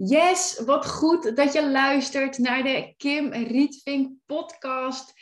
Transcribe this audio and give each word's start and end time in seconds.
Yes, 0.00 0.60
wat 0.64 0.86
goed 0.86 1.36
dat 1.36 1.52
je 1.52 1.70
luistert 1.70 2.38
naar 2.38 2.62
de 2.62 2.94
Kim 2.96 3.32
Rietvink 3.32 4.12
podcast. 4.26 5.12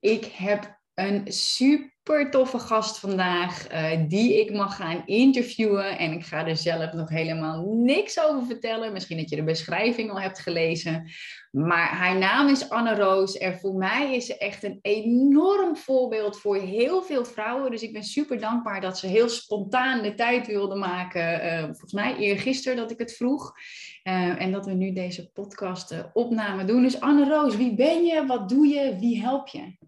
Ik 0.00 0.24
heb 0.24 0.80
een 0.96 1.22
super 1.26 2.30
toffe 2.30 2.58
gast 2.58 2.98
vandaag 2.98 3.66
eh, 3.66 4.00
die 4.08 4.40
ik 4.40 4.52
mag 4.52 4.76
gaan 4.76 5.02
interviewen. 5.06 5.98
En 5.98 6.12
ik 6.12 6.24
ga 6.24 6.46
er 6.46 6.56
zelf 6.56 6.92
nog 6.92 7.08
helemaal 7.08 7.64
niks 7.74 8.20
over 8.20 8.46
vertellen. 8.46 8.92
Misschien 8.92 9.16
dat 9.16 9.30
je 9.30 9.36
de 9.36 9.44
beschrijving 9.44 10.10
al 10.10 10.20
hebt 10.20 10.38
gelezen. 10.38 11.10
Maar 11.50 11.88
haar 11.88 12.18
naam 12.18 12.48
is 12.48 12.70
Anne 12.70 12.94
Roos. 12.94 13.38
En 13.38 13.58
voor 13.58 13.74
mij 13.74 14.14
is 14.14 14.26
ze 14.26 14.38
echt 14.38 14.62
een 14.62 14.78
enorm 14.82 15.76
voorbeeld 15.76 16.40
voor 16.40 16.56
heel 16.56 17.02
veel 17.02 17.24
vrouwen. 17.24 17.70
Dus 17.70 17.82
ik 17.82 17.92
ben 17.92 18.04
super 18.04 18.40
dankbaar 18.40 18.80
dat 18.80 18.98
ze 18.98 19.06
heel 19.06 19.28
spontaan 19.28 20.02
de 20.02 20.14
tijd 20.14 20.46
wilde 20.46 20.74
maken. 20.74 21.44
Uh, 21.44 21.62
volgens 21.62 21.92
mij 21.92 22.16
eergisteren 22.16 22.76
dat 22.76 22.90
ik 22.90 22.98
het 22.98 23.16
vroeg. 23.16 23.52
Uh, 24.04 24.42
en 24.42 24.52
dat 24.52 24.66
we 24.66 24.72
nu 24.72 24.92
deze 24.92 25.30
podcast 25.30 25.94
opname 26.12 26.64
doen. 26.64 26.82
Dus 26.82 27.00
Anne 27.00 27.28
Roos, 27.28 27.56
wie 27.56 27.74
ben 27.74 28.04
je? 28.04 28.26
Wat 28.26 28.48
doe 28.48 28.66
je? 28.66 28.96
Wie 28.98 29.20
help 29.20 29.48
je? 29.48 29.85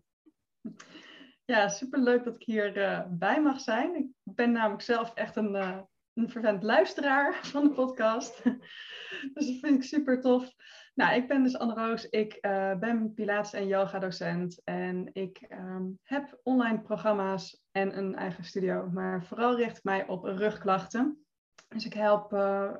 Ja, 1.50 1.68
superleuk 1.68 2.24
dat 2.24 2.34
ik 2.34 2.42
hier 2.42 2.76
uh, 2.76 3.00
bij 3.08 3.42
mag 3.42 3.60
zijn. 3.60 3.96
Ik 3.96 4.34
ben 4.34 4.52
namelijk 4.52 4.82
zelf 4.82 5.14
echt 5.14 5.36
een, 5.36 5.54
uh, 5.54 5.78
een 6.14 6.30
vervent 6.30 6.62
luisteraar 6.62 7.34
van 7.52 7.62
de 7.62 7.70
podcast. 7.70 8.42
dus 9.34 9.46
dat 9.46 9.58
vind 9.60 9.74
ik 9.74 9.82
super 9.82 10.20
tof. 10.20 10.52
Nou, 10.94 11.14
ik 11.14 11.28
ben 11.28 11.42
dus 11.42 11.58
Anne 11.58 11.74
Roos. 11.74 12.08
Ik 12.08 12.38
uh, 12.40 12.74
ben 12.74 13.14
Pilates- 13.14 13.52
en 13.52 13.66
yoga-docent. 13.66 14.60
En 14.64 15.10
ik 15.12 15.46
um, 15.50 15.98
heb 16.02 16.40
online 16.42 16.80
programma's 16.80 17.62
en 17.72 17.98
een 17.98 18.14
eigen 18.14 18.44
studio. 18.44 18.90
Maar 18.90 19.24
vooral 19.24 19.56
richt 19.56 19.76
ik 19.76 19.84
mij 19.84 20.06
op 20.06 20.24
rugklachten. 20.24 21.26
Dus 21.68 21.84
ik 21.86 21.94
help 21.94 22.28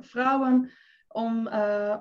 vrouwen 0.00 0.70
om, 1.08 1.48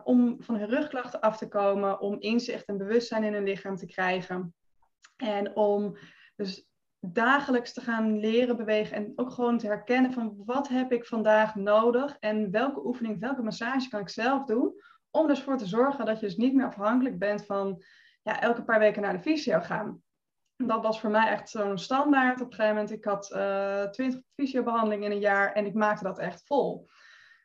om 0.03 0.35
van 0.39 0.55
hun 0.55 0.69
rugklachten 0.69 1.21
af 1.21 1.37
te 1.37 1.47
komen. 1.47 1.99
Om 1.99 2.19
inzicht 2.19 2.65
en 2.65 2.77
bewustzijn 2.77 3.23
in 3.23 3.33
hun 3.33 3.43
lichaam 3.43 3.75
te 3.75 3.85
krijgen. 3.85 4.55
En 5.17 5.55
om 5.55 5.97
dus 6.38 6.67
dagelijks 6.99 7.73
te 7.73 7.81
gaan 7.81 8.19
leren 8.19 8.57
bewegen 8.57 8.95
en 8.95 9.13
ook 9.16 9.31
gewoon 9.31 9.57
te 9.57 9.67
herkennen 9.67 10.13
van 10.13 10.41
wat 10.45 10.67
heb 10.67 10.91
ik 10.91 11.05
vandaag 11.05 11.55
nodig 11.55 12.17
en 12.19 12.52
welke 12.52 12.85
oefening, 12.85 13.19
welke 13.19 13.41
massage 13.41 13.89
kan 13.89 13.99
ik 13.99 14.09
zelf 14.09 14.45
doen. 14.45 14.73
Om 15.11 15.27
dus 15.27 15.41
voor 15.41 15.58
te 15.58 15.65
zorgen 15.65 16.05
dat 16.05 16.19
je 16.19 16.25
dus 16.25 16.35
niet 16.35 16.53
meer 16.53 16.65
afhankelijk 16.65 17.19
bent 17.19 17.45
van 17.45 17.83
ja, 18.21 18.41
elke 18.41 18.63
paar 18.63 18.80
weken 18.80 19.02
naar 19.02 19.13
de 19.13 19.21
fysio 19.21 19.59
gaan. 19.59 20.02
Dat 20.55 20.81
was 20.83 20.99
voor 20.99 21.09
mij 21.09 21.27
echt 21.27 21.49
zo'n 21.49 21.77
standaard. 21.77 22.41
Op 22.41 22.47
een 22.47 22.53
gegeven 22.53 22.75
moment, 22.75 22.91
ik 22.91 23.05
had 23.05 23.31
uh, 23.35 23.83
20 23.83 24.21
fysiobehandelingen 24.35 25.05
in 25.05 25.11
een 25.11 25.19
jaar 25.19 25.53
en 25.53 25.65
ik 25.65 25.73
maakte 25.73 26.03
dat 26.03 26.19
echt 26.19 26.45
vol. 26.45 26.89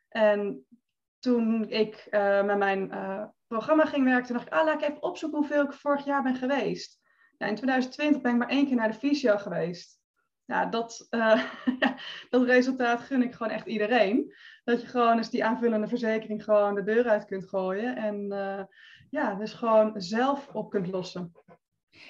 En 0.09 0.65
toen 1.19 1.69
ik 1.69 2.07
uh, 2.11 2.43
met 2.43 2.57
mijn 2.57 2.91
uh, 2.91 3.23
programma 3.47 3.85
ging 3.85 4.05
werken, 4.05 4.33
dacht 4.33 4.47
ik, 4.47 4.53
ah, 4.53 4.65
laat 4.65 4.81
ik 4.81 4.89
even 4.89 5.03
opzoeken 5.03 5.39
hoeveel 5.39 5.63
ik 5.63 5.73
vorig 5.73 6.05
jaar 6.05 6.23
ben 6.23 6.35
geweest. 6.35 7.01
Ja, 7.37 7.47
in 7.47 7.55
2020 7.55 8.21
ben 8.21 8.31
ik 8.31 8.37
maar 8.37 8.49
één 8.49 8.67
keer 8.67 8.75
naar 8.75 8.91
de 8.91 8.97
fysio 8.97 9.37
geweest. 9.37 10.01
Ja, 10.45 10.65
dat, 10.65 11.07
uh, 11.09 11.43
dat 12.29 12.43
resultaat 12.43 13.01
gun 13.01 13.21
ik 13.21 13.33
gewoon 13.33 13.51
echt 13.51 13.67
iedereen. 13.67 14.33
Dat 14.63 14.81
je 14.81 14.87
gewoon 14.87 15.17
eens 15.17 15.29
die 15.29 15.45
aanvullende 15.45 15.87
verzekering 15.87 16.43
gewoon 16.43 16.75
de 16.75 16.83
deur 16.83 17.09
uit 17.09 17.25
kunt 17.25 17.49
gooien. 17.49 17.95
En 17.95 18.31
uh, 18.31 18.63
ja, 19.09 19.35
dus 19.35 19.53
gewoon 19.53 20.01
zelf 20.01 20.47
op 20.53 20.69
kunt 20.69 20.87
lossen. 20.87 21.31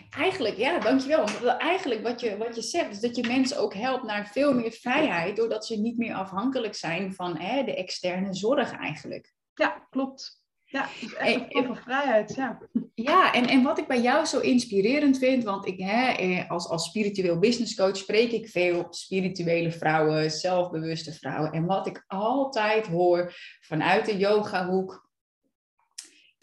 Eigenlijk, 0.09 0.57
ja, 0.57 0.79
dankjewel. 0.79 1.25
Eigenlijk 1.57 2.01
wat 2.01 2.19
je, 2.19 2.37
wat 2.37 2.55
je 2.55 2.61
zegt, 2.61 2.91
is 2.91 2.99
dat 2.99 3.15
je 3.15 3.27
mensen 3.27 3.57
ook 3.57 3.73
helpt 3.73 4.03
naar 4.03 4.27
veel 4.27 4.53
meer 4.53 4.71
vrijheid. 4.71 5.35
Doordat 5.35 5.65
ze 5.65 5.79
niet 5.79 5.97
meer 5.97 6.13
afhankelijk 6.13 6.75
zijn 6.75 7.13
van 7.13 7.37
hè, 7.37 7.63
de 7.63 7.75
externe 7.75 8.33
zorg 8.33 8.71
eigenlijk. 8.71 9.33
Ja, 9.53 9.87
klopt. 9.89 10.42
Ja, 10.73 10.89
dus 10.99 11.13
echt 11.13 11.55
een 11.55 11.65
van 11.65 11.75
vrijheid, 11.75 12.35
ja. 12.35 12.59
Ja, 12.93 13.33
en, 13.33 13.47
en 13.47 13.63
wat 13.63 13.77
ik 13.77 13.87
bij 13.87 14.01
jou 14.01 14.25
zo 14.25 14.39
inspirerend 14.39 15.17
vind, 15.17 15.43
want 15.43 15.65
ik, 15.65 15.79
hè, 15.79 16.43
als, 16.47 16.67
als 16.67 16.85
spiritueel 16.85 17.39
business 17.39 17.75
coach 17.75 17.97
spreek 17.97 18.31
ik 18.31 18.49
veel 18.49 18.87
spirituele 18.89 19.71
vrouwen, 19.71 20.31
zelfbewuste 20.31 21.13
vrouwen. 21.13 21.51
En 21.51 21.65
wat 21.65 21.87
ik 21.87 22.03
altijd 22.07 22.87
hoor 22.87 23.33
vanuit 23.59 24.05
de 24.05 24.17
yogahoek, 24.17 25.09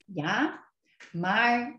ja, 0.06 0.64
maar 1.12 1.78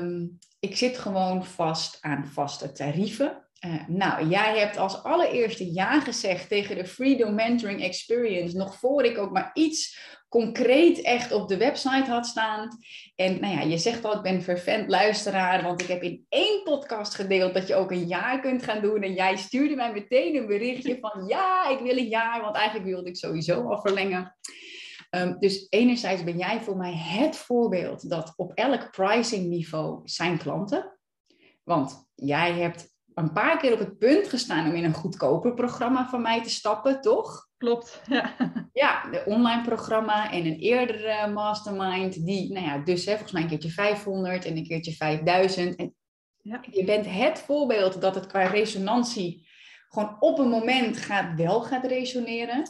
um, 0.00 0.38
ik 0.60 0.76
zit 0.76 0.98
gewoon 0.98 1.44
vast 1.44 1.98
aan 2.00 2.26
vaste 2.26 2.72
tarieven. 2.72 3.48
Uh, 3.66 3.88
nou, 3.88 4.28
jij 4.28 4.58
hebt 4.58 4.76
als 4.76 5.02
allereerste 5.02 5.72
ja 5.72 6.00
gezegd 6.00 6.48
tegen 6.48 6.76
de 6.76 6.86
Freedom 6.86 7.34
Mentoring 7.34 7.82
Experience, 7.82 8.56
nog 8.56 8.74
voor 8.74 9.04
ik 9.04 9.18
ook 9.18 9.30
maar 9.30 9.50
iets 9.54 9.98
concreet 10.30 11.00
echt 11.00 11.32
op 11.32 11.48
de 11.48 11.56
website 11.56 12.10
had 12.10 12.26
staan. 12.26 12.68
En 13.16 13.40
nou 13.40 13.54
ja, 13.54 13.60
je 13.60 13.78
zegt 13.78 14.04
al, 14.04 14.16
ik 14.16 14.22
ben 14.22 14.42
vervent 14.42 14.88
luisteraar, 14.88 15.62
want 15.62 15.80
ik 15.80 15.88
heb 15.88 16.02
in 16.02 16.26
één 16.28 16.62
podcast 16.62 17.14
gedeeld 17.14 17.54
dat 17.54 17.66
je 17.66 17.74
ook 17.74 17.90
een 17.90 18.06
jaar 18.06 18.40
kunt 18.40 18.62
gaan 18.62 18.82
doen. 18.82 19.02
En 19.02 19.12
jij 19.12 19.36
stuurde 19.36 19.74
mij 19.74 19.92
meteen 19.92 20.36
een 20.36 20.46
berichtje 20.46 20.98
van 21.00 21.26
ja, 21.28 21.68
ik 21.68 21.78
wil 21.78 21.96
een 21.96 22.08
jaar, 22.08 22.40
want 22.40 22.56
eigenlijk 22.56 22.86
wilde 22.86 23.08
ik 23.08 23.16
sowieso 23.16 23.68
al 23.68 23.80
verlengen. 23.80 24.36
Um, 25.10 25.36
dus 25.38 25.66
enerzijds 25.68 26.24
ben 26.24 26.38
jij 26.38 26.60
voor 26.60 26.76
mij 26.76 26.94
het 26.94 27.36
voorbeeld 27.36 28.10
dat 28.10 28.32
op 28.36 28.52
elk 28.54 28.90
pricing 28.90 29.46
niveau 29.46 30.00
zijn 30.04 30.38
klanten. 30.38 30.98
Want 31.62 32.10
jij 32.14 32.52
hebt 32.52 32.89
een 33.14 33.32
paar 33.32 33.58
keer 33.58 33.72
op 33.72 33.78
het 33.78 33.98
punt 33.98 34.28
gestaan 34.28 34.68
om 34.68 34.74
in 34.74 34.84
een 34.84 34.94
goedkoper 34.94 35.54
programma 35.54 36.08
van 36.08 36.22
mij 36.22 36.42
te 36.42 36.50
stappen, 36.50 37.00
toch? 37.00 37.48
Klopt, 37.56 38.02
ja. 38.06 38.34
Ja, 38.72 39.10
de 39.10 39.22
online 39.26 39.62
programma 39.62 40.32
en 40.32 40.46
een 40.46 40.58
eerdere 40.58 41.26
mastermind, 41.32 42.26
die, 42.26 42.52
nou 42.52 42.66
ja, 42.66 42.78
dus 42.78 43.04
hè, 43.04 43.12
volgens 43.12 43.32
mij 43.32 43.42
een 43.42 43.48
keertje 43.48 43.70
500 43.70 44.44
en 44.44 44.56
een 44.56 44.66
keertje 44.66 44.92
5000. 44.92 45.76
En 45.76 45.94
ja. 46.42 46.60
je 46.70 46.84
bent 46.84 47.06
het 47.06 47.38
voorbeeld 47.38 48.00
dat 48.00 48.14
het 48.14 48.26
qua 48.26 48.46
resonantie 48.46 49.48
gewoon 49.88 50.16
op 50.20 50.38
een 50.38 50.48
moment 50.48 50.96
gaat, 50.96 51.36
wel 51.36 51.62
gaat 51.62 51.84
resoneren. 51.84 52.62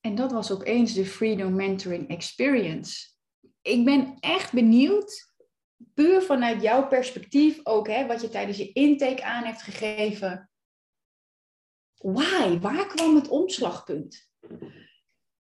En 0.00 0.14
dat 0.14 0.32
was 0.32 0.50
opeens 0.50 0.92
de 0.94 1.06
Freedom 1.06 1.54
Mentoring 1.54 2.08
Experience. 2.08 3.10
Ik 3.62 3.84
ben 3.84 4.16
echt 4.20 4.52
benieuwd 4.52 5.31
puur 5.94 6.22
vanuit 6.22 6.62
jouw 6.62 6.86
perspectief 6.86 7.60
ook, 7.62 7.88
hè, 7.88 8.06
wat 8.06 8.20
je 8.20 8.28
tijdens 8.28 8.58
je 8.58 8.72
intake 8.72 9.24
aan 9.24 9.44
hebt 9.44 9.62
gegeven. 9.62 10.50
Why? 11.94 12.58
Waar 12.58 12.86
kwam 12.86 13.14
het 13.14 13.28
omslagpunt? 13.28 14.30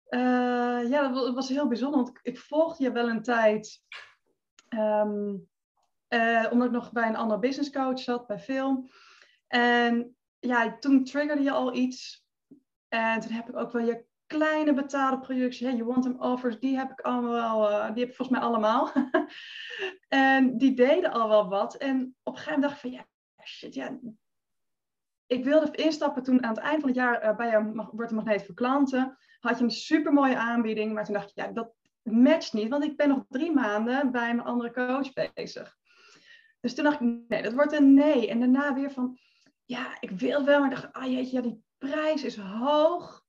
Uh, 0.09 0.89
ja, 0.89 1.07
dat 1.07 1.33
was 1.33 1.49
heel 1.49 1.67
bijzonder, 1.67 2.03
want 2.03 2.19
ik 2.21 2.39
volgde 2.39 2.83
je 2.83 2.91
wel 2.91 3.09
een 3.09 3.23
tijd. 3.23 3.81
Um, 4.69 5.47
uh, 6.09 6.47
omdat 6.51 6.67
ik 6.67 6.73
nog 6.73 6.91
bij 6.91 7.07
een 7.07 7.15
andere 7.15 7.39
business 7.39 7.71
coach 7.71 7.99
zat, 7.99 8.27
bij 8.27 8.39
film. 8.39 8.89
En 9.47 10.15
ja, 10.39 10.77
toen 10.77 11.03
triggerde 11.03 11.43
je 11.43 11.51
al 11.51 11.75
iets. 11.75 12.25
En 12.87 13.19
toen 13.19 13.31
heb 13.31 13.49
ik 13.49 13.55
ook 13.55 13.71
wel 13.71 13.85
je 13.85 14.05
kleine 14.29 14.73
betaalde 14.73 15.19
producties, 15.19 15.67
hey, 15.67 15.75
you 15.75 15.85
want 15.85 16.03
them 16.03 16.21
offers, 16.21 16.59
die 16.59 16.77
heb 16.77 16.91
ik 16.91 17.01
allemaal, 17.01 17.71
uh, 17.71 17.93
die 17.93 17.99
heb 17.99 18.09
ik 18.09 18.15
volgens 18.15 18.37
mij 18.37 18.47
allemaal. 18.47 18.91
en 20.07 20.57
die 20.57 20.73
deden 20.73 21.11
al 21.11 21.29
wel 21.29 21.49
wat. 21.49 21.75
En 21.75 22.15
op 22.23 22.33
een 22.33 22.39
gegeven 22.39 22.59
moment 22.59 22.61
dacht 22.61 22.73
ik 22.73 22.79
van, 22.79 22.91
ja, 22.91 23.05
shit, 23.45 23.73
ja. 23.73 23.99
Ik 25.25 25.43
wilde 25.43 25.71
instappen 25.71 26.23
toen 26.23 26.43
aan 26.43 26.55
het 26.55 26.63
eind 26.63 26.79
van 26.79 26.89
het 26.89 26.97
jaar 26.97 27.23
uh, 27.23 27.35
bij 27.35 27.49
jou 27.49 27.87
wordt 27.91 28.09
de 28.09 28.15
magneet 28.15 28.45
voor 28.45 28.55
klanten. 28.55 29.17
Had 29.39 29.57
je 29.57 29.63
een 29.63 29.71
super 29.71 30.13
mooie 30.13 30.37
aanbieding, 30.37 30.93
maar 30.93 31.05
toen 31.05 31.13
dacht 31.13 31.29
ik, 31.29 31.35
ja, 31.35 31.47
dat 31.47 31.73
matcht 32.01 32.53
niet, 32.53 32.69
want 32.69 32.83
ik 32.83 32.97
ben 32.97 33.09
nog 33.09 33.25
drie 33.29 33.51
maanden 33.51 34.11
bij 34.11 34.29
een 34.29 34.43
andere 34.43 34.71
coach 34.71 35.33
bezig. 35.33 35.77
Dus 36.59 36.75
toen 36.75 36.83
dacht 36.83 37.01
ik, 37.01 37.07
nee, 37.27 37.41
dat 37.41 37.53
wordt 37.53 37.73
een 37.73 37.93
nee. 37.93 38.29
En 38.29 38.39
daarna 38.39 38.73
weer 38.73 38.91
van, 38.91 39.17
ja, 39.65 39.97
ik 39.99 40.11
wil 40.11 40.45
wel, 40.45 40.59
maar 40.59 40.69
dacht, 40.69 40.93
ah 40.93 41.05
jeetje, 41.05 41.35
ja, 41.35 41.41
die 41.41 41.63
prijs 41.77 42.23
is 42.23 42.37
hoog. 42.37 43.27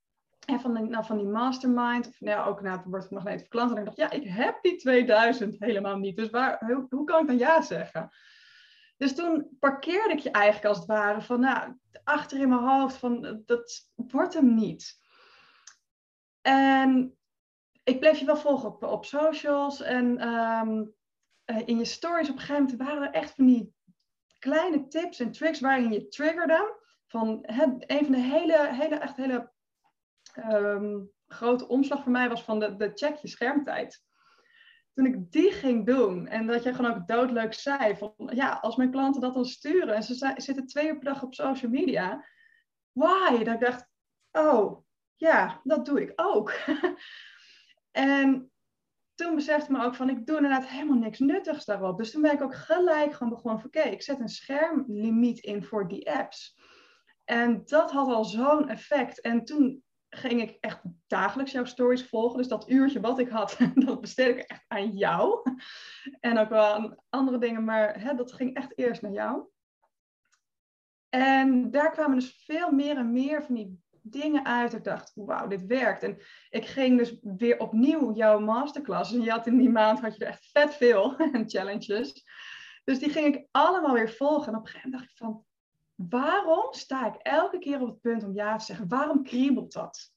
Van, 0.59 0.91
nou, 0.91 1.05
van 1.05 1.17
die 1.17 1.27
mastermind, 1.27 2.09
of 2.09 2.21
nou, 2.21 2.49
ook 2.49 2.61
na 2.61 2.77
het 2.77 2.85
wordt 2.85 3.11
nog 3.11 3.27
even 3.27 3.49
klant. 3.49 3.71
En 3.71 3.79
ik 3.79 3.85
dacht, 3.85 3.97
ja, 3.97 4.11
ik 4.11 4.29
heb 4.29 4.59
die 4.63 4.77
2000 4.77 5.57
helemaal 5.59 5.97
niet. 5.97 6.17
Dus 6.17 6.31
waar, 6.31 6.73
hoe, 6.89 7.05
kan 7.05 7.21
ik 7.21 7.27
dan 7.27 7.39
ja 7.39 7.63
zeggen? 7.63 8.11
Dus 8.97 9.15
toen 9.15 9.57
parkeerde 9.59 10.13
ik 10.13 10.19
je 10.19 10.31
eigenlijk 10.31 10.67
als 10.67 10.79
het 10.79 10.87
ware 10.87 11.21
van, 11.21 11.41
nou, 11.41 11.75
achter 12.05 12.41
in 12.41 12.49
mijn 12.49 12.61
hoofd 12.61 12.97
van, 12.97 13.43
dat 13.47 13.91
wordt 13.95 14.35
hem 14.35 14.55
niet. 14.55 14.99
En 16.41 17.19
ik 17.85 18.01
bleef 18.01 18.19
je 18.19 18.27
wel 18.27 18.37
volgen 18.37 18.69
op, 18.69 18.83
op 18.83 19.05
socials 19.05 19.81
en 19.81 20.19
ehm, 20.19 20.85
eh, 21.45 21.63
in 21.65 21.79
je 21.79 21.85
stories 21.85 22.29
op 22.29 22.35
een 22.35 22.41
gegeven 22.41 22.63
moment 22.63 22.83
waren 22.83 23.03
er 23.03 23.13
echt 23.13 23.35
van 23.35 23.47
die 23.47 23.75
kleine 24.39 24.89
tips 24.89 25.21
en 25.21 25.33
tricks 25.33 25.61
waarin 25.61 25.93
je 25.93 26.09
triggerde. 26.09 26.79
Van 27.07 27.39
een 27.43 28.05
van 28.05 28.13
de 28.13 28.21
hele, 28.21 28.69
hele, 28.73 28.95
echt 28.95 29.17
hele 29.17 29.51
ehm, 30.35 30.99
grote 31.27 31.69
omslag 31.69 32.03
voor 32.03 32.13
mij 32.13 32.29
was 32.29 32.43
van 32.43 32.59
de, 32.59 32.77
de 32.77 32.91
check 32.95 33.17
je 33.17 33.29
schermtijd. 33.29 34.05
Toen 34.93 35.07
ik 35.07 35.33
die 35.33 35.53
ging 35.53 35.87
doen 35.87 36.27
en 36.27 36.47
dat 36.47 36.63
jij 36.63 36.75
gewoon 36.75 36.95
ook 36.95 37.07
doodleuk 37.09 37.55
zei 37.55 37.97
van 37.97 38.15
ja, 38.17 38.53
als 38.53 38.77
mijn 38.77 38.91
klanten 38.91 39.21
dat 39.21 39.35
dan 39.35 39.45
sturen 39.45 39.95
en 39.95 40.03
ze 40.03 40.33
zitten 40.37 40.67
twee 40.67 40.87
uur 40.87 40.99
per 40.99 41.05
dag 41.05 41.23
op 41.23 41.35
social 41.35 41.71
media, 41.71 42.25
why? 42.93 43.45
Dat 43.45 43.55
ik 43.55 43.61
dacht, 43.61 43.89
oh 44.31 44.85
ja, 45.17 45.61
dat 45.65 45.87
doe 45.87 46.03
ik 46.03 46.13
ook. 46.17 46.53
en 47.91 48.51
toen 49.15 49.35
besefte 49.35 49.73
me 49.73 49.85
ook 49.85 49.95
van, 49.95 50.09
ik 50.09 50.27
doe 50.27 50.37
inderdaad 50.37 50.67
helemaal 50.67 50.99
niks 50.99 51.19
nuttigs 51.19 51.65
daarop. 51.65 51.99
Dus 51.99 52.11
toen 52.11 52.23
ben 52.23 52.33
ik 52.33 52.43
ook 52.43 52.55
gelijk 52.55 53.13
gewoon 53.13 53.33
begonnen 53.33 53.61
van, 53.61 53.71
oké, 53.75 53.89
ik 53.89 54.03
zet 54.03 54.21
een 54.21 54.29
schermlimiet 54.29 55.39
in 55.39 55.65
voor 55.65 55.89
die 55.89 56.11
apps. 56.11 56.59
En 57.25 57.63
dat 57.65 57.91
had 57.91 58.09
al 58.09 58.25
zo'n 58.25 58.69
effect. 58.69 59.21
En 59.21 59.45
toen 59.45 59.85
ging 60.11 60.43
ik 60.43 60.57
echt 60.61 60.81
dagelijks 61.07 61.53
jouw 61.53 61.65
stories 61.65 62.09
volgen. 62.09 62.39
Dus 62.39 62.49
dat 62.49 62.71
uurtje 62.71 63.01
wat 63.01 63.19
ik 63.19 63.29
had, 63.29 63.59
dat 63.75 64.01
besteed 64.01 64.37
ik 64.37 64.39
echt 64.39 64.65
aan 64.69 64.91
jou. 64.91 65.51
En 66.21 66.39
ook 66.39 66.49
wel 66.49 66.65
aan 66.65 66.97
andere 67.09 67.39
dingen, 67.39 67.65
maar 67.65 68.01
hè, 68.01 68.15
dat 68.15 68.33
ging 68.33 68.57
echt 68.57 68.79
eerst 68.79 69.03
naar 69.03 69.13
jou. 69.13 69.49
En 71.09 71.71
daar 71.71 71.91
kwamen 71.91 72.19
dus 72.19 72.43
veel 72.45 72.71
meer 72.71 72.97
en 72.97 73.13
meer 73.13 73.43
van 73.43 73.55
die 73.55 73.81
dingen 74.03 74.45
uit. 74.45 74.73
Ik 74.73 74.85
dacht, 74.85 75.13
wauw, 75.15 75.47
dit 75.47 75.67
werkt. 75.67 76.03
En 76.03 76.19
ik 76.51 76.67
ging 76.67 76.99
dus 76.99 77.19
weer 77.23 77.59
opnieuw 77.59 78.13
jouw 78.13 78.39
masterclass. 78.39 79.13
En 79.13 79.21
je 79.21 79.31
had 79.31 79.47
in 79.47 79.59
die 79.59 79.71
maand 79.71 80.01
had 80.01 80.17
je 80.17 80.25
er 80.25 80.31
echt 80.31 80.51
vet 80.53 80.75
veel 80.75 81.15
challenges. 81.53 82.25
Dus 82.85 82.99
die 82.99 83.11
ging 83.11 83.35
ik 83.35 83.47
allemaal 83.51 83.95
weer 83.95 84.11
volgen. 84.11 84.53
En 84.53 84.59
op 84.59 84.65
een 84.65 84.69
gegeven 84.69 84.91
moment 84.91 85.09
dacht 85.09 85.11
ik 85.11 85.27
van, 85.27 85.45
waarom 86.09 86.73
sta 86.73 87.07
ik 87.07 87.15
elke 87.15 87.59
keer 87.59 87.81
op 87.81 87.87
het 87.87 88.01
punt 88.01 88.25
om 88.25 88.35
ja 88.35 88.57
te 88.57 88.65
zeggen? 88.65 88.89
Waarom 88.89 89.23
kriebelt 89.23 89.73
dat? 89.73 90.13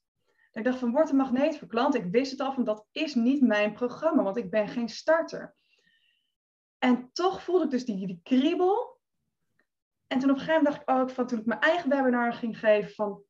Ik 0.51 0.63
dacht 0.63 0.79
van, 0.79 0.91
word 0.91 1.09
een 1.09 1.15
magneet 1.15 1.57
voor 1.57 1.67
klanten. 1.67 2.03
Ik 2.03 2.11
wist 2.11 2.31
het 2.31 2.39
al, 2.39 2.53
van 2.53 2.63
dat 2.63 2.85
is 2.91 3.15
niet 3.15 3.41
mijn 3.41 3.73
programma, 3.73 4.23
want 4.23 4.37
ik 4.37 4.49
ben 4.49 4.67
geen 4.67 4.89
starter. 4.89 5.55
En 6.77 7.09
toch 7.13 7.43
voelde 7.43 7.63
ik 7.63 7.69
dus 7.69 7.85
die, 7.85 8.07
die 8.07 8.19
kriebel. 8.23 8.99
En 10.07 10.19
toen 10.19 10.29
op 10.29 10.35
een 10.35 10.41
gegeven 10.41 10.63
moment 10.63 10.85
dacht 10.85 10.89
ik 10.89 11.01
ook 11.01 11.09
van, 11.09 11.27
toen 11.27 11.39
ik 11.39 11.45
mijn 11.45 11.59
eigen 11.59 11.89
webinar 11.89 12.33
ging 12.33 12.59
geven, 12.59 12.93
van 12.93 13.23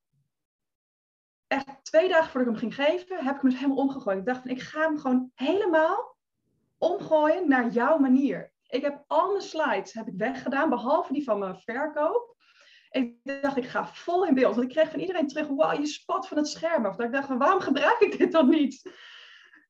echt 1.47 1.83
twee 1.83 2.09
dagen 2.09 2.29
voordat 2.31 2.53
ik 2.53 2.59
hem 2.59 2.71
ging 2.71 2.87
geven, 2.87 3.25
heb 3.25 3.35
ik 3.35 3.41
hem 3.41 3.49
dus 3.49 3.59
helemaal 3.59 3.83
omgegooid. 3.83 4.17
Ik 4.17 4.25
dacht 4.25 4.41
van, 4.41 4.51
ik 4.51 4.61
ga 4.61 4.81
hem 4.81 4.97
gewoon 4.97 5.31
helemaal 5.35 6.17
omgooien 6.77 7.49
naar 7.49 7.69
jouw 7.69 7.97
manier. 7.97 8.53
Ik 8.67 8.81
heb 8.81 9.03
al 9.07 9.29
mijn 9.29 9.41
slides 9.41 9.93
heb 9.93 10.07
ik 10.07 10.13
weggedaan, 10.17 10.69
behalve 10.69 11.13
die 11.13 11.23
van 11.23 11.39
mijn 11.39 11.59
verkoop. 11.59 12.33
Ik 12.93 13.41
dacht, 13.41 13.57
ik 13.57 13.67
ga 13.67 13.87
vol 13.87 14.25
in 14.25 14.33
beeld. 14.33 14.55
Want 14.55 14.67
ik 14.67 14.73
kreeg 14.73 14.91
van 14.91 14.99
iedereen 14.99 15.27
terug, 15.27 15.47
wow, 15.47 15.79
je 15.79 15.85
spat 15.85 16.27
van 16.27 16.37
het 16.37 16.47
scherm 16.47 16.85
af. 16.85 16.95
Dat 16.95 17.05
ik 17.05 17.11
dacht, 17.11 17.27
van, 17.27 17.37
waarom 17.37 17.59
gebruik 17.59 17.99
ik 17.99 18.17
dit 18.17 18.31
dan 18.31 18.49
niet? 18.49 18.91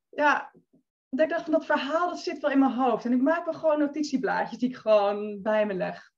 Ja, 0.09 0.51
dat 1.09 1.25
ik 1.25 1.29
dacht 1.29 1.43
van 1.43 1.51
dat 1.51 1.65
verhaal, 1.65 2.09
dat 2.09 2.19
zit 2.19 2.39
wel 2.39 2.51
in 2.51 2.59
mijn 2.59 2.71
hoofd. 2.71 3.05
En 3.05 3.13
ik 3.13 3.21
maak 3.21 3.45
wel 3.45 3.53
gewoon 3.53 3.79
notitieblaadjes 3.79 4.59
die 4.59 4.69
ik 4.69 4.75
gewoon 4.75 5.41
bij 5.41 5.65
me 5.65 5.73
leg. 5.73 6.11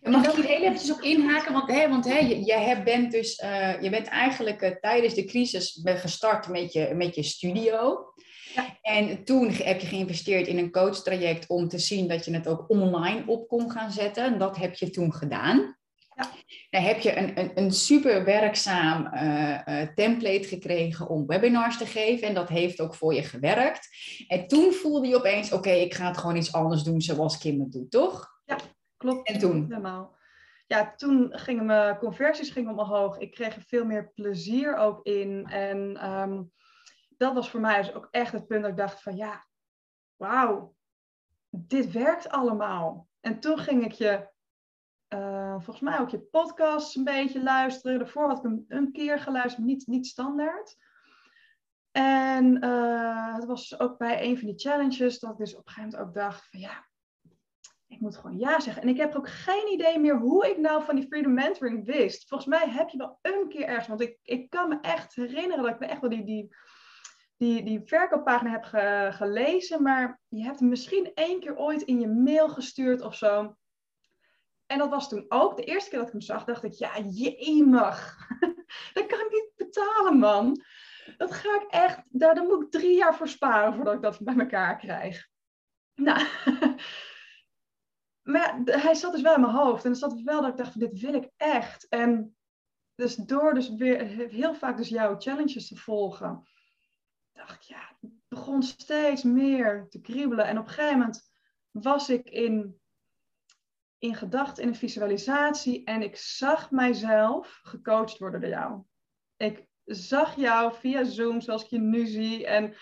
Ja, 0.00 0.10
mag 0.10 0.26
ik 0.26 0.32
hier 0.32 0.44
heel 0.44 0.62
eventjes 0.62 0.92
op 0.92 1.00
inhaken? 1.00 1.52
Want, 1.52 1.70
hè, 1.70 1.88
want 1.88 2.04
hè, 2.04 2.18
je, 2.18 2.44
je, 2.44 2.82
bent 2.84 3.12
dus, 3.12 3.38
uh, 3.38 3.82
je 3.82 3.90
bent 3.90 4.06
eigenlijk 4.06 4.62
uh, 4.62 4.70
tijdens 4.70 5.14
de 5.14 5.24
crisis 5.24 5.80
gestart 5.84 6.48
met 6.48 6.72
je, 6.72 6.94
met 6.94 7.14
je 7.14 7.22
studio. 7.22 8.12
Ja. 8.54 8.78
En 8.82 9.24
toen 9.24 9.48
heb 9.48 9.80
je 9.80 9.86
geïnvesteerd 9.86 10.46
in 10.46 10.58
een 10.58 10.70
coachtraject 10.70 11.48
om 11.48 11.68
te 11.68 11.78
zien 11.78 12.08
dat 12.08 12.24
je 12.24 12.34
het 12.34 12.48
ook 12.48 12.64
online 12.68 13.22
op 13.26 13.48
kon 13.48 13.70
gaan 13.70 13.90
zetten. 13.90 14.24
En 14.24 14.38
dat 14.38 14.56
heb 14.56 14.74
je 14.74 14.90
toen 14.90 15.12
gedaan. 15.12 15.76
Ja. 16.14 16.28
Dan 16.70 16.82
heb 16.82 17.00
je 17.00 17.16
een, 17.16 17.38
een, 17.38 17.50
een 17.54 17.72
super 17.72 18.24
werkzaam 18.24 19.14
uh, 19.14 19.80
template 19.94 20.48
gekregen 20.48 21.08
om 21.08 21.26
webinars 21.26 21.78
te 21.78 21.86
geven. 21.86 22.28
En 22.28 22.34
dat 22.34 22.48
heeft 22.48 22.80
ook 22.80 22.94
voor 22.94 23.14
je 23.14 23.22
gewerkt. 23.22 23.88
En 24.28 24.46
toen 24.46 24.72
voelde 24.72 25.06
je 25.06 25.16
opeens, 25.16 25.52
oké, 25.52 25.70
ik 25.70 25.94
ga 25.94 26.06
het 26.06 26.18
gewoon 26.18 26.36
iets 26.36 26.52
anders 26.52 26.82
doen 26.82 27.00
zoals 27.00 27.38
Kim 27.38 27.60
het 27.60 27.72
doet, 27.72 27.90
toch? 27.90 28.40
Ja, 28.44 28.56
klopt. 28.96 29.28
En 29.28 29.38
toen? 29.38 29.62
Helemaal. 29.68 30.16
Ja, 30.66 30.94
toen 30.96 31.28
gingen 31.32 31.66
mijn 31.66 31.98
conversies 31.98 32.50
gingen 32.50 32.78
omhoog. 32.78 33.18
Ik 33.18 33.30
kreeg 33.30 33.56
er 33.56 33.64
veel 33.66 33.84
meer 33.84 34.12
plezier 34.14 34.76
ook 34.76 35.06
in. 35.06 35.46
En 35.46 36.10
um, 36.10 36.52
dat 37.08 37.34
was 37.34 37.50
voor 37.50 37.60
mij 37.60 37.82
dus 37.82 37.94
ook 37.94 38.08
echt 38.10 38.32
het 38.32 38.46
punt 38.46 38.62
dat 38.62 38.70
ik 38.70 38.76
dacht 38.76 39.02
van 39.02 39.16
ja, 39.16 39.46
wauw, 40.16 40.74
dit 41.50 41.90
werkt 41.90 42.28
allemaal. 42.28 43.08
En 43.20 43.40
toen 43.40 43.58
ging 43.58 43.84
ik 43.84 43.92
je 43.92 44.28
uh, 45.14 45.52
volgens 45.52 45.80
mij 45.80 45.98
ook 45.98 46.10
je 46.10 46.20
podcast 46.20 46.96
een 46.96 47.04
beetje 47.04 47.42
luisteren. 47.42 47.98
Daarvoor 47.98 48.28
had 48.28 48.36
ik 48.36 48.42
hem 48.42 48.64
een 48.68 48.92
keer 48.92 49.18
geluisterd, 49.18 49.66
niet, 49.66 49.86
niet 49.86 50.06
standaard. 50.06 50.76
En 51.90 52.64
uh, 52.64 53.34
het 53.34 53.44
was 53.44 53.78
ook 53.78 53.98
bij 53.98 54.24
een 54.24 54.38
van 54.38 54.46
die 54.46 54.58
challenges 54.58 55.18
dat 55.18 55.30
ik 55.30 55.36
dus 55.36 55.56
op 55.56 55.66
een 55.66 55.72
gegeven 55.72 55.90
moment 55.90 56.08
ook 56.08 56.14
dacht 56.22 56.48
van 56.50 56.60
ja, 56.60 56.86
ik 57.86 58.00
moet 58.00 58.16
gewoon 58.16 58.38
ja 58.38 58.60
zeggen. 58.60 58.82
En 58.82 58.88
ik 58.88 58.96
heb 58.96 59.14
ook 59.14 59.28
geen 59.28 59.72
idee 59.72 59.98
meer 59.98 60.18
hoe 60.18 60.48
ik 60.48 60.58
nou 60.58 60.84
van 60.84 60.94
die 60.94 61.06
Freedom 61.06 61.34
Mentoring 61.34 61.84
wist. 61.86 62.28
Volgens 62.28 62.48
mij 62.48 62.68
heb 62.68 62.88
je 62.88 62.98
wel 62.98 63.18
een 63.22 63.48
keer 63.48 63.64
ergens, 63.64 63.88
want 63.88 64.00
ik, 64.00 64.18
ik 64.22 64.50
kan 64.50 64.68
me 64.68 64.78
echt 64.80 65.14
herinneren 65.14 65.64
dat 65.64 65.74
ik 65.74 65.80
echt 65.80 66.00
wel 66.00 66.10
die, 66.10 66.24
die, 66.24 66.56
die, 67.36 67.64
die 67.64 67.80
verkooppagina 67.84 68.50
heb 68.50 68.64
gelezen, 69.14 69.82
maar 69.82 70.20
je 70.28 70.42
hebt 70.44 70.58
hem 70.58 70.68
misschien 70.68 71.10
één 71.14 71.40
keer 71.40 71.56
ooit 71.56 71.82
in 71.82 72.00
je 72.00 72.08
mail 72.08 72.48
gestuurd 72.48 73.00
of 73.00 73.14
zo. 73.14 73.56
En 74.72 74.78
dat 74.78 74.90
was 74.90 75.08
toen 75.08 75.24
ook, 75.28 75.56
de 75.56 75.64
eerste 75.64 75.90
keer 75.90 75.98
dat 75.98 76.06
ik 76.06 76.12
hem 76.12 76.22
zag, 76.22 76.44
dacht 76.44 76.64
ik, 76.64 76.72
ja, 76.72 76.98
jemig. 76.98 78.28
dat 78.94 79.06
kan 79.06 79.20
ik 79.20 79.30
niet 79.30 79.52
betalen, 79.56 80.18
man. 80.18 80.62
Dat 81.16 81.32
ga 81.32 81.54
ik 81.54 81.66
echt, 81.68 82.02
daar, 82.08 82.34
daar 82.34 82.44
moet 82.44 82.62
ik 82.62 82.70
drie 82.70 82.96
jaar 82.96 83.16
voor 83.16 83.28
sparen 83.28 83.74
voordat 83.74 83.94
ik 83.94 84.02
dat 84.02 84.20
bij 84.20 84.36
elkaar 84.36 84.76
krijg. 84.76 85.28
Nou, 85.94 86.26
maar 88.32 88.60
hij 88.64 88.94
zat 88.94 89.12
dus 89.12 89.20
wel 89.20 89.34
in 89.34 89.40
mijn 89.40 89.52
hoofd. 89.52 89.84
En 89.84 89.90
dan 89.90 89.98
zat 89.98 90.20
wel 90.20 90.40
dat 90.40 90.50
ik 90.50 90.56
dacht, 90.56 90.78
dit 90.78 91.00
wil 91.00 91.14
ik 91.14 91.30
echt. 91.36 91.88
En 91.88 92.36
dus 92.94 93.14
door 93.14 93.54
dus 93.54 93.74
weer 93.74 94.06
heel 94.30 94.54
vaak 94.54 94.76
dus 94.76 94.88
jouw 94.88 95.18
challenges 95.18 95.68
te 95.68 95.76
volgen, 95.76 96.48
dacht 97.32 97.54
ik, 97.54 97.62
ja, 97.62 97.96
het 98.00 98.10
begon 98.28 98.62
steeds 98.62 99.22
meer 99.22 99.86
te 99.88 100.00
kriebelen. 100.00 100.46
En 100.46 100.58
op 100.58 100.66
een 100.66 100.72
gegeven 100.72 100.98
moment 100.98 101.30
was 101.70 102.08
ik 102.08 102.30
in 102.30 102.80
in 104.02 104.14
gedachten, 104.14 104.62
in 104.62 104.68
een 104.68 104.74
visualisatie. 104.74 105.84
En 105.84 106.02
ik 106.02 106.16
zag 106.16 106.70
mijzelf 106.70 107.60
gecoacht 107.62 108.18
worden 108.18 108.40
door 108.40 108.50
jou. 108.50 108.82
Ik 109.36 109.66
zag 109.84 110.36
jou 110.36 110.74
via 110.74 111.04
Zoom, 111.04 111.40
zoals 111.40 111.64
ik 111.64 111.68
je 111.68 111.78
nu 111.78 112.06
zie. 112.06 112.46
En 112.46 112.74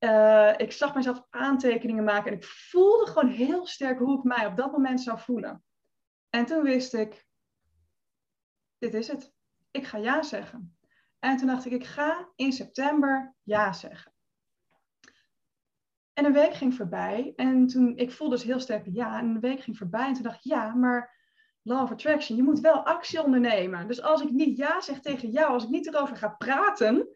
uh, 0.00 0.54
ik 0.56 0.72
zag 0.72 0.94
mijzelf 0.94 1.26
aantekeningen 1.30 2.04
maken. 2.04 2.30
En 2.30 2.36
ik 2.36 2.44
voelde 2.44 3.06
gewoon 3.06 3.30
heel 3.30 3.66
sterk 3.66 3.98
hoe 3.98 4.18
ik 4.18 4.24
mij 4.24 4.46
op 4.46 4.56
dat 4.56 4.72
moment 4.72 5.00
zou 5.00 5.18
voelen. 5.18 5.64
En 6.30 6.44
toen 6.44 6.62
wist 6.62 6.94
ik, 6.94 7.26
dit 8.78 8.94
is 8.94 9.08
het. 9.08 9.32
Ik 9.70 9.86
ga 9.86 9.98
ja 9.98 10.22
zeggen. 10.22 10.76
En 11.18 11.36
toen 11.36 11.46
dacht 11.46 11.64
ik, 11.64 11.72
ik 11.72 11.84
ga 11.84 12.32
in 12.34 12.52
september 12.52 13.34
ja 13.42 13.72
zeggen. 13.72 14.11
En 16.12 16.24
een 16.24 16.32
week 16.32 16.54
ging 16.54 16.74
voorbij 16.74 17.32
en 17.36 17.66
toen, 17.66 17.96
ik 17.96 18.12
voelde 18.12 18.34
dus 18.34 18.44
heel 18.44 18.60
sterk 18.60 18.86
ja, 18.92 19.18
en 19.18 19.26
een 19.26 19.40
week 19.40 19.60
ging 19.60 19.76
voorbij 19.76 20.06
en 20.06 20.12
toen 20.12 20.22
dacht 20.22 20.36
ik, 20.36 20.50
ja, 20.52 20.74
maar 20.74 21.20
law 21.62 21.82
of 21.82 21.90
attraction, 21.90 22.36
je 22.36 22.42
moet 22.42 22.60
wel 22.60 22.86
actie 22.86 23.22
ondernemen. 23.22 23.86
Dus 23.86 24.02
als 24.02 24.22
ik 24.22 24.30
niet 24.30 24.56
ja 24.56 24.80
zeg 24.80 25.00
tegen 25.00 25.30
jou, 25.30 25.52
als 25.52 25.64
ik 25.64 25.70
niet 25.70 25.86
erover 25.86 26.16
ga 26.16 26.28
praten, 26.28 27.08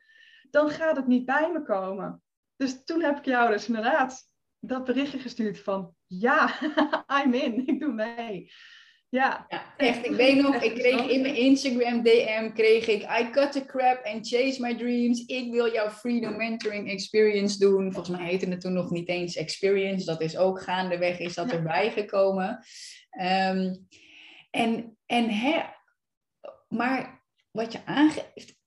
dan 0.51 0.71
gaat 0.71 0.97
het 0.97 1.07
niet 1.07 1.25
bij 1.25 1.53
me 1.53 1.63
komen. 1.63 2.23
Dus 2.57 2.85
toen 2.85 3.03
heb 3.03 3.19
ik 3.19 3.25
jou 3.25 3.51
dus 3.53 3.67
inderdaad 3.67 4.31
dat 4.59 4.85
berichtje 4.85 5.19
gestuurd 5.19 5.61
van, 5.61 5.95
ja, 6.07 6.55
I'm 7.23 7.35
in, 7.35 7.67
ik 7.67 7.81
doe 7.81 7.93
mee. 7.93 8.53
Ja. 9.09 9.47
ja. 9.49 9.75
echt. 9.77 10.07
Ik 10.07 10.11
weet 10.11 10.43
nog, 10.43 10.55
ik 10.55 10.75
kreeg 10.75 11.09
in 11.09 11.21
mijn 11.21 11.37
Instagram 11.37 12.03
DM, 12.03 12.53
kreeg 12.53 12.87
ik, 12.87 13.03
I 13.03 13.31
cut 13.31 13.53
the 13.53 13.65
crap 13.65 14.05
and 14.05 14.29
chase 14.29 14.61
my 14.61 14.77
dreams. 14.77 15.25
Ik 15.25 15.53
wil 15.53 15.73
jouw 15.73 15.91
Freedom 15.91 16.37
Mentoring 16.37 16.91
Experience 16.91 17.59
doen. 17.59 17.93
Volgens 17.93 18.17
mij 18.17 18.27
heette 18.27 18.49
het 18.49 18.61
toen 18.61 18.73
nog 18.73 18.91
niet 18.91 19.09
eens 19.09 19.37
Experience. 19.37 20.05
Dat 20.05 20.21
is 20.21 20.37
ook 20.37 20.63
gaandeweg, 20.63 21.19
is 21.19 21.35
dat 21.35 21.53
erbij 21.53 21.91
gekomen. 21.91 22.65
Ehm, 23.11 23.75
en, 24.51 24.97
en 25.07 25.31
hè, 25.31 25.63
maar 26.69 27.25
wat 27.51 27.73
je 27.73 27.85
aangeeft, 27.85 28.55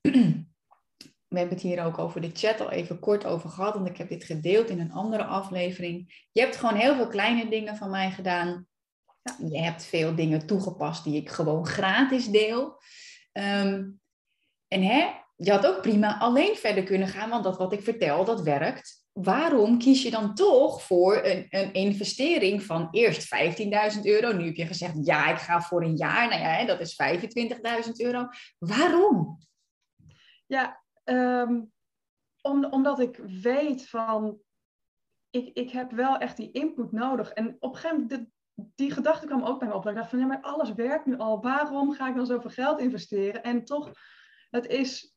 we 1.28 1.38
hebben 1.38 1.54
het 1.54 1.62
hier 1.62 1.84
ook 1.84 1.98
over 1.98 2.20
de 2.20 2.30
chat 2.32 2.60
al 2.60 2.70
even 2.70 2.98
kort 2.98 3.24
over 3.24 3.50
gehad, 3.50 3.74
want 3.74 3.88
ik 3.88 3.96
heb 3.96 4.08
dit 4.08 4.24
gedeeld 4.24 4.70
in 4.70 4.80
een 4.80 4.92
andere 4.92 5.24
aflevering. 5.24 6.26
Je 6.32 6.40
hebt 6.40 6.56
gewoon 6.56 6.74
heel 6.74 6.94
veel 6.94 7.08
kleine 7.08 7.48
dingen 7.48 7.76
van 7.76 7.90
mij 7.90 8.10
gedaan 8.10 8.68
je 9.22 9.58
hebt 9.58 9.84
veel 9.84 10.14
dingen 10.14 10.46
toegepast 10.46 11.04
die 11.04 11.16
ik 11.16 11.30
gewoon 11.30 11.66
gratis 11.66 12.26
deel. 12.26 12.80
Ehm, 13.32 13.90
en 14.68 14.82
hè, 14.82 15.08
je 15.36 15.50
had 15.50 15.66
ook 15.66 15.82
prima 15.82 16.18
alleen 16.18 16.56
verder 16.56 16.84
kunnen 16.84 17.08
gaan, 17.08 17.30
want 17.30 17.44
dat 17.44 17.56
wat 17.56 17.72
ik 17.72 17.82
vertel, 17.82 18.24
dat 18.24 18.42
werkt. 18.42 19.08
Waarom 19.12 19.78
kies 19.78 20.02
je 20.02 20.10
dan 20.10 20.34
toch 20.34 20.82
voor 20.82 21.24
een, 21.24 21.46
een 21.50 21.72
investering 21.72 22.62
van 22.62 22.88
eerst 22.90 23.34
15.000 23.96 24.02
euro? 24.02 24.32
Nu 24.32 24.44
heb 24.44 24.54
je 24.54 24.66
gezegd, 24.66 25.06
ja, 25.06 25.30
ik 25.30 25.38
ga 25.38 25.60
voor 25.60 25.82
een 25.82 25.96
jaar. 25.96 26.28
Nou 26.28 26.40
ja, 26.40 26.64
dat 26.64 26.80
is 26.80 27.02
25.000 27.86 27.92
euro. 27.96 28.28
Waarom? 28.58 29.38
Ja, 30.46 30.82
ehm, 31.04 31.60
om, 32.42 32.64
omdat 32.64 33.00
ik 33.00 33.16
weet 33.16 33.88
van, 33.88 34.38
ik, 35.30 35.50
ik 35.56 35.70
heb 35.70 35.90
wel 35.90 36.18
echt 36.18 36.36
die 36.36 36.50
input 36.50 36.92
nodig. 36.92 37.30
En 37.30 37.56
op 37.58 37.74
een 37.74 37.80
gegeven 37.80 38.06
moment, 38.08 38.30
die 38.74 38.90
gedachte 38.90 39.26
kwam 39.26 39.42
ook 39.42 39.58
bij 39.58 39.68
me 39.68 39.74
op. 39.74 39.86
Ik 39.86 39.94
dacht 39.94 40.10
van, 40.10 40.18
ja, 40.18 40.26
maar 40.26 40.40
alles 40.40 40.72
werkt 40.72 41.06
nu 41.06 41.18
al. 41.18 41.42
Waarom 41.42 41.92
ga 41.92 42.08
ik 42.08 42.14
dan 42.14 42.26
zoveel 42.26 42.50
geld 42.50 42.80
investeren? 42.80 43.42
En 43.42 43.64
toch, 43.64 43.92
het 44.50 44.66
is 44.66 45.14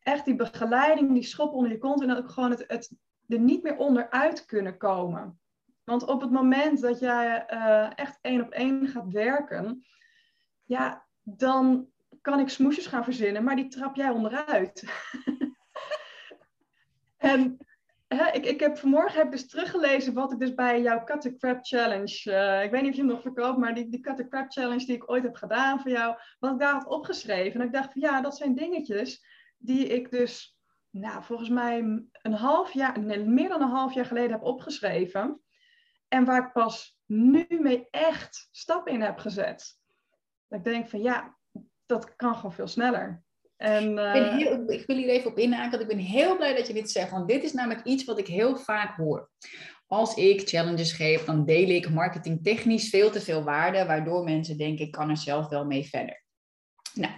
echt 0.00 0.24
die 0.24 0.36
begeleiding, 0.36 1.12
die 1.12 1.22
schop 1.22 1.52
onder 1.52 1.70
je 1.70 1.78
kont. 1.78 2.00
En 2.00 2.08
dat 2.08 2.18
ook 2.18 2.30
gewoon 2.30 2.50
het, 2.50 2.64
het 2.66 2.96
er 3.26 3.38
niet 3.38 3.62
meer 3.62 3.76
onderuit 3.76 4.44
kunnen 4.44 4.76
komen. 4.76 5.38
Want 5.84 6.06
op 6.06 6.20
het 6.20 6.30
moment 6.30 6.80
dat 6.80 6.98
jij 6.98 7.46
uh, 7.50 7.98
echt 7.98 8.18
één 8.20 8.42
op 8.42 8.50
één 8.50 8.88
gaat 8.88 9.08
werken, 9.08 9.86
ja, 10.64 11.06
dan 11.22 11.88
kan 12.20 12.40
ik 12.40 12.48
smoesjes 12.48 12.86
gaan 12.86 13.04
verzinnen, 13.04 13.44
maar 13.44 13.56
die 13.56 13.68
trap 13.68 13.96
jij 13.96 14.10
onderuit. 14.10 14.84
en 17.16 17.58
ik, 18.08 18.44
ik 18.44 18.60
heb 18.60 18.78
vanmorgen 18.78 19.18
heb 19.18 19.30
dus 19.30 19.48
teruggelezen 19.48 20.14
wat 20.14 20.32
ik 20.32 20.38
dus 20.38 20.54
bij 20.54 20.82
jouw 20.82 21.04
Cut 21.04 21.20
the 21.20 21.36
Crap 21.36 21.58
Challenge, 21.66 22.22
uh, 22.24 22.64
ik 22.64 22.70
weet 22.70 22.82
niet 22.82 22.90
of 22.90 22.96
je 22.96 23.02
hem 23.02 23.10
nog 23.10 23.22
verkoopt, 23.22 23.58
maar 23.58 23.74
die, 23.74 23.88
die 23.88 24.00
Cut 24.00 24.16
the 24.16 24.28
Crap 24.28 24.52
Challenge 24.52 24.84
die 24.84 24.94
ik 24.94 25.10
ooit 25.10 25.22
heb 25.22 25.34
gedaan 25.34 25.80
voor 25.80 25.90
jou, 25.90 26.16
wat 26.38 26.52
ik 26.52 26.58
daar 26.58 26.72
had 26.72 26.86
opgeschreven. 26.86 27.60
En 27.60 27.66
ik 27.66 27.72
dacht 27.72 27.92
van 27.92 28.00
ja, 28.00 28.20
dat 28.20 28.36
zijn 28.36 28.54
dingetjes 28.54 29.24
die 29.58 29.86
ik 29.86 30.10
dus, 30.10 30.58
nou, 30.90 31.22
volgens 31.22 31.48
mij 31.48 31.78
een 32.22 32.32
half 32.32 32.72
jaar, 32.72 33.00
meer 33.00 33.48
dan 33.48 33.62
een 33.62 33.68
half 33.68 33.94
jaar 33.94 34.06
geleden 34.06 34.32
heb 34.32 34.42
opgeschreven. 34.42 35.42
En 36.08 36.24
waar 36.24 36.46
ik 36.46 36.52
pas 36.52 36.98
nu 37.06 37.46
mee 37.48 37.88
echt 37.90 38.48
stappen 38.50 38.92
in 38.92 39.00
heb 39.00 39.18
gezet. 39.18 39.78
Dat 40.48 40.58
ik 40.58 40.64
denk 40.64 40.88
van 40.88 41.02
ja, 41.02 41.36
dat 41.86 42.16
kan 42.16 42.34
gewoon 42.34 42.52
veel 42.52 42.66
sneller. 42.66 43.24
En, 43.56 43.88
ik, 43.88 43.94
ben 43.94 44.30
eh, 44.30 44.36
heel, 44.36 44.70
ik 44.70 44.86
wil 44.86 44.96
hier 44.96 45.08
even 45.08 45.30
op 45.30 45.38
inhaken, 45.38 45.70
want 45.70 45.82
ik 45.82 45.96
ben 45.96 46.06
heel 46.06 46.36
blij 46.36 46.54
dat 46.54 46.66
je 46.66 46.72
dit 46.72 46.90
zegt. 46.90 47.10
Want 47.10 47.28
dit 47.28 47.42
is 47.42 47.52
namelijk 47.52 47.86
iets 47.86 48.04
wat 48.04 48.18
ik 48.18 48.26
heel 48.26 48.56
vaak 48.56 48.96
hoor. 48.96 49.30
Als 49.86 50.14
ik 50.14 50.48
challenges 50.48 50.92
geef, 50.92 51.24
dan 51.24 51.44
deel 51.44 51.68
ik 51.68 51.90
marketingtechnisch 51.90 52.88
veel 52.88 53.10
te 53.10 53.20
veel 53.20 53.42
waarde, 53.42 53.86
waardoor 53.86 54.24
mensen 54.24 54.56
denken, 54.56 54.84
ik 54.84 54.92
kan 54.92 55.10
er 55.10 55.16
zelf 55.16 55.48
wel 55.48 55.64
mee 55.64 55.84
verder. 55.84 56.22
Nou, 56.94 57.12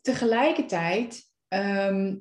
tegelijkertijd 0.00 1.32
Ehm, 1.54 2.14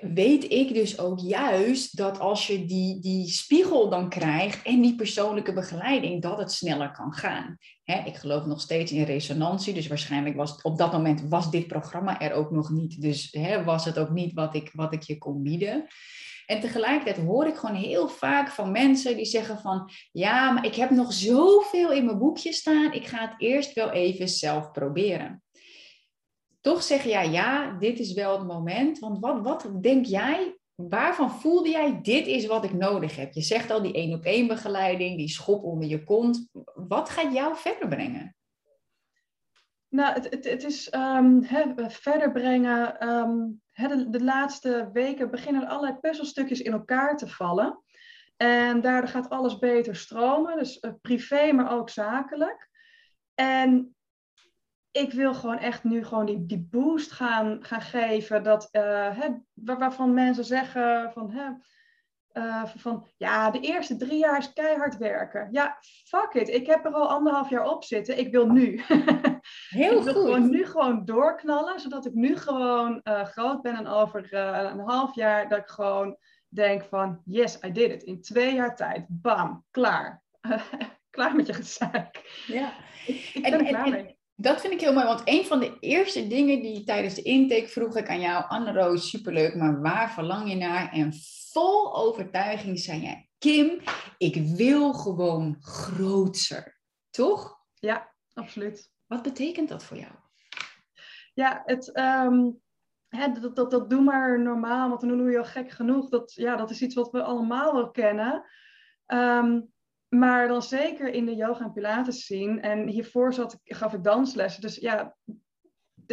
weet 0.00 0.52
ik 0.52 0.74
dus 0.74 0.98
ook 0.98 1.18
juist 1.18 1.96
dat 1.96 2.18
als 2.18 2.46
je 2.46 2.64
die, 2.64 3.00
die 3.00 3.28
spiegel 3.28 3.88
dan 3.88 4.08
krijgt 4.08 4.66
en 4.66 4.80
die 4.80 4.94
persoonlijke 4.94 5.52
begeleiding, 5.52 6.22
dat 6.22 6.38
het 6.38 6.52
sneller 6.52 6.90
kan 6.90 7.12
gaan. 7.12 7.56
ik 7.84 8.16
geloof 8.16 8.44
nog 8.44 8.60
steeds 8.60 8.92
in 8.92 9.02
resonantie, 9.02 9.74
dus 9.74 9.86
waarschijnlijk 9.86 10.36
was 10.36 10.62
op 10.62 10.78
dat 10.78 10.92
moment 10.92 11.22
was 11.28 11.50
dit 11.50 11.66
programma 11.66 12.20
er 12.20 12.32
ook 12.32 12.50
nog 12.50 12.70
niet. 12.70 13.00
Dus 13.00 13.36
was 13.64 13.84
het 13.84 13.98
ook 13.98 14.10
niet 14.10 14.32
wat 14.32 14.54
ik, 14.54 14.70
wat 14.72 14.92
ik 14.92 15.02
je 15.02 15.18
kon 15.18 15.42
bieden. 15.42 15.86
En 16.46 16.60
tegelijkertijd 16.60 17.26
hoor 17.26 17.46
ik 17.46 17.56
gewoon 17.56 17.76
heel 17.76 18.08
vaak 18.08 18.50
van 18.50 18.70
mensen 18.70 19.16
die 19.16 19.24
zeggen 19.24 19.58
van, 19.58 19.90
ja, 20.12 20.50
maar 20.50 20.66
ik 20.66 20.74
heb 20.74 20.90
nog 20.90 21.12
zoveel 21.12 21.92
in 21.92 22.04
mijn 22.04 22.18
boekje 22.18 22.52
staan, 22.52 22.92
ik 22.92 23.06
ga 23.06 23.20
het 23.20 23.34
eerst 23.38 23.72
wel 23.72 23.90
even 23.90 24.28
zelf 24.28 24.70
proberen 24.70 25.42
toch 26.60 26.82
zeg 26.82 27.04
jij, 27.04 27.30
ja, 27.30 27.76
dit 27.78 27.98
is 27.98 28.12
wel 28.12 28.38
het 28.38 28.46
moment. 28.46 28.98
Want 28.98 29.18
wat, 29.18 29.40
wat 29.42 29.70
denk 29.80 30.06
jij, 30.06 30.58
waarvan 30.74 31.30
voelde 31.30 31.68
jij, 31.68 32.00
dit 32.02 32.26
is 32.26 32.46
wat 32.46 32.64
ik 32.64 32.72
nodig 32.72 33.16
heb? 33.16 33.32
Je 33.32 33.42
zegt 33.42 33.70
al, 33.70 33.82
die 33.82 33.94
één 33.94 34.14
op 34.14 34.24
één 34.24 34.46
begeleiding, 34.46 35.16
die 35.16 35.28
schop 35.28 35.64
onder 35.64 35.88
je 35.88 36.04
kont. 36.04 36.48
Wat 36.74 37.10
gaat 37.10 37.32
jou 37.32 37.56
verder 37.56 37.88
brengen? 37.88 38.34
Nou, 39.88 40.14
het, 40.14 40.30
het, 40.30 40.44
het 40.44 40.64
is 40.64 40.94
um, 40.94 41.44
verder 41.88 42.32
brengen. 42.32 43.08
Um, 43.08 43.62
de, 44.10 44.22
laatste 44.24 44.90
weken 44.92 45.30
beginnen 45.30 45.66
allerlei 45.66 45.98
puzzelstukjes 46.00 46.60
in 46.60 46.72
elkaar 46.72 47.16
te 47.16 47.28
vallen. 47.28 47.82
En 48.36 48.80
daardoor 48.80 49.10
gaat 49.10 49.28
alles 49.28 49.58
beter 49.58 49.96
stromen. 49.96 50.56
Dus 50.56 50.78
uh, 50.80 50.90
privé, 51.00 51.52
maar 51.52 51.72
ook 51.72 51.90
zakelijk. 51.90 52.70
En 53.34 53.94
ik 54.90 55.12
wil 55.12 55.34
gewoon 55.34 55.58
echt 55.58 55.84
nu 55.84 56.04
gewoon 56.04 56.26
die, 56.26 56.46
die 56.46 56.68
boost 56.70 57.12
gaan, 57.12 57.58
gaan 57.64 57.80
geven. 57.80 58.42
Dat, 58.42 58.68
uh, 58.72 59.18
hè, 59.18 59.28
waarvan 59.54 60.14
mensen 60.14 60.44
zeggen 60.44 61.12
van, 61.12 61.30
hè, 61.30 61.50
uh, 62.32 62.64
van, 62.76 63.06
ja, 63.16 63.50
de 63.50 63.60
eerste 63.60 63.96
drie 63.96 64.18
jaar 64.18 64.38
is 64.38 64.52
keihard 64.52 64.96
werken. 64.96 65.48
Ja, 65.50 65.78
fuck 66.04 66.32
it. 66.32 66.48
Ik 66.48 66.66
heb 66.66 66.84
er 66.84 66.92
al 66.92 67.08
anderhalf 67.08 67.50
jaar 67.50 67.66
op 67.66 67.84
zitten. 67.84 68.18
Ik 68.18 68.30
wil 68.30 68.46
nu. 68.46 68.82
Heel 69.68 69.98
ik 69.98 70.02
wil 70.02 70.14
goed. 70.14 70.22
gewoon 70.22 70.50
nu 70.50 70.66
gewoon 70.66 71.04
doorknallen, 71.04 71.80
zodat 71.80 72.06
ik 72.06 72.14
nu 72.14 72.36
gewoon 72.36 73.00
uh, 73.04 73.24
groot 73.24 73.62
ben 73.62 73.76
en 73.76 73.86
over 73.86 74.34
een 74.34 74.80
half 74.80 75.14
jaar 75.14 75.48
dat 75.48 75.58
ik 75.58 75.68
gewoon 75.68 76.16
denk 76.48 76.84
van, 76.84 77.20
yes, 77.24 77.58
I 77.64 77.72
did 77.72 77.90
it. 77.90 78.02
In 78.02 78.20
twee 78.20 78.54
jaar 78.54 78.76
tijd, 78.76 79.06
bam, 79.08 79.64
klaar. 79.70 80.22
klaar 81.10 81.36
met 81.36 81.46
je 81.46 81.54
gezeik. 81.54 82.44
Ja. 82.46 82.72
Ik, 83.06 83.30
ik 83.34 83.42
ben 83.42 83.52
er 83.52 83.64
klaar 83.66 83.88
mee. 83.88 84.18
Dat 84.40 84.60
vind 84.60 84.72
ik 84.72 84.80
heel 84.80 84.92
mooi, 84.92 85.06
want 85.06 85.22
een 85.24 85.44
van 85.44 85.60
de 85.60 85.78
eerste 85.80 86.26
dingen 86.26 86.62
die 86.62 86.84
tijdens 86.84 87.14
de 87.14 87.22
intake 87.22 87.68
vroeg 87.68 87.96
ik 87.96 88.08
aan 88.08 88.20
jou, 88.20 88.44
Anne-Roos, 88.48 89.08
superleuk, 89.08 89.54
maar 89.54 89.80
waar 89.80 90.10
verlang 90.10 90.48
je 90.48 90.56
naar? 90.56 90.92
En 90.92 91.12
vol 91.52 91.96
overtuiging 91.96 92.78
zei 92.78 93.00
jij, 93.00 93.28
Kim, 93.38 93.80
ik 94.18 94.56
wil 94.56 94.92
gewoon 94.92 95.56
grootser. 95.60 96.80
Toch? 97.10 97.58
Ja, 97.74 98.12
absoluut. 98.32 98.92
Wat 99.06 99.22
betekent 99.22 99.68
dat 99.68 99.84
voor 99.84 99.96
jou? 99.96 100.12
Ja, 101.34 101.62
het, 101.64 101.98
um, 101.98 102.60
hè, 103.08 103.32
dat, 103.32 103.56
dat, 103.56 103.70
dat 103.70 103.90
doe 103.90 104.00
maar 104.00 104.40
normaal, 104.40 104.88
want 104.88 105.00
dan 105.00 105.18
doe 105.18 105.30
je 105.30 105.38
al 105.38 105.44
gek 105.44 105.70
genoeg. 105.70 106.08
Dat, 106.08 106.32
ja, 106.34 106.56
dat 106.56 106.70
is 106.70 106.82
iets 106.82 106.94
wat 106.94 107.10
we 107.10 107.22
allemaal 107.22 107.72
wel 107.72 107.90
kennen. 107.90 108.44
Um, 109.06 109.72
maar 110.10 110.48
dan 110.48 110.62
zeker 110.62 111.08
in 111.08 111.26
de 111.26 111.34
yoga 111.34 111.64
en 111.64 111.72
pilates 111.72 112.26
zien. 112.26 112.60
En 112.60 112.88
hiervoor 112.88 113.32
zat, 113.34 113.60
gaf 113.64 113.92
ik 113.92 114.04
danslessen. 114.04 114.62
Dus 114.62 114.76
ja, 114.76 115.16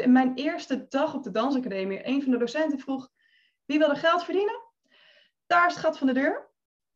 mijn 0.05 0.33
eerste 0.35 0.85
dag 0.87 1.13
op 1.13 1.23
de 1.23 1.31
dansacademie, 1.31 2.07
een 2.07 2.23
van 2.23 2.31
de 2.31 2.37
docenten 2.37 2.79
vroeg, 2.79 3.09
wie 3.65 3.79
wil 3.79 3.89
er 3.89 3.97
geld 3.97 4.23
verdienen? 4.23 4.61
Daar 5.45 5.67
is 5.67 5.73
het 5.73 5.83
gat 5.83 5.97
van 5.97 6.07
de 6.07 6.13
deur. 6.13 6.49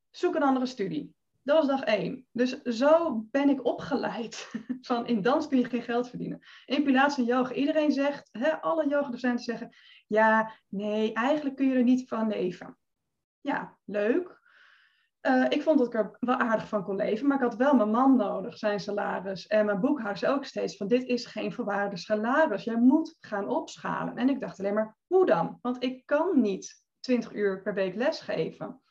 Zoek 0.09 0.35
een 0.35 0.43
andere 0.43 0.65
studie. 0.65 1.15
Dat 1.43 1.57
was 1.57 1.67
dag 1.67 1.83
één. 1.83 2.27
Dus 2.31 2.61
zo 2.61 3.23
ben 3.31 3.49
ik 3.49 3.65
opgeleid. 3.65 4.51
Van 4.81 5.07
in 5.07 5.21
dans 5.21 5.47
kun 5.47 5.57
je 5.57 5.65
geen 5.65 5.81
geld 5.81 6.09
verdienen. 6.09 6.39
In 6.65 6.83
pilates 6.83 7.17
en 7.17 7.23
yoga. 7.23 7.53
Iedereen 7.53 7.91
zegt, 7.91 8.29
hè, 8.31 8.61
alle 8.61 8.87
yogadocenten 8.87 9.43
zeggen, 9.43 9.75
ja, 10.07 10.51
nee, 10.67 11.13
eigenlijk 11.13 11.55
kun 11.55 11.67
je 11.67 11.75
er 11.75 11.83
niet 11.83 12.07
van 12.07 12.27
leven. 12.27 12.77
Ja, 13.41 13.77
leuk. 13.85 14.40
Uh, 15.21 15.45
ik 15.49 15.61
vond 15.61 15.77
dat 15.77 15.87
ik 15.87 15.93
er 15.93 16.17
wel 16.19 16.35
aardig 16.35 16.67
van 16.67 16.83
kon 16.83 16.95
leven, 16.95 17.27
maar 17.27 17.37
ik 17.37 17.43
had 17.43 17.55
wel 17.55 17.75
mijn 17.75 17.91
man 17.91 18.15
nodig, 18.15 18.57
zijn 18.57 18.79
salaris. 18.79 19.47
En 19.47 19.65
mijn 19.65 20.17
zei 20.17 20.33
ook 20.33 20.45
steeds 20.45 20.77
van, 20.77 20.87
dit 20.87 21.03
is 21.03 21.25
geen 21.25 21.53
verwaarde 21.53 21.97
salaris. 21.97 22.63
Jij 22.63 22.77
moet 22.77 23.17
gaan 23.19 23.47
opschalen. 23.47 24.17
En 24.17 24.29
ik 24.29 24.39
dacht 24.39 24.59
alleen 24.59 24.73
maar, 24.73 24.97
hoe 25.07 25.25
dan? 25.25 25.59
Want 25.61 25.83
ik 25.83 26.05
kan 26.05 26.41
niet 26.41 26.85
20 26.99 27.33
uur 27.33 27.61
per 27.61 27.73
week 27.73 27.95
lesgeven. 27.95 28.81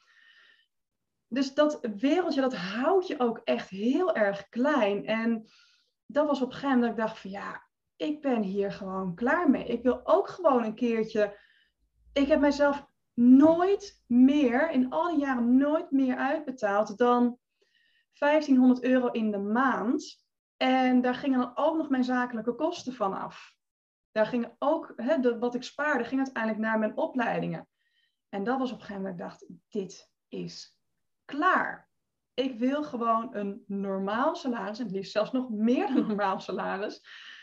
Dus 1.28 1.54
dat 1.54 1.78
wereldje, 1.96 2.40
dat 2.40 2.56
houdt 2.56 3.06
je 3.06 3.18
ook 3.18 3.40
echt 3.44 3.68
heel 3.68 4.14
erg 4.14 4.48
klein. 4.48 5.06
En 5.06 5.46
dat 6.06 6.26
was 6.26 6.42
op 6.42 6.46
een 6.46 6.54
gegeven 6.54 6.78
moment 6.78 6.96
dat 6.96 6.98
ik 6.98 7.06
dacht 7.06 7.20
van, 7.20 7.30
ja, 7.30 7.62
ik 7.96 8.20
ben 8.20 8.42
hier 8.42 8.72
gewoon 8.72 9.14
klaar 9.14 9.50
mee. 9.50 9.64
Ik 9.64 9.82
wil 9.82 10.00
ook 10.04 10.28
gewoon 10.28 10.64
een 10.64 10.74
keertje... 10.74 11.38
Ik 12.12 12.28
heb 12.28 12.40
mijzelf 12.40 12.89
nooit 13.20 14.02
meer, 14.06 14.70
in 14.70 14.90
al 14.90 15.08
die 15.08 15.18
jaren 15.18 15.56
nooit 15.56 15.90
meer 15.90 16.16
uitbetaald 16.16 16.98
dan 16.98 17.38
1500 18.18 18.82
euro 18.82 19.06
in 19.06 19.30
de 19.30 19.38
maand. 19.38 20.24
En 20.56 21.00
daar 21.00 21.14
gingen 21.14 21.38
dan 21.38 21.52
ook 21.54 21.76
nog 21.76 21.88
mijn 21.88 22.04
zakelijke 22.04 22.54
kosten 22.54 22.92
van 22.92 23.12
af. 23.18 23.54
Daar 24.12 24.26
ging 24.26 24.54
ook, 24.58 24.92
hè, 24.96 25.38
wat 25.38 25.54
ik 25.54 25.62
spaarde, 25.62 26.04
ging 26.04 26.20
uiteindelijk 26.20 26.64
naar 26.64 26.78
mijn 26.78 26.96
opleidingen. 26.96 27.68
En 28.28 28.44
dat 28.44 28.58
was 28.58 28.72
op 28.72 28.78
een 28.78 28.84
gegeven 28.84 29.02
moment, 29.02 29.20
ik 29.20 29.26
dacht, 29.26 29.46
dit 29.68 30.10
is 30.28 30.78
klaar. 31.24 31.88
Ik 32.34 32.58
wil 32.58 32.84
gewoon 32.84 33.36
een 33.36 33.64
normaal 33.66 34.36
salaris, 34.36 34.78
en 34.78 34.84
het 34.84 34.94
liefst 34.94 35.12
zelfs 35.12 35.32
nog 35.32 35.50
meer 35.50 35.86
dan 35.86 35.96
een 35.96 36.06
normaal 36.16 36.40
salaris, 36.40 37.02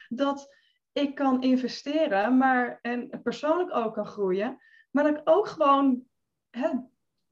dat 0.09 0.55
ik 0.91 1.15
kan 1.15 1.41
investeren, 1.41 2.37
maar 2.37 2.79
en 2.81 3.21
persoonlijk 3.23 3.75
ook 3.75 3.93
kan 3.93 4.05
groeien. 4.05 4.61
Maar 4.91 5.03
dat 5.03 5.17
ik 5.17 5.21
ook 5.23 5.47
gewoon, 5.47 6.03
hè, 6.49 6.69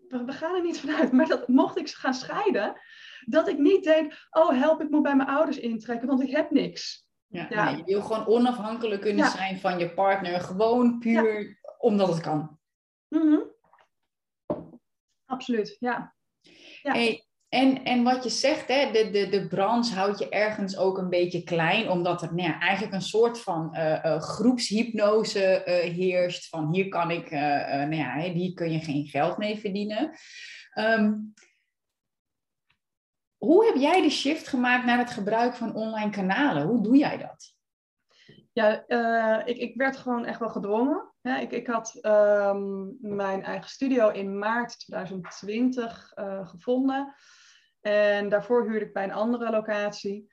we, 0.08 0.32
gaan 0.32 0.56
er 0.56 0.62
niet 0.62 0.80
vanuit, 0.80 1.12
maar 1.12 1.28
dat 1.28 1.48
mocht 1.48 1.78
ik 1.78 1.90
gaan 1.90 2.14
scheiden, 2.14 2.82
dat 3.26 3.48
ik 3.48 3.58
niet 3.58 3.84
denk, 3.84 4.28
oh 4.30 4.50
help, 4.50 4.82
ik 4.82 4.90
moet 4.90 5.04
bij 5.04 5.16
mijn 5.16 5.30
ouders 5.30 5.58
intrekken, 5.58 6.08
want 6.08 6.22
ik 6.22 6.32
heb 6.32 6.52
niks. 6.52 7.04
Ja, 7.28 7.46
Ja. 7.50 7.66
nee, 7.72 7.78
je 7.78 7.84
wil 7.84 8.02
gewoon 8.02 8.26
onafhankelijk 8.28 9.02
kunnen 9.02 9.26
Ja. 9.26 9.32
zijn 9.32 9.60
van 9.60 9.80
je 9.80 9.94
partner. 9.94 10.40
Gewoon 10.42 11.00
puur 11.00 11.60
omdat 11.78 12.08
het 12.08 12.22
kan. 12.22 12.60
Mhm. 13.08 13.40
Absoluut, 15.26 15.76
ja. 15.80 16.16
Ja. 16.82 16.92
Hey, 16.94 17.25
en, 17.56 17.84
en 17.84 18.04
wat 18.04 18.24
je 18.24 18.30
zegt, 18.30 18.68
hè, 18.68 18.92
de, 18.92 19.10
de, 19.10 19.30
de 19.30 19.48
branche 19.48 19.96
houdt 19.96 20.20
je 20.20 20.30
ergens 20.30 20.78
ook 20.78 20.98
een 20.98 21.10
beetje 21.10 21.44
klein, 21.44 21.90
omdat 21.90 22.22
er 22.22 22.34
nou 22.36 22.60
eigenlijk 22.60 22.94
een 22.94 23.02
soort 23.02 23.42
van 23.42 23.74
eh, 23.74 24.06
eh, 24.06 24.22
groepshypnose 24.22 25.64
eh, 25.64 25.94
heerst. 25.94 26.50
Van 26.50 26.74
hier 26.74 26.90
kan 26.90 27.12
ik, 27.12 27.32
nou 27.32 27.96
ja, 27.96 28.18
hier 28.18 28.54
kun 28.54 28.72
je 28.72 28.80
geen 28.80 29.08
geld 29.08 29.38
mee 29.38 29.60
verdienen. 29.60 30.12
Ehm, 30.74 31.14
hoe 33.38 33.66
heb 33.66 33.76
jij 33.76 34.02
de 34.02 34.10
shift 34.10 34.48
gemaakt 34.48 34.86
naar 34.86 34.98
het 34.98 35.12
gebruik 35.12 35.56
van 35.56 35.76
online 35.76 36.10
kanalen? 36.10 36.68
Hoe 36.68 36.84
doe 36.84 36.98
jij 36.98 37.18
dat? 37.18 37.54
Ja, 38.54 38.86
ik, 39.46 39.58
ik 39.58 39.76
werd 39.76 39.98
gewoon 39.98 40.26
echt 40.26 40.40
wel 40.40 40.50
gedwongen. 40.50 41.14
Ik, 41.22 41.52
ik 41.52 41.68
had 41.68 41.98
ehm, 42.02 42.88
mijn 43.00 43.44
eigen 43.44 43.70
studio 43.70 44.10
in 44.10 44.38
maart 44.38 44.80
2020 44.80 46.12
eh, 46.14 46.48
gevonden. 46.48 47.14
En 47.86 48.30
daarvoor 48.30 48.64
huurde 48.64 48.86
ik 48.86 48.94
bij 48.94 49.04
een 49.04 49.12
andere 49.12 49.52
locatie. 49.52 50.32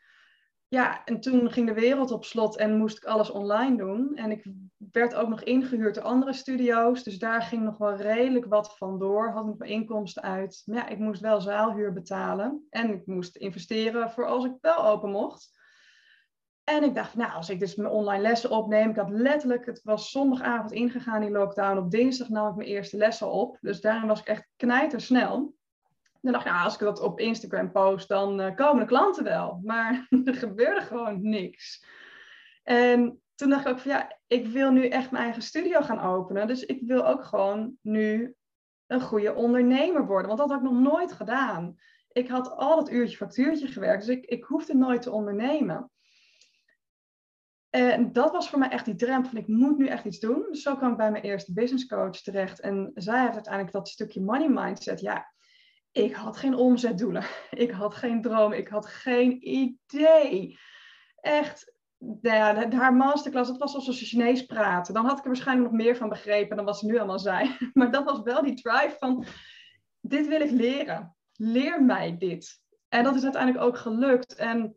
Ja, 0.68 1.04
en 1.04 1.20
toen 1.20 1.50
ging 1.50 1.66
de 1.66 1.74
wereld 1.74 2.10
op 2.10 2.24
slot 2.24 2.56
en 2.56 2.76
moest 2.76 2.96
ik 2.96 3.04
alles 3.04 3.30
online 3.30 3.76
doen. 3.76 4.16
En 4.16 4.30
ik 4.30 4.44
werd 4.92 5.14
ook 5.14 5.28
nog 5.28 5.42
ingehuurd 5.42 5.94
door 5.94 6.04
andere 6.04 6.32
studio's. 6.32 7.02
Dus 7.02 7.18
daar 7.18 7.42
ging 7.42 7.62
nog 7.62 7.78
wel 7.78 7.96
redelijk 7.96 8.46
wat 8.46 8.76
van 8.76 8.98
door. 8.98 9.30
Had 9.30 9.48
ik 9.48 9.58
mijn 9.58 9.70
inkomsten 9.70 10.22
uit. 10.22 10.62
Maar 10.64 10.76
ja, 10.76 10.88
ik 10.88 10.98
moest 10.98 11.20
wel 11.20 11.40
zaalhuur 11.40 11.92
betalen. 11.92 12.66
En 12.70 12.92
ik 12.92 13.06
moest 13.06 13.36
investeren 13.36 14.10
voor 14.10 14.26
als 14.26 14.44
ik 14.44 14.52
wel 14.60 14.86
open 14.86 15.10
mocht. 15.10 15.60
En 16.64 16.82
ik 16.82 16.94
dacht, 16.94 17.14
nou, 17.14 17.32
als 17.32 17.50
ik 17.50 17.60
dus 17.60 17.74
mijn 17.74 17.92
online 17.92 18.22
lessen 18.22 18.50
opneem. 18.50 18.90
Ik 18.90 18.96
had 18.96 19.10
letterlijk, 19.10 19.66
het 19.66 19.80
was 19.82 20.10
zondagavond 20.10 20.72
ingegaan, 20.72 21.20
die 21.20 21.30
lockdown. 21.30 21.78
Op 21.78 21.90
dinsdag 21.90 22.28
nam 22.28 22.48
ik 22.48 22.56
mijn 22.56 22.68
eerste 22.68 22.96
lessen 22.96 23.30
op. 23.30 23.58
Dus 23.60 23.80
daarin 23.80 24.08
was 24.08 24.20
ik 24.20 24.26
echt 24.26 24.48
knijtersnel. 24.56 25.54
Dan 26.22 26.32
dacht 26.32 26.46
ik, 26.46 26.52
nou, 26.52 26.64
als 26.64 26.74
ik 26.74 26.80
dat 26.80 27.00
op 27.00 27.18
Instagram 27.18 27.72
post, 27.72 28.08
dan 28.08 28.40
eh, 28.40 28.54
komen 28.54 28.80
de 28.80 28.86
klanten 28.86 29.24
wel. 29.24 29.60
Maar 29.64 30.06
er 30.24 30.34
gebeurde 30.34 30.80
gewoon 30.80 31.28
niks. 31.28 31.84
En 32.62 33.22
toen 33.34 33.50
dacht 33.50 33.66
ik 33.66 33.72
ook 33.72 33.78
van, 33.78 33.90
ja, 33.90 34.18
ik 34.26 34.46
wil 34.46 34.70
nu 34.70 34.88
echt 34.88 35.10
mijn 35.10 35.24
eigen 35.24 35.42
studio 35.42 35.80
gaan 35.80 36.00
openen. 36.00 36.46
Dus 36.46 36.64
ik 36.64 36.82
wil 36.82 37.06
ook 37.06 37.24
gewoon 37.24 37.76
nu 37.80 38.34
een 38.86 39.00
goede 39.00 39.34
ondernemer 39.34 40.06
worden. 40.06 40.26
Want 40.26 40.38
dat 40.38 40.48
had 40.48 40.58
ik 40.58 40.70
nog 40.70 40.80
nooit 40.80 41.12
gedaan. 41.12 41.76
Ik 42.12 42.28
had 42.28 42.50
al 42.50 42.76
dat 42.76 42.90
uurtje 42.90 43.16
factuurtje 43.16 43.66
gewerkt. 43.66 44.06
Dus 44.06 44.16
ik, 44.16 44.24
ik 44.24 44.44
hoefde 44.44 44.74
nooit 44.74 45.02
te 45.02 45.10
ondernemen. 45.10 45.90
En 47.70 48.12
dat 48.12 48.32
was 48.32 48.50
voor 48.50 48.58
mij 48.58 48.68
echt 48.68 48.84
die 48.84 48.94
drempel 48.94 49.30
van 49.30 49.38
ik 49.38 49.48
moet 49.48 49.78
nu 49.78 49.86
echt 49.86 50.04
iets 50.04 50.18
doen. 50.20 50.46
Dus 50.50 50.62
zo 50.62 50.76
kwam 50.76 50.90
ik 50.90 50.96
bij 50.96 51.10
mijn 51.10 51.24
eerste 51.24 51.52
business 51.52 51.86
coach 51.86 52.16
terecht. 52.16 52.60
En 52.60 52.90
zij 52.94 53.20
heeft 53.20 53.34
uiteindelijk 53.34 53.74
dat 53.74 53.88
stukje 53.88 54.20
money 54.20 54.48
mindset. 54.48 55.00
Ja, 55.00 55.32
ik 55.92 56.14
had 56.14 56.36
geen 56.36 56.54
omzetdoelen. 56.54 57.24
Ik 57.50 57.70
had 57.70 57.94
geen 57.94 58.22
droom. 58.22 58.52
Ik 58.52 58.68
had 58.68 58.86
geen 58.86 59.48
idee. 59.48 60.58
Echt, 61.16 61.74
nou 61.98 62.36
ja, 62.36 62.70
haar 62.70 62.94
masterclass, 62.94 63.50
dat 63.50 63.58
was 63.58 63.74
alsof 63.74 63.94
ze 63.94 64.04
Chinees 64.04 64.46
praten. 64.46 64.94
Dan 64.94 65.04
had 65.04 65.18
ik 65.18 65.24
er 65.24 65.30
waarschijnlijk 65.30 65.70
nog 65.70 65.80
meer 65.80 65.96
van 65.96 66.08
begrepen 66.08 66.56
dan 66.56 66.64
wat 66.64 66.78
ze 66.78 66.86
nu 66.86 66.98
allemaal 66.98 67.18
zei. 67.18 67.56
Maar 67.74 67.90
dat 67.90 68.04
was 68.04 68.20
wel 68.20 68.42
die 68.42 68.54
drive 68.54 68.96
van, 68.98 69.24
dit 70.00 70.26
wil 70.26 70.40
ik 70.40 70.50
leren. 70.50 71.16
Leer 71.32 71.82
mij 71.82 72.16
dit. 72.18 72.60
En 72.88 73.04
dat 73.04 73.14
is 73.14 73.22
uiteindelijk 73.22 73.64
ook 73.64 73.78
gelukt. 73.78 74.34
En 74.34 74.76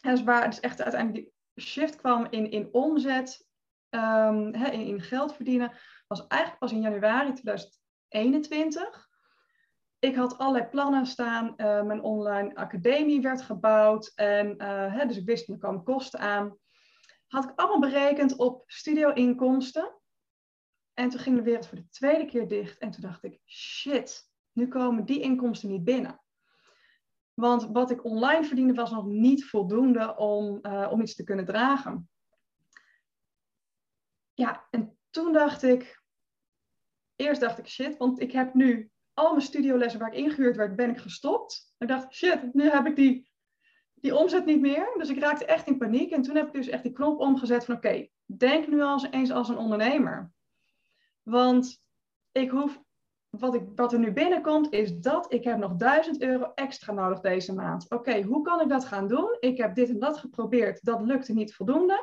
dat 0.00 0.18
is 0.18 0.22
waar 0.22 0.50
dus 0.50 0.60
echt 0.60 0.82
uiteindelijk 0.82 1.24
die 1.24 1.64
shift 1.64 1.96
kwam 1.96 2.26
in, 2.30 2.50
in 2.50 2.68
omzet, 2.72 3.46
hè, 3.88 4.70
in, 4.70 4.86
in 4.86 5.00
geld 5.00 5.34
verdienen, 5.34 5.72
was 6.06 6.26
eigenlijk 6.26 6.60
pas 6.60 6.72
in 6.72 6.80
januari 6.80 7.32
2021. 7.32 9.10
Ik 10.02 10.14
had 10.16 10.38
allerlei 10.38 10.68
plannen 10.68 11.06
staan. 11.06 11.56
eh, 11.56 11.82
mijn 11.82 12.02
online 12.02 12.54
academie 12.54 13.20
werd 13.20 13.42
gebouwd. 13.42 14.12
En 14.14 14.58
eh, 14.58 14.94
hè, 14.94 15.06
dus 15.06 15.16
ik 15.16 15.26
wist, 15.26 15.48
er 15.48 15.58
kwamen 15.58 15.84
kosten 15.84 16.20
aan. 16.20 16.58
Had 17.28 17.44
ik 17.44 17.52
allemaal 17.54 17.90
berekend 17.90 18.36
op 18.36 18.62
studio-inkomsten. 18.66 19.94
En 20.94 21.08
toen 21.08 21.20
ging 21.20 21.36
de 21.36 21.42
wereld 21.42 21.66
voor 21.66 21.78
de 21.78 21.88
tweede 21.88 22.24
keer 22.24 22.48
dicht. 22.48 22.78
En 22.78 22.90
toen 22.90 23.00
dacht 23.00 23.24
ik, 23.24 23.40
shit, 23.44 24.30
nu 24.52 24.68
komen 24.68 25.04
die 25.04 25.20
inkomsten 25.20 25.68
niet 25.68 25.84
binnen. 25.84 26.20
Want 27.34 27.66
wat 27.66 27.90
ik 27.90 28.04
online 28.04 28.44
verdiende 28.44 28.74
was 28.74 28.90
nog 28.90 29.06
niet 29.06 29.44
voldoende 29.44 30.16
om, 30.16 30.60
eh, 30.60 30.88
om 30.90 31.00
iets 31.00 31.14
te 31.14 31.24
kunnen 31.24 31.44
dragen. 31.44 32.10
Ja, 34.34 34.66
en 34.70 34.98
toen 35.10 35.32
dacht 35.32 35.62
ik, 35.62 36.02
eerst 37.16 37.40
dacht 37.40 37.58
ik 37.58 37.66
shit, 37.68 37.96
want 37.96 38.20
ik 38.20 38.32
heb 38.32 38.54
nu 38.54 38.91
al 39.14 39.30
mijn 39.30 39.42
studiolessen 39.42 40.00
waar 40.00 40.12
ik 40.12 40.18
ingehuurd 40.18 40.56
werd, 40.56 40.76
ben 40.76 40.90
ik 40.90 40.98
gestopt. 40.98 41.74
Ik 41.78 41.88
dacht, 41.88 42.14
shit, 42.14 42.54
nu 42.54 42.70
heb 42.70 42.86
ik 42.86 42.96
die, 42.96 43.30
die 43.94 44.16
omzet 44.16 44.44
niet 44.44 44.60
meer. 44.60 44.94
Dus 44.98 45.08
ik 45.08 45.18
raakte 45.18 45.44
echt 45.44 45.66
in 45.66 45.78
paniek. 45.78 46.10
En 46.10 46.22
toen 46.22 46.36
heb 46.36 46.46
ik 46.46 46.52
dus 46.52 46.68
echt 46.68 46.82
die 46.82 46.92
knop 46.92 47.20
omgezet 47.20 47.64
van, 47.64 47.74
oké, 47.74 48.08
denk 48.24 48.68
nu 48.68 48.82
als, 48.82 49.06
eens 49.10 49.30
als 49.30 49.48
een 49.48 49.58
ondernemer. 49.58 50.32
Want 51.22 51.82
ik 52.32 52.50
hoef, 52.50 52.82
wat, 53.28 53.54
ik, 53.54 53.62
wat 53.74 53.92
er 53.92 53.98
nu 53.98 54.12
binnenkomt, 54.12 54.72
is 54.72 54.98
dat 54.98 55.32
ik 55.32 55.44
heb 55.44 55.58
nog 55.58 55.74
1000 55.74 56.22
euro 56.22 56.52
extra 56.54 56.92
nodig 56.92 57.20
deze 57.20 57.54
maand. 57.54 57.90
Oké, 57.90 58.22
hoe 58.22 58.42
kan 58.42 58.60
ik 58.60 58.68
dat 58.68 58.84
gaan 58.84 59.08
doen? 59.08 59.36
Ik 59.40 59.58
heb 59.58 59.74
dit 59.74 59.88
en 59.88 59.98
dat 59.98 60.18
geprobeerd, 60.18 60.84
dat 60.84 61.00
lukte 61.00 61.32
niet 61.32 61.54
voldoende. 61.54 61.94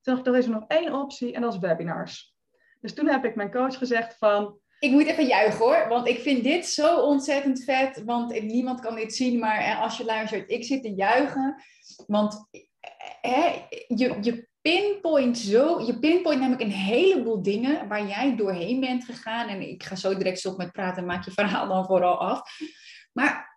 Toen 0.00 0.14
dacht 0.14 0.26
ik, 0.26 0.32
er 0.32 0.38
is 0.38 0.44
er 0.44 0.52
nog 0.52 0.64
één 0.68 0.92
optie 0.92 1.32
en 1.32 1.40
dat 1.40 1.52
is 1.52 1.58
webinars. 1.58 2.34
Dus 2.80 2.94
toen 2.94 3.08
heb 3.08 3.24
ik 3.24 3.34
mijn 3.34 3.50
coach 3.50 3.78
gezegd 3.78 4.18
van, 4.18 4.58
Ik 4.82 4.90
moet 4.90 5.06
even 5.06 5.26
juichen 5.26 5.58
hoor, 5.58 5.88
want 5.88 6.08
ik 6.08 6.18
vind 6.18 6.44
dit 6.44 6.66
zo 6.66 7.00
ontzettend 7.00 7.64
vet. 7.64 8.02
Want 8.04 8.42
niemand 8.42 8.80
kan 8.80 8.94
dit 8.94 9.14
zien, 9.14 9.38
maar 9.38 9.58
eh, 9.58 9.80
als 9.80 9.96
je 9.96 10.04
luistert, 10.04 10.50
ik 10.50 10.64
zit 10.64 10.82
te 10.82 10.94
juichen. 10.94 11.62
Want 12.06 12.48
eh, 12.50 12.60
hè, 13.20 13.66
je, 13.86 14.18
je 14.20 14.48
pinpoint 14.60 15.38
zo, 15.38 15.80
je 15.80 15.98
pinpoint 15.98 16.38
namelijk 16.38 16.62
een 16.62 16.70
heleboel 16.70 17.42
dingen 17.42 17.88
waar 17.88 18.06
jij 18.06 18.36
doorheen 18.36 18.80
bent 18.80 19.04
gegaan. 19.04 19.48
En 19.48 19.68
ik 19.68 19.82
ga 19.82 19.96
zo 19.96 20.16
direct 20.16 20.38
stop 20.38 20.56
met 20.56 20.72
praten, 20.72 21.06
maak 21.06 21.24
je 21.24 21.30
verhaal 21.30 21.68
dan 21.68 21.84
vooral 21.84 22.18
af. 22.18 22.40
Maar 23.12 23.51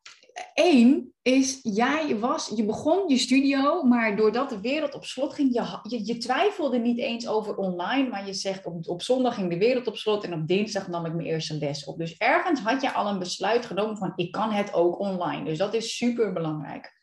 één 0.53 1.13
is, 1.21 1.59
jij 1.63 2.19
was, 2.19 2.51
je 2.55 2.65
begon 2.65 3.09
je 3.09 3.17
studio, 3.17 3.83
maar 3.83 4.15
doordat 4.15 4.49
de 4.49 4.61
wereld 4.61 4.93
op 4.93 5.05
slot 5.05 5.33
ging, 5.33 5.53
je, 5.53 6.05
je 6.05 6.17
twijfelde 6.17 6.77
niet 6.77 6.99
eens 6.99 7.27
over 7.27 7.55
online, 7.55 8.09
maar 8.09 8.25
je 8.25 8.33
zegt 8.33 8.65
op, 8.65 8.87
op 8.87 9.01
zondag 9.01 9.35
ging 9.35 9.49
de 9.49 9.57
wereld 9.57 9.87
op 9.87 9.97
slot 9.97 10.23
en 10.23 10.33
op 10.33 10.47
dinsdag 10.47 10.87
nam 10.87 11.05
ik 11.05 11.13
mijn 11.13 11.27
eerste 11.27 11.57
les 11.57 11.85
op. 11.85 11.97
Dus 11.97 12.17
ergens 12.17 12.59
had 12.59 12.81
je 12.81 12.93
al 12.93 13.07
een 13.07 13.19
besluit 13.19 13.65
genomen 13.65 13.97
van, 13.97 14.13
ik 14.15 14.31
kan 14.31 14.51
het 14.51 14.73
ook 14.73 14.99
online. 14.99 15.43
Dus 15.43 15.57
dat 15.57 15.73
is 15.73 15.97
super 15.97 16.33
belangrijk. 16.33 16.94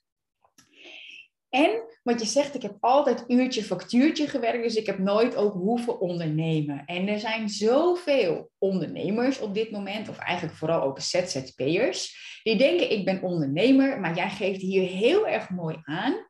En 1.53 1.83
wat 2.03 2.21
je 2.21 2.27
zegt, 2.27 2.55
ik 2.55 2.63
heb 2.63 2.77
altijd 2.81 3.25
uurtje 3.27 3.63
factuurtje 3.63 4.29
gewerkt, 4.29 4.63
dus 4.63 4.75
ik 4.75 4.87
heb 4.87 4.99
nooit 4.99 5.37
ook 5.37 5.53
hoeven 5.53 6.01
ondernemen. 6.01 6.85
En 6.85 7.09
er 7.09 7.19
zijn 7.19 7.49
zoveel 7.49 8.51
ondernemers 8.59 9.41
op 9.41 9.55
dit 9.55 9.71
moment, 9.71 10.09
of 10.09 10.19
eigenlijk 10.19 10.57
vooral 10.57 10.83
ook 10.83 11.01
ZZP'ers, 11.01 12.41
die 12.43 12.57
denken 12.57 12.91
ik 12.91 13.05
ben 13.05 13.23
ondernemer, 13.23 14.01
maar 14.01 14.17
jij 14.17 14.31
geeft 14.31 14.61
hier 14.61 14.89
heel 14.89 15.27
erg 15.27 15.51
mooi 15.51 15.81
aan. 15.83 16.27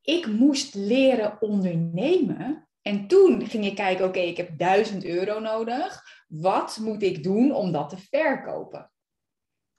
Ik 0.00 0.26
moest 0.26 0.74
leren 0.74 1.36
ondernemen. 1.40 2.68
En 2.80 3.06
toen 3.06 3.46
ging 3.46 3.64
je 3.64 3.74
kijken, 3.74 4.04
oké, 4.04 4.20
ik 4.20 4.36
heb 4.36 4.58
1000 4.58 5.04
euro 5.04 5.40
nodig. 5.40 6.02
Wat 6.28 6.78
moet 6.80 7.02
ik 7.02 7.22
doen 7.22 7.54
om 7.54 7.72
dat 7.72 7.88
te 7.88 7.98
verkopen? 7.98 8.91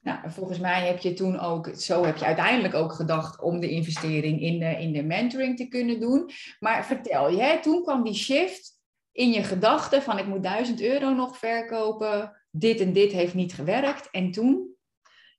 Nou, 0.04 0.24
en 0.24 0.32
volgens 0.32 0.60
mij 0.60 0.88
heb 0.88 1.00
je 1.00 1.13
toen 1.13 1.39
ook, 1.39 1.70
zo 1.76 2.04
heb 2.04 2.18
je 2.18 2.26
uiteindelijk 2.26 2.74
ook 2.74 2.94
gedacht 2.94 3.42
om 3.42 3.60
de 3.60 3.70
investering 3.70 4.42
in 4.42 4.60
de, 4.60 4.80
in 4.80 4.92
de 4.92 5.04
mentoring 5.04 5.58
te 5.58 5.68
kunnen 5.68 6.00
doen. 6.00 6.30
Maar 6.60 6.86
vertel 6.86 7.30
je, 7.30 7.60
toen 7.62 7.84
kwam 7.84 8.04
die 8.04 8.13
shift 8.13 8.72
in 9.12 9.32
je 9.32 9.44
gedachten 9.44 10.02
van 10.02 10.18
ik 10.18 10.26
moet 10.26 10.44
1000 10.44 10.82
euro 10.82 11.13
nog 11.13 11.38
verkopen, 11.38 12.42
dit 12.52 12.80
en 12.80 12.94
dit 12.94 13.12
heeft 13.12 13.34
niet 13.34 13.54
gewerkt. 13.54 14.10
En 14.12 14.32
toen? 14.32 14.76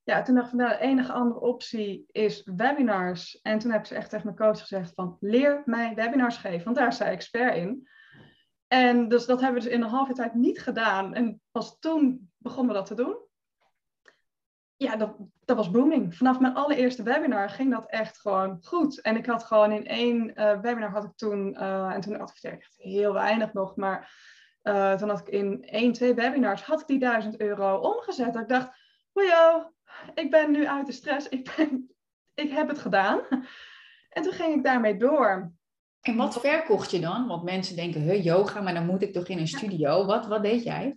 Ja, 0.04 0.22
toen 0.22 0.34
dacht 0.34 0.52
ik, 0.52 0.58
nou, 0.58 0.70
de 0.70 0.78
enige 0.84 1.12
andere 1.12 1.40
optie 1.40 2.04
is 2.10 2.42
webinars. 2.56 3.40
En 3.42 3.58
toen 3.58 3.70
heb 3.70 3.80
ik 3.80 3.86
ze 3.86 3.94
echt 3.94 4.10
tegen 4.10 4.26
mijn 4.26 4.38
coach 4.38 4.60
gezegd 4.60 4.92
van, 4.94 5.16
leer 5.20 5.62
mij 5.64 5.94
webinars 5.94 6.36
geven, 6.36 6.64
want 6.64 6.76
daar 6.76 6.92
zij 6.92 7.10
expert 7.10 7.56
in. 7.56 7.88
En 8.66 9.08
dus 9.08 9.26
dat 9.26 9.40
hebben 9.40 9.62
we 9.62 9.68
dus 9.68 9.76
in 9.76 9.82
een 9.82 9.88
halve 9.88 10.12
tijd 10.12 10.34
niet 10.34 10.60
gedaan. 10.60 11.14
En 11.14 11.40
pas 11.50 11.78
toen 11.78 12.30
begonnen 12.38 12.72
we 12.72 12.78
dat 12.78 12.86
te 12.86 12.94
doen. 12.94 13.23
Ja, 14.76 14.96
dat, 14.96 15.16
dat 15.44 15.56
was 15.56 15.70
booming. 15.70 16.16
Vanaf 16.16 16.40
mijn 16.40 16.54
allereerste 16.54 17.02
webinar 17.02 17.50
ging 17.50 17.70
dat 17.70 17.86
echt 17.86 18.18
gewoon 18.20 18.58
goed. 18.62 19.00
En 19.00 19.16
ik 19.16 19.26
had 19.26 19.44
gewoon 19.44 19.72
in 19.72 19.86
één 19.86 20.34
eh, 20.34 20.60
webinar 20.60 20.90
had 20.90 21.04
ik 21.04 21.16
toen, 21.16 21.54
eh, 21.56 21.92
en 21.94 22.00
toen 22.00 22.20
adverteerde 22.20 22.56
ik 22.56 22.62
echt 22.62 22.76
heel 22.76 23.12
weinig 23.12 23.52
nog, 23.52 23.76
maar 23.76 24.12
eh, 24.62 24.94
toen 24.94 25.08
had 25.08 25.20
ik 25.20 25.28
in 25.28 25.64
één, 25.64 25.92
twee 25.92 26.14
webinars, 26.14 26.62
had 26.62 26.80
ik 26.80 26.86
die 26.86 26.98
1000 26.98 27.40
euro 27.40 27.76
omgezet. 27.76 28.32
Dat 28.32 28.42
ik 28.42 28.48
dacht, 28.48 28.70
joh, 29.12 29.64
ik 30.14 30.30
ben 30.30 30.50
nu 30.50 30.66
uit 30.66 30.86
de 30.86 30.92
stress, 30.92 31.28
ik, 31.28 31.54
ben, 31.56 31.94
ik 32.34 32.50
heb 32.50 32.68
het 32.68 32.78
gedaan. 32.78 33.20
En 34.08 34.22
toen 34.22 34.32
ging 34.32 34.54
ik 34.54 34.64
daarmee 34.64 34.96
door. 34.96 35.52
En 36.00 36.16
wat 36.16 36.40
verkocht 36.40 36.90
je 36.90 37.00
dan? 37.00 37.26
Want 37.26 37.42
mensen 37.42 37.76
denken, 37.76 38.00
huh, 38.00 38.24
yoga, 38.24 38.60
maar 38.60 38.74
dan 38.74 38.86
moet 38.86 39.02
ik 39.02 39.12
toch 39.12 39.28
in 39.28 39.38
een 39.38 39.48
studio. 39.48 40.04
Wat, 40.04 40.26
wat 40.26 40.42
deed 40.42 40.62
jij? 40.62 40.96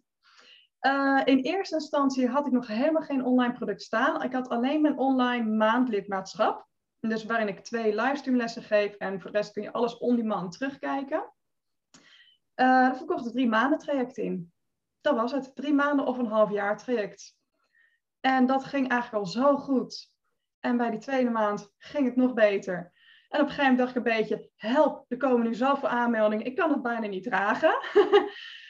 Uh, 0.81 1.21
in 1.23 1.37
eerste 1.37 1.75
instantie 1.75 2.27
had 2.27 2.45
ik 2.45 2.51
nog 2.51 2.67
helemaal 2.67 3.01
geen 3.01 3.25
online 3.25 3.53
product 3.53 3.81
staan. 3.81 4.23
Ik 4.23 4.33
had 4.33 4.49
alleen 4.49 4.81
mijn 4.81 4.97
online 4.97 5.45
maandlidmaatschap. 5.55 6.67
Dus 6.99 7.25
waarin 7.25 7.47
ik 7.47 7.59
twee 7.59 7.95
livestreamlessen 7.95 8.63
geef 8.63 8.93
en 8.95 9.21
voor 9.21 9.31
de 9.31 9.37
rest 9.37 9.51
kun 9.51 9.63
je 9.63 9.71
alles 9.71 9.97
on-demand 9.97 10.51
terugkijken. 10.51 11.17
Uh, 11.19 12.01
daar 12.55 12.97
verkocht 12.97 13.25
ik 13.25 13.31
drie 13.31 13.47
maanden 13.47 13.79
traject 13.79 14.17
in. 14.17 14.51
Dat 15.01 15.15
was 15.15 15.31
het, 15.31 15.55
drie 15.55 15.73
maanden 15.73 16.05
of 16.05 16.17
een 16.17 16.25
half 16.25 16.51
jaar 16.51 16.77
traject. 16.77 17.37
En 18.19 18.45
dat 18.45 18.63
ging 18.63 18.89
eigenlijk 18.89 19.23
al 19.23 19.31
zo 19.31 19.57
goed. 19.57 20.11
En 20.59 20.77
bij 20.77 20.89
die 20.89 20.99
tweede 20.99 21.29
maand 21.29 21.73
ging 21.77 22.05
het 22.05 22.15
nog 22.15 22.33
beter. 22.33 22.91
En 23.29 23.39
op 23.41 23.45
een 23.45 23.53
gegeven 23.53 23.71
moment 23.71 23.77
dacht 23.77 23.89
ik 23.89 23.95
een 23.95 24.17
beetje, 24.17 24.49
help, 24.55 25.05
er 25.07 25.17
komen 25.17 25.47
nu 25.47 25.55
zoveel 25.55 25.89
aanmeldingen, 25.89 26.45
ik 26.45 26.55
kan 26.55 26.71
het 26.71 26.81
bijna 26.81 27.07
niet 27.07 27.23
dragen. 27.23 27.77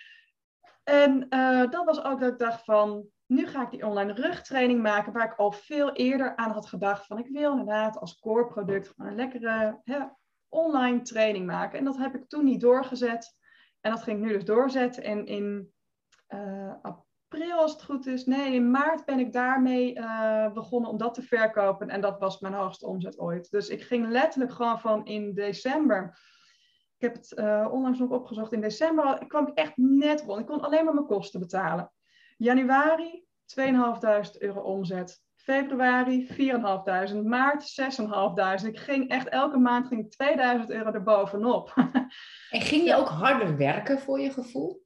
en 0.89 1.25
uh, 1.29 1.69
dat 1.69 1.85
was 1.85 2.03
ook 2.03 2.19
dat 2.19 2.31
ik 2.31 2.39
dacht 2.39 2.63
van, 2.63 3.07
nu 3.25 3.47
ga 3.47 3.61
ik 3.61 3.71
die 3.71 3.85
online 3.85 4.13
rugtraining 4.13 4.81
maken, 4.81 5.13
waar 5.13 5.25
ik 5.25 5.37
al 5.37 5.51
veel 5.51 5.91
eerder 5.91 6.35
aan 6.35 6.51
had 6.51 6.67
gedacht 6.67 7.05
van, 7.05 7.17
ik 7.17 7.27
wil 7.27 7.51
inderdaad 7.51 7.97
als 7.97 8.19
core 8.19 8.47
product 8.47 8.93
een 8.97 9.15
lekkere 9.15 9.79
hè, 9.83 9.99
online 10.49 11.01
training 11.01 11.45
maken. 11.45 11.79
En 11.79 11.85
dat 11.85 11.97
heb 11.97 12.15
ik 12.15 12.27
toen 12.27 12.43
niet 12.43 12.61
doorgezet. 12.61 13.39
En 13.81 13.91
dat 13.91 14.03
ging 14.03 14.17
ik 14.19 14.25
nu 14.25 14.33
dus 14.33 14.45
doorzetten. 14.45 15.03
En 15.03 15.25
in 15.25 15.73
uh, 16.29 16.73
april, 16.81 17.57
als 17.57 17.71
het 17.71 17.83
goed 17.83 18.05
is. 18.05 18.25
Nee, 18.25 18.53
in 18.53 18.71
maart 18.71 19.05
ben 19.05 19.19
ik 19.19 19.33
daarmee 19.33 19.97
uh, 19.97 20.51
begonnen 20.53 20.89
om 20.89 20.97
dat 20.97 21.13
te 21.13 21.21
verkopen. 21.21 21.89
En 21.89 22.01
dat 22.01 22.19
was 22.19 22.39
mijn 22.39 22.53
hoogste 22.53 22.87
omzet 22.87 23.19
ooit. 23.19 23.51
Dus 23.51 23.69
ik 23.69 23.81
ging 23.81 24.07
letterlijk 24.07 24.51
gewoon 24.53 24.79
van 24.79 25.05
in 25.05 25.33
december. 25.33 26.19
Ik 26.97 27.03
heb 27.03 27.13
het 27.15 27.33
uh, 27.35 27.67
onlangs 27.71 27.99
nog 27.99 28.09
opgezocht. 28.09 28.53
In 28.53 28.61
december 28.61 29.27
kwam 29.27 29.47
ik 29.47 29.57
echt 29.57 29.73
net 29.75 30.21
rond. 30.21 30.39
Ik 30.39 30.45
kon 30.45 30.61
alleen 30.61 30.85
maar 30.85 30.93
mijn 30.93 31.05
kosten 31.05 31.39
betalen. 31.39 31.91
Januari 32.37 33.25
2.500 33.59 34.37
euro 34.39 34.61
omzet. 34.61 35.21
Februari 35.35 36.27
4.500. 36.27 36.35
Maart 37.23 37.81
6.500. 38.61 38.67
Ik 38.67 38.79
ging 38.79 39.09
echt 39.09 39.27
elke 39.27 39.57
maand 39.57 39.87
ging 39.87 40.11
2000 40.11 40.69
euro 40.69 40.91
erbovenop. 40.91 41.73
en 42.49 42.61
ging 42.61 42.83
je 42.83 42.95
ook 42.95 43.07
harder 43.07 43.57
werken 43.57 43.99
voor 43.99 44.19
je 44.19 44.31
gevoel? 44.31 44.85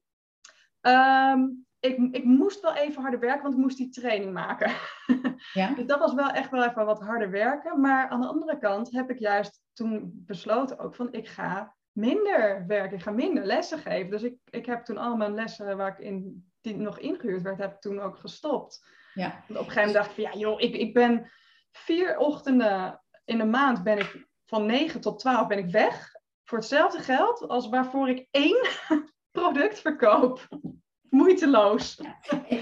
Um, 0.81 1.65
ik, 1.79 1.97
ik 2.11 2.23
moest 2.23 2.61
wel 2.61 2.73
even 2.73 3.01
harder 3.01 3.19
werken, 3.19 3.41
want 3.41 3.53
ik 3.53 3.59
moest 3.59 3.77
die 3.77 3.89
training 3.89 4.33
maken. 4.33 4.71
Ja? 5.53 5.73
dus 5.73 5.85
dat 5.85 5.99
was 5.99 6.13
wel 6.13 6.29
echt 6.29 6.49
wel 6.51 6.63
even 6.63 6.85
wat 6.85 6.99
harder 6.99 7.29
werken. 7.29 7.79
Maar 7.79 8.07
aan 8.09 8.21
de 8.21 8.27
andere 8.27 8.57
kant 8.57 8.91
heb 8.91 9.09
ik 9.09 9.19
juist 9.19 9.61
toen 9.73 10.11
besloten 10.13 10.79
ook 10.79 10.95
van 10.95 11.13
ik 11.13 11.27
ga 11.27 11.75
minder 11.91 12.63
werken, 12.67 12.97
ik 12.97 13.03
ga 13.03 13.11
minder 13.11 13.45
lessen 13.45 13.79
geven. 13.79 14.11
Dus 14.11 14.23
ik, 14.23 14.35
ik 14.49 14.65
heb 14.65 14.85
toen 14.85 14.97
al 14.97 15.15
mijn 15.15 15.33
lessen 15.33 15.77
waar 15.77 15.91
ik 15.91 16.05
in, 16.05 16.45
die 16.61 16.77
nog 16.77 16.99
ingehuurd 16.99 17.41
werd, 17.41 17.57
heb 17.57 17.73
ik 17.73 17.79
toen 17.79 17.99
ook 17.99 18.17
gestopt. 18.17 18.85
Ja. 19.13 19.43
Want 19.47 19.59
op 19.59 19.65
een 19.65 19.71
gegeven 19.71 19.75
moment 19.75 19.93
dacht 19.93 20.09
ik 20.09 20.15
van 20.15 20.23
ja 20.23 20.47
joh, 20.47 20.61
ik, 20.61 20.75
ik 20.75 20.93
ben 20.93 21.31
vier 21.71 22.17
ochtenden 22.17 23.01
in 23.25 23.37
de 23.37 23.45
maand 23.45 23.83
ben 23.83 23.97
ik 23.97 24.27
van 24.45 24.65
9 24.65 25.01
tot 25.01 25.19
12 25.19 25.47
ben 25.47 25.57
ik 25.57 25.71
weg. 25.71 26.11
Voor 26.43 26.57
hetzelfde 26.57 26.99
geld 26.99 27.47
als 27.47 27.69
waarvoor 27.69 28.09
ik 28.09 28.27
één 28.31 28.67
product 29.37 29.79
verkoop 29.79 30.47
moeiteloos. 31.11 32.01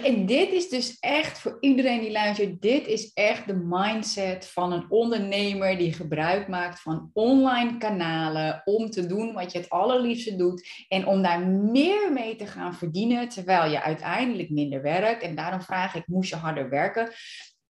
En, 0.04 0.26
dit 0.26 0.52
is 0.52 0.70
dus 0.70 0.98
echt 1.00 1.40
voor 1.40 1.58
iedereen 1.60 2.00
die 2.00 2.12
luistert, 2.12 2.62
dit 2.62 2.88
is 2.88 3.14
echt 3.14 3.48
de 3.48 3.56
mindset 3.56 4.48
van 4.48 4.72
een 4.72 4.86
ondernemer 4.90 5.78
die 5.78 5.94
gebruik 5.94 6.48
maakt 6.48 6.82
van 6.82 7.10
online 7.14 7.78
kanalen 7.78 8.62
om 8.66 8.90
te 8.90 9.06
doen 9.06 9.34
wat 9.34 9.52
je 9.52 9.58
het 9.58 9.70
allerliefste 9.70 10.36
doet 10.36 10.86
en 10.88 11.08
om 11.08 11.22
daar 11.22 11.48
meer 11.48 12.12
mee 12.14 12.36
te 12.36 12.48
gaan 12.48 12.76
verdienen 12.76 13.30
terwijl 13.30 13.72
je 13.72 13.82
uiteindelijk 13.82 14.50
minder 14.50 14.82
werkt. 14.82 15.24
En 15.24 15.36
daarom 15.36 15.62
vraag 15.62 15.96
ik, 15.96 16.08
moest 16.08 16.30
je 16.30 16.36
harder 16.36 16.70
werken? 16.70 17.12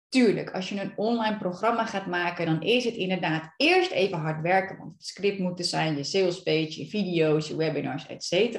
Tuurlijk, 0.08 0.50
als 0.50 0.68
je 0.68 0.80
een 0.80 0.92
online 0.96 1.36
programma 1.36 1.84
gaat 1.86 2.06
maken, 2.06 2.46
dan 2.46 2.62
is 2.62 2.84
het 2.84 2.94
inderdaad 2.94 3.54
eerst 3.56 3.90
even 3.90 4.18
hard 4.18 4.40
werken, 4.40 4.78
want 4.78 4.92
het 4.92 5.06
script 5.06 5.38
moet 5.38 5.58
er 5.58 5.64
zijn, 5.64 5.96
je 5.96 6.04
salespage, 6.04 6.80
je 6.80 6.86
video's, 6.86 7.48
je 7.48 7.56
webinars, 7.56 8.06
etc. 8.06 8.56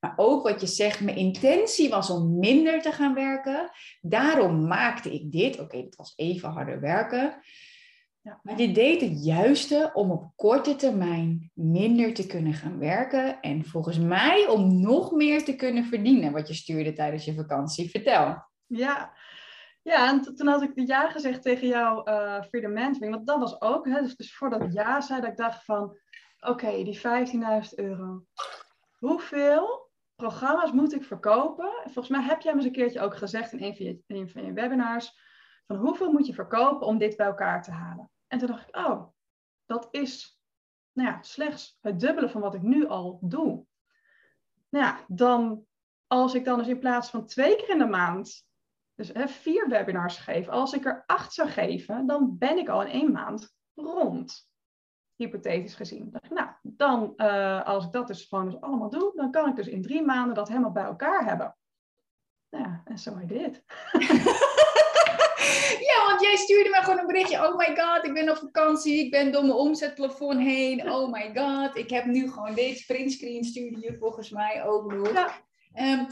Maar 0.00 0.12
ook 0.16 0.42
wat 0.48 0.60
je 0.60 0.66
zegt, 0.66 1.00
mijn 1.00 1.16
intentie 1.16 1.88
was 1.88 2.10
om 2.10 2.38
minder 2.38 2.82
te 2.82 2.92
gaan 2.92 3.14
werken. 3.14 3.70
Daarom 4.00 4.66
maakte 4.66 5.12
ik 5.12 5.32
dit. 5.32 5.60
Oké, 5.60 5.76
het 5.76 5.96
was 5.96 6.12
even 6.16 6.48
harder 6.48 6.80
werken. 6.80 7.40
Ja. 8.20 8.40
Maar 8.42 8.60
je 8.60 8.72
deed 8.72 9.00
het 9.00 9.24
juiste 9.24 9.90
om 9.94 10.10
op 10.10 10.32
korte 10.36 10.76
termijn 10.76 11.50
minder 11.54 12.14
te 12.14 12.26
kunnen 12.26 12.54
gaan 12.54 12.78
werken. 12.78 13.40
En 13.40 13.64
volgens 13.64 13.98
mij 13.98 14.46
om 14.48 14.80
nog 14.80 15.12
meer 15.12 15.44
te 15.44 15.56
kunnen 15.56 15.84
verdienen, 15.84 16.32
wat 16.32 16.48
je 16.48 16.54
stuurde 16.54 16.92
tijdens 16.92 17.24
je 17.24 17.34
vakantie. 17.34 17.90
Vertel. 17.90 18.42
Ja, 18.66 19.12
ja, 19.84 20.08
en 20.08 20.34
toen 20.34 20.46
had 20.46 20.62
ik 20.62 20.74
de 20.74 20.86
ja 20.86 21.10
gezegd 21.10 21.42
tegen 21.42 21.66
jou 21.66 22.10
uh, 22.10 22.42
Freedom 22.42 22.72
Mentoring. 22.72 23.14
Want 23.14 23.26
dat 23.26 23.38
was 23.38 23.60
ook, 23.60 23.86
hè, 23.86 24.02
dus, 24.02 24.16
dus 24.16 24.36
voordat 24.36 24.62
ik 24.62 24.72
ja 24.72 25.00
zei, 25.00 25.20
dat 25.20 25.30
ik 25.30 25.36
dacht 25.36 25.64
van... 25.64 25.98
Oké, 26.40 26.84
die 26.84 27.00
15.000 27.00 27.04
euro. 27.74 28.24
Hoeveel 28.98 29.90
programma's 30.14 30.72
moet 30.72 30.94
ik 30.94 31.04
verkopen? 31.04 31.70
Volgens 31.82 32.08
mij 32.08 32.22
heb 32.22 32.40
jij 32.40 32.52
me 32.52 32.58
eens 32.58 32.66
een 32.66 32.74
keertje 32.74 33.00
ook 33.00 33.16
gezegd 33.16 33.52
in 33.52 33.62
een 33.62 33.76
van 33.76 33.86
je, 33.86 34.02
in 34.06 34.16
een 34.16 34.30
van 34.30 34.44
je 34.44 34.52
webinars... 34.52 35.18
van 35.66 35.76
hoeveel 35.76 36.12
moet 36.12 36.26
je 36.26 36.34
verkopen 36.34 36.86
om 36.86 36.98
dit 36.98 37.16
bij 37.16 37.26
elkaar 37.26 37.62
te 37.62 37.70
halen? 37.70 38.10
En 38.26 38.38
toen 38.38 38.48
dacht 38.48 38.68
ik, 38.68 38.76
oh, 38.76 39.08
dat 39.66 39.88
is 39.90 40.40
nou 40.92 41.08
ja, 41.08 41.22
slechts 41.22 41.78
het 41.80 42.00
dubbele 42.00 42.28
van 42.28 42.40
wat 42.40 42.54
ik 42.54 42.62
nu 42.62 42.86
al 42.86 43.18
doe. 43.20 43.66
Nou 44.68 44.84
ja, 44.84 45.04
dan 45.08 45.66
als 46.06 46.34
ik 46.34 46.44
dan 46.44 46.58
dus 46.58 46.68
in 46.68 46.78
plaats 46.78 47.10
van 47.10 47.26
twee 47.26 47.56
keer 47.56 47.68
in 47.68 47.78
de 47.78 47.86
maand 47.86 48.46
dus 48.94 49.08
hè, 49.12 49.28
vier 49.28 49.68
webinars 49.68 50.16
geven. 50.16 50.52
Als 50.52 50.72
ik 50.72 50.84
er 50.84 51.02
acht 51.06 51.32
zou 51.32 51.48
geven, 51.48 52.06
dan 52.06 52.38
ben 52.38 52.58
ik 52.58 52.68
al 52.68 52.82
in 52.82 52.90
één 52.90 53.12
maand 53.12 53.54
rond. 53.74 54.48
Hypothetisch 55.14 55.74
gezien. 55.74 56.14
Nou, 56.28 56.48
dan 56.62 57.12
uh, 57.16 57.66
als 57.66 57.84
ik 57.84 57.92
dat 57.92 58.06
dus 58.06 58.24
gewoon 58.24 58.50
dus 58.50 58.60
allemaal 58.60 58.90
doe, 58.90 59.12
dan 59.14 59.30
kan 59.30 59.48
ik 59.48 59.56
dus 59.56 59.66
in 59.66 59.82
drie 59.82 60.02
maanden 60.02 60.34
dat 60.34 60.48
helemaal 60.48 60.72
bij 60.72 60.84
elkaar 60.84 61.24
hebben. 61.24 61.56
Nou 62.50 62.64
ja, 62.64 62.82
en 62.84 62.98
zo 62.98 63.18
I 63.18 63.26
did. 63.26 63.64
ja, 65.90 66.06
want 66.06 66.20
jij 66.20 66.36
stuurde 66.36 66.70
me 66.70 66.78
gewoon 66.80 66.98
een 66.98 67.06
berichtje. 67.06 67.48
Oh 67.48 67.56
my 67.56 67.76
god, 67.76 68.04
ik 68.04 68.14
ben 68.14 68.30
op 68.30 68.36
vakantie. 68.36 69.04
Ik 69.04 69.10
ben 69.10 69.32
door 69.32 69.42
mijn 69.42 69.54
omzetplafond 69.54 70.40
heen. 70.40 70.90
Oh 70.90 71.12
my 71.12 71.34
god, 71.34 71.76
ik 71.76 71.90
heb 71.90 72.04
nu 72.04 72.30
gewoon 72.30 72.54
deze 72.54 72.86
printscreen 72.86 73.44
stuurde 73.44 73.80
je 73.80 73.96
volgens 73.98 74.30
mij 74.30 74.64
ook 74.64 74.92
nog. 74.92 75.12
Ja. 75.12 75.42
Ehm, 75.74 76.04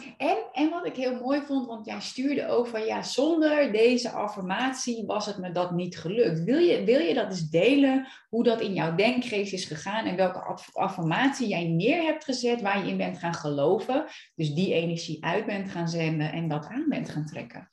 en, 0.53 0.71
wat 0.71 0.87
ik 0.87 0.97
heel 0.97 1.21
mooi 1.21 1.43
vond, 1.43 1.67
want 1.67 1.87
jij 1.87 2.01
stuurde 2.01 2.49
ook 2.49 2.67
van 2.67 2.85
ja, 2.85 3.03
zonder 3.03 3.73
deze 3.73 4.11
affirmatie 4.11 5.07
was 5.07 5.27
het 5.27 5.39
me 5.39 5.51
dat 5.51 5.71
niet 5.71 5.99
gelukt. 5.99 6.45
Wil 6.45 6.59
je, 6.59 6.85
wil 6.85 6.99
je 7.01 7.15
dat 7.15 7.31
eens 7.31 7.51
delen, 7.51 8.09
hoe 8.29 8.43
dat 8.43 8.61
in 8.61 8.73
jouw 8.73 8.95
denkgeest 8.95 9.53
is 9.53 9.65
gegaan 9.65 10.07
en 10.07 10.17
welke 10.17 10.59
affirmatie 10.73 11.49
jij 11.49 11.65
neer 11.65 12.03
hebt 12.03 12.25
gezet 12.25 12.61
waar 12.61 12.85
je 12.85 12.91
in 12.91 12.97
bent 12.97 13.19
gaan 13.19 13.35
geloven, 13.35 14.05
dus 14.35 14.55
die 14.55 14.75
energie 14.75 15.25
uit 15.25 15.47
bent 15.47 15.71
gaan 15.71 15.89
zenden 15.89 16.33
en 16.33 16.49
dat 16.49 16.67
aan 16.67 16.89
bent 16.89 17.09
gaan 17.09 17.27
trekken? 17.27 17.71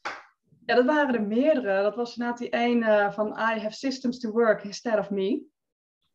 Ja, 0.66 0.76
dat 0.76 0.86
waren 0.86 1.16
er 1.16 1.28
meerdere. 1.28 1.82
Dat 1.82 1.96
was 1.96 2.18
inderdaad 2.18 2.40
die 2.40 2.50
ene 2.50 3.12
van 3.12 3.28
I 3.28 3.60
have 3.60 3.72
systems 3.72 4.20
to 4.20 4.32
work 4.32 4.64
instead 4.64 5.00
of 5.00 5.10
me. 5.10 5.42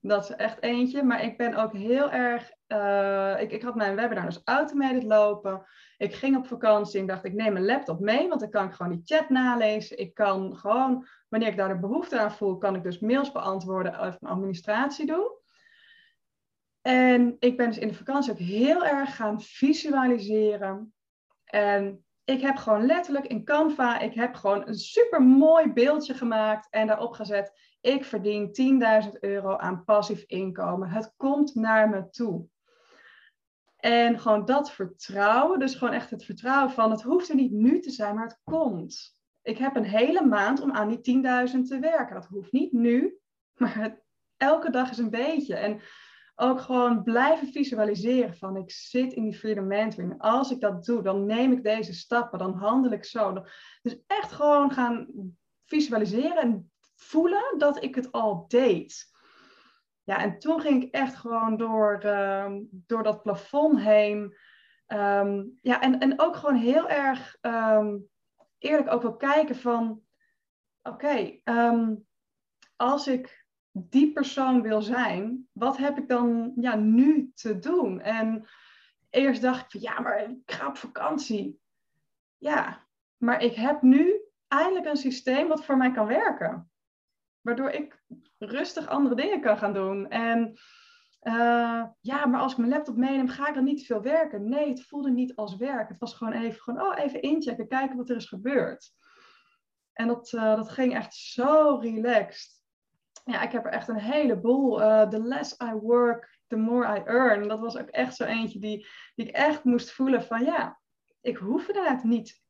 Dat 0.00 0.24
is 0.24 0.36
echt 0.36 0.62
eentje. 0.62 1.02
Maar 1.02 1.24
ik 1.24 1.36
ben 1.36 1.54
ook 1.54 1.72
heel 1.72 2.10
erg. 2.10 2.50
Uh, 2.74 3.40
ik, 3.40 3.52
ik 3.52 3.62
had 3.62 3.74
mijn 3.74 3.96
webinar 3.96 4.24
dus 4.24 4.40
automated 4.44 5.02
lopen. 5.02 5.66
Ik 5.96 6.14
ging 6.14 6.36
op 6.36 6.46
vakantie 6.46 7.00
en 7.00 7.06
dacht, 7.06 7.24
ik 7.24 7.32
neem 7.32 7.52
mijn 7.52 7.64
laptop 7.64 8.00
mee, 8.00 8.28
want 8.28 8.40
dan 8.40 8.50
kan 8.50 8.66
ik 8.66 8.72
gewoon 8.72 8.92
die 8.92 9.16
chat 9.16 9.28
nalezen. 9.28 9.98
Ik 9.98 10.14
kan 10.14 10.56
gewoon, 10.56 11.06
wanneer 11.28 11.48
ik 11.48 11.56
daar 11.56 11.68
de 11.68 11.78
behoefte 11.78 12.18
aan 12.18 12.32
voel, 12.32 12.58
kan 12.58 12.74
ik 12.74 12.82
dus 12.82 12.98
mails 12.98 13.32
beantwoorden 13.32 13.92
of 13.92 14.20
mijn 14.20 14.34
administratie 14.34 15.06
doen. 15.06 15.30
En 16.80 17.36
ik 17.38 17.56
ben 17.56 17.66
dus 17.66 17.78
in 17.78 17.88
de 17.88 17.94
vakantie 17.94 18.32
ook 18.32 18.38
heel 18.38 18.84
erg 18.84 19.16
gaan 19.16 19.40
visualiseren. 19.40 20.94
En 21.44 22.04
ik 22.24 22.40
heb 22.40 22.56
gewoon 22.56 22.86
letterlijk 22.86 23.26
in 23.26 23.44
Canva, 23.44 23.98
ik 23.98 24.14
heb 24.14 24.34
gewoon 24.34 24.68
een 24.68 24.74
super 24.74 25.22
mooi 25.22 25.72
beeldje 25.72 26.14
gemaakt 26.14 26.66
en 26.70 26.86
daarop 26.86 27.12
gezet 27.12 27.74
ik 27.80 28.04
verdien 28.04 28.80
10.000 29.04 29.18
euro 29.20 29.56
aan 29.56 29.84
passief 29.84 30.24
inkomen. 30.26 30.88
Het 30.88 31.12
komt 31.16 31.54
naar 31.54 31.88
me 31.88 32.10
toe. 32.10 32.46
En 33.84 34.18
gewoon 34.18 34.44
dat 34.44 34.70
vertrouwen, 34.70 35.58
dus 35.58 35.74
gewoon 35.74 35.94
echt 35.94 36.10
het 36.10 36.24
vertrouwen 36.24 36.72
van 36.72 36.90
het 36.90 37.02
hoeft 37.02 37.28
er 37.28 37.34
niet 37.34 37.52
nu 37.52 37.80
te 37.80 37.90
zijn, 37.90 38.14
maar 38.14 38.24
het 38.24 38.40
komt. 38.44 39.18
Ik 39.42 39.58
heb 39.58 39.76
een 39.76 39.84
hele 39.84 40.26
maand 40.26 40.60
om 40.60 40.72
aan 40.72 40.88
die 40.88 41.22
10.000 41.52 41.62
te 41.62 41.78
werken. 41.78 42.14
Dat 42.14 42.26
hoeft 42.26 42.52
niet 42.52 42.72
nu, 42.72 43.18
maar 43.54 44.00
elke 44.36 44.70
dag 44.70 44.90
is 44.90 44.98
een 44.98 45.10
beetje. 45.10 45.54
En 45.54 45.80
ook 46.34 46.60
gewoon 46.60 47.02
blijven 47.02 47.52
visualiseren 47.52 48.36
van 48.36 48.56
ik 48.56 48.70
zit 48.70 49.12
in 49.12 49.22
die 49.22 49.38
freedom 49.38 49.66
mentoring. 49.66 50.14
Als 50.18 50.50
ik 50.50 50.60
dat 50.60 50.84
doe, 50.84 51.02
dan 51.02 51.26
neem 51.26 51.52
ik 51.52 51.62
deze 51.62 51.94
stappen, 51.94 52.38
dan 52.38 52.54
handel 52.54 52.92
ik 52.92 53.04
zo. 53.04 53.44
Dus 53.82 53.98
echt 54.06 54.32
gewoon 54.32 54.70
gaan 54.70 55.08
visualiseren 55.64 56.36
en 56.36 56.72
voelen 56.94 57.54
dat 57.58 57.82
ik 57.82 57.94
het 57.94 58.12
al 58.12 58.44
deed. 58.48 59.12
Ja, 60.04 60.18
en 60.18 60.38
toen 60.38 60.60
ging 60.60 60.82
ik 60.82 60.94
echt 60.94 61.14
gewoon 61.14 61.56
door, 61.56 61.98
ehm, 61.98 62.60
door 62.70 63.02
dat 63.02 63.22
plafond 63.22 63.80
heen. 63.80 64.36
Ehm, 64.86 65.44
ja, 65.62 65.80
en, 65.80 65.98
en 66.00 66.20
ook 66.20 66.36
gewoon 66.36 66.56
heel 66.56 66.88
erg 66.88 67.36
ehm, 67.40 67.96
eerlijk 68.58 68.92
ook 68.92 69.02
wel 69.02 69.16
kijken 69.16 69.56
van... 69.56 70.02
Oké, 70.82 71.40
als 72.76 73.06
ik 73.08 73.46
die 73.72 74.12
persoon 74.12 74.62
wil 74.62 74.82
zijn, 74.82 75.48
wat 75.52 75.76
heb 75.76 75.98
ik 75.98 76.08
dan 76.08 76.52
ja, 76.56 76.74
nu 76.74 77.30
te 77.34 77.58
doen? 77.58 78.00
En 78.00 78.46
eerst 79.10 79.42
dacht 79.42 79.64
ik 79.64 79.70
van 79.70 79.80
ja, 79.80 80.00
maar 80.00 80.30
ik 80.30 80.36
ga 80.46 80.66
op 80.66 80.76
vakantie. 80.76 81.60
Ja, 82.38 82.86
maar 83.16 83.42
ik 83.42 83.54
heb 83.54 83.82
nu 83.82 84.20
eindelijk 84.48 84.86
een 84.86 84.96
systeem 84.96 85.48
wat 85.48 85.64
voor 85.64 85.76
mij 85.76 85.90
kan 85.90 86.06
werken. 86.06 86.70
Waardoor 87.44 87.70
ik 87.70 88.02
rustig 88.38 88.88
andere 88.88 89.14
dingen 89.14 89.40
kan 89.40 89.58
gaan 89.58 89.72
doen. 89.72 90.08
En 90.08 90.58
uh, 91.22 91.84
ja, 92.00 92.26
maar 92.26 92.40
als 92.40 92.52
ik 92.52 92.58
mijn 92.58 92.70
laptop 92.70 92.96
meeneem, 92.96 93.28
ga 93.28 93.48
ik 93.48 93.54
dan 93.54 93.64
niet 93.64 93.86
veel 93.86 94.02
werken. 94.02 94.48
Nee, 94.48 94.68
het 94.68 94.82
voelde 94.82 95.10
niet 95.10 95.34
als 95.36 95.56
werk. 95.56 95.88
Het 95.88 95.98
was 95.98 96.14
gewoon 96.14 96.32
even, 96.32 96.60
gewoon, 96.60 96.80
oh, 96.80 96.98
even 96.98 97.22
inchecken, 97.22 97.68
kijken 97.68 97.96
wat 97.96 98.10
er 98.10 98.16
is 98.16 98.28
gebeurd. 98.28 98.92
En 99.92 100.06
dat, 100.06 100.32
uh, 100.32 100.56
dat 100.56 100.70
ging 100.70 100.94
echt 100.94 101.14
zo 101.14 101.78
relaxed. 101.80 102.62
Ja, 103.24 103.42
ik 103.42 103.52
heb 103.52 103.64
er 103.64 103.72
echt 103.72 103.88
een 103.88 103.98
heleboel. 103.98 104.80
Uh, 104.80 105.08
the 105.08 105.22
less 105.22 105.56
I 105.62 105.72
work, 105.72 106.38
the 106.46 106.56
more 106.56 106.98
I 106.98 107.02
earn. 107.04 107.48
Dat 107.48 107.60
was 107.60 107.76
ook 107.76 107.88
echt 107.88 108.16
zo 108.16 108.24
eentje 108.24 108.58
die, 108.58 108.86
die 109.14 109.26
ik 109.26 109.34
echt 109.34 109.64
moest 109.64 109.92
voelen 109.92 110.22
van 110.22 110.44
ja, 110.44 110.80
ik 111.20 111.36
hoef 111.36 111.68
inderdaad 111.68 112.04
niet 112.04 112.42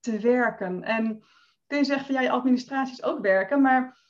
te 0.00 0.18
werken. 0.18 0.82
En 0.82 1.24
kun 1.66 1.78
je 1.78 1.84
zeggen 1.84 2.06
van 2.06 2.14
ja, 2.14 2.20
je 2.20 3.02
ook 3.02 3.20
werken, 3.20 3.62
maar 3.62 4.06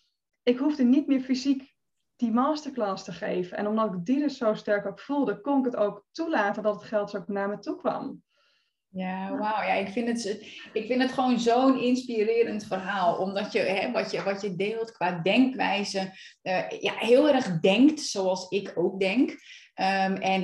ik 0.49 0.59
hoefde 0.59 0.85
niet 0.85 1.07
meer 1.07 1.21
fysiek 1.21 1.77
die 2.17 2.33
masterclass 2.33 3.05
te 3.05 3.13
geven. 3.13 3.57
En 3.57 3.67
omdat 3.67 3.95
ik 3.95 4.05
die 4.05 4.19
dus 4.19 4.37
zo 4.37 4.55
sterk 4.55 4.87
ook 4.87 5.01
voelde, 5.01 5.41
kon 5.41 5.59
ik 5.59 5.65
het 5.65 5.77
ook 5.77 6.05
toelaten 6.13 6.63
dat 6.63 6.75
het 6.75 6.85
geld 6.85 7.11
zo 7.11 7.25
naar 7.27 7.49
me 7.49 7.59
toe 7.59 7.77
kwam. 7.77 8.23
Ja, 8.91 9.37
wauw. 9.37 9.63
Ja, 9.63 9.73
ik, 9.73 9.89
vind 9.89 10.09
het, 10.09 10.25
ik 10.73 10.87
vind 10.87 11.03
het 11.03 11.13
gewoon 11.13 11.39
zo'n 11.39 11.81
inspirerend 11.81 12.67
verhaal. 12.67 13.17
Omdat 13.17 13.53
je, 13.53 13.59
hè, 13.59 13.93
wat, 13.93 14.11
je 14.11 14.23
wat 14.23 14.41
je 14.41 14.57
deelt 14.57 14.93
qua 14.93 15.21
denkwijze, 15.23 15.99
uh, 16.43 16.71
ja, 16.71 16.93
heel 16.97 17.29
erg 17.29 17.61
denkt 17.61 18.01
zoals 18.01 18.49
ik 18.49 18.73
ook 18.75 19.01
denk. 19.01 19.37
Um, 19.81 20.15
en 20.15 20.43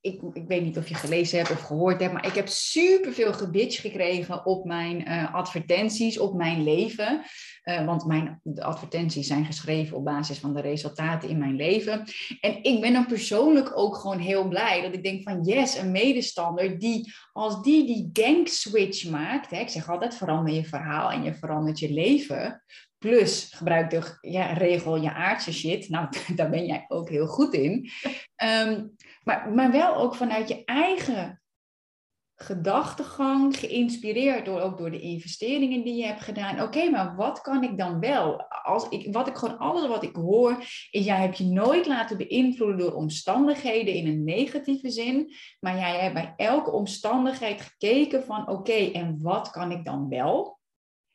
ik, 0.00 0.22
ik 0.32 0.44
weet 0.48 0.62
niet 0.62 0.78
of 0.78 0.88
je 0.88 0.94
gelezen 0.94 1.38
hebt 1.38 1.50
of 1.50 1.60
gehoord 1.60 2.00
hebt, 2.00 2.12
maar 2.12 2.26
ik 2.26 2.34
heb 2.34 2.48
superveel 2.48 3.32
gebitch 3.32 3.80
gekregen 3.80 4.46
op 4.46 4.64
mijn 4.64 5.08
uh, 5.08 5.34
advertenties, 5.34 6.18
op 6.18 6.34
mijn 6.34 6.62
leven. 6.62 7.22
Uh, 7.64 7.84
want 7.84 8.06
mijn 8.06 8.40
de 8.42 8.64
advertenties 8.64 9.26
zijn 9.26 9.44
geschreven 9.44 9.96
op 9.96 10.04
basis 10.04 10.38
van 10.38 10.54
de 10.54 10.60
resultaten 10.60 11.28
in 11.28 11.38
mijn 11.38 11.56
leven. 11.56 12.04
En 12.40 12.62
ik 12.62 12.80
ben 12.80 12.92
dan 12.92 13.06
persoonlijk 13.06 13.78
ook 13.78 13.96
gewoon 13.96 14.18
heel 14.18 14.48
blij 14.48 14.82
dat 14.82 14.94
ik 14.94 15.02
denk 15.02 15.22
van 15.22 15.44
yes, 15.44 15.78
een 15.78 15.90
medestander 15.90 16.78
die 16.78 17.12
als 17.32 17.62
die 17.62 17.86
die 17.86 18.12
denkswitch 18.12 19.10
maakt. 19.10 19.50
Hè, 19.50 19.58
ik 19.58 19.68
zeg 19.68 19.90
altijd 19.90 20.14
verander 20.14 20.54
je 20.54 20.64
verhaal 20.64 21.10
en 21.10 21.22
je 21.22 21.34
verandert 21.34 21.78
je 21.78 21.92
leven. 21.92 22.62
Plus 22.98 23.52
gebruik 23.54 23.90
de 23.90 24.18
ja, 24.20 24.52
regel 24.52 24.96
je 24.96 25.12
aardse 25.12 25.52
shit. 25.52 25.88
Nou, 25.88 26.08
daar 26.36 26.50
ben 26.50 26.66
jij 26.66 26.84
ook 26.88 27.08
heel 27.08 27.26
goed 27.26 27.54
in. 27.54 27.90
Ehm, 28.34 28.86
maar, 29.22 29.52
maar 29.52 29.70
wel 29.70 29.96
ook 29.96 30.14
vanuit 30.14 30.48
je 30.48 30.64
eigen 30.64 31.42
gedachtegang, 32.40 33.56
geïnspireerd 33.56 34.44
door, 34.44 34.60
ook 34.60 34.78
door 34.78 34.90
de 34.90 35.00
investeringen 35.00 35.84
die 35.84 35.96
je 35.96 36.04
hebt 36.04 36.20
gedaan. 36.20 36.62
Oké, 36.62 36.90
maar 36.90 37.16
wat 37.16 37.40
kan 37.40 37.64
ik 37.64 37.78
dan 37.78 38.00
wel? 38.00 38.46
Als 38.62 38.88
ik, 38.88 39.12
wat 39.12 39.28
ik 39.28 39.36
gewoon, 39.36 39.58
alles 39.58 39.86
wat 39.86 40.02
ik 40.02 40.16
hoor, 40.16 40.56
is 40.90 41.04
jij 41.04 41.20
hebt 41.20 41.38
je 41.38 41.44
nooit 41.44 41.86
laten 41.86 42.16
beïnvloeden 42.16 42.78
door 42.78 42.94
omstandigheden 42.94 43.94
in 43.94 44.06
een 44.06 44.24
negatieve 44.24 44.90
zin. 44.90 45.32
Maar 45.60 45.76
jij 45.76 46.00
hebt 46.00 46.14
bij 46.14 46.34
elke 46.36 46.70
omstandigheid 46.70 47.60
gekeken 47.60 48.24
van 48.24 48.48
oké, 48.48 48.90
en 48.92 49.18
wat 49.22 49.50
kan 49.50 49.70
ik 49.72 49.84
dan 49.84 50.08
wel? 50.08 50.57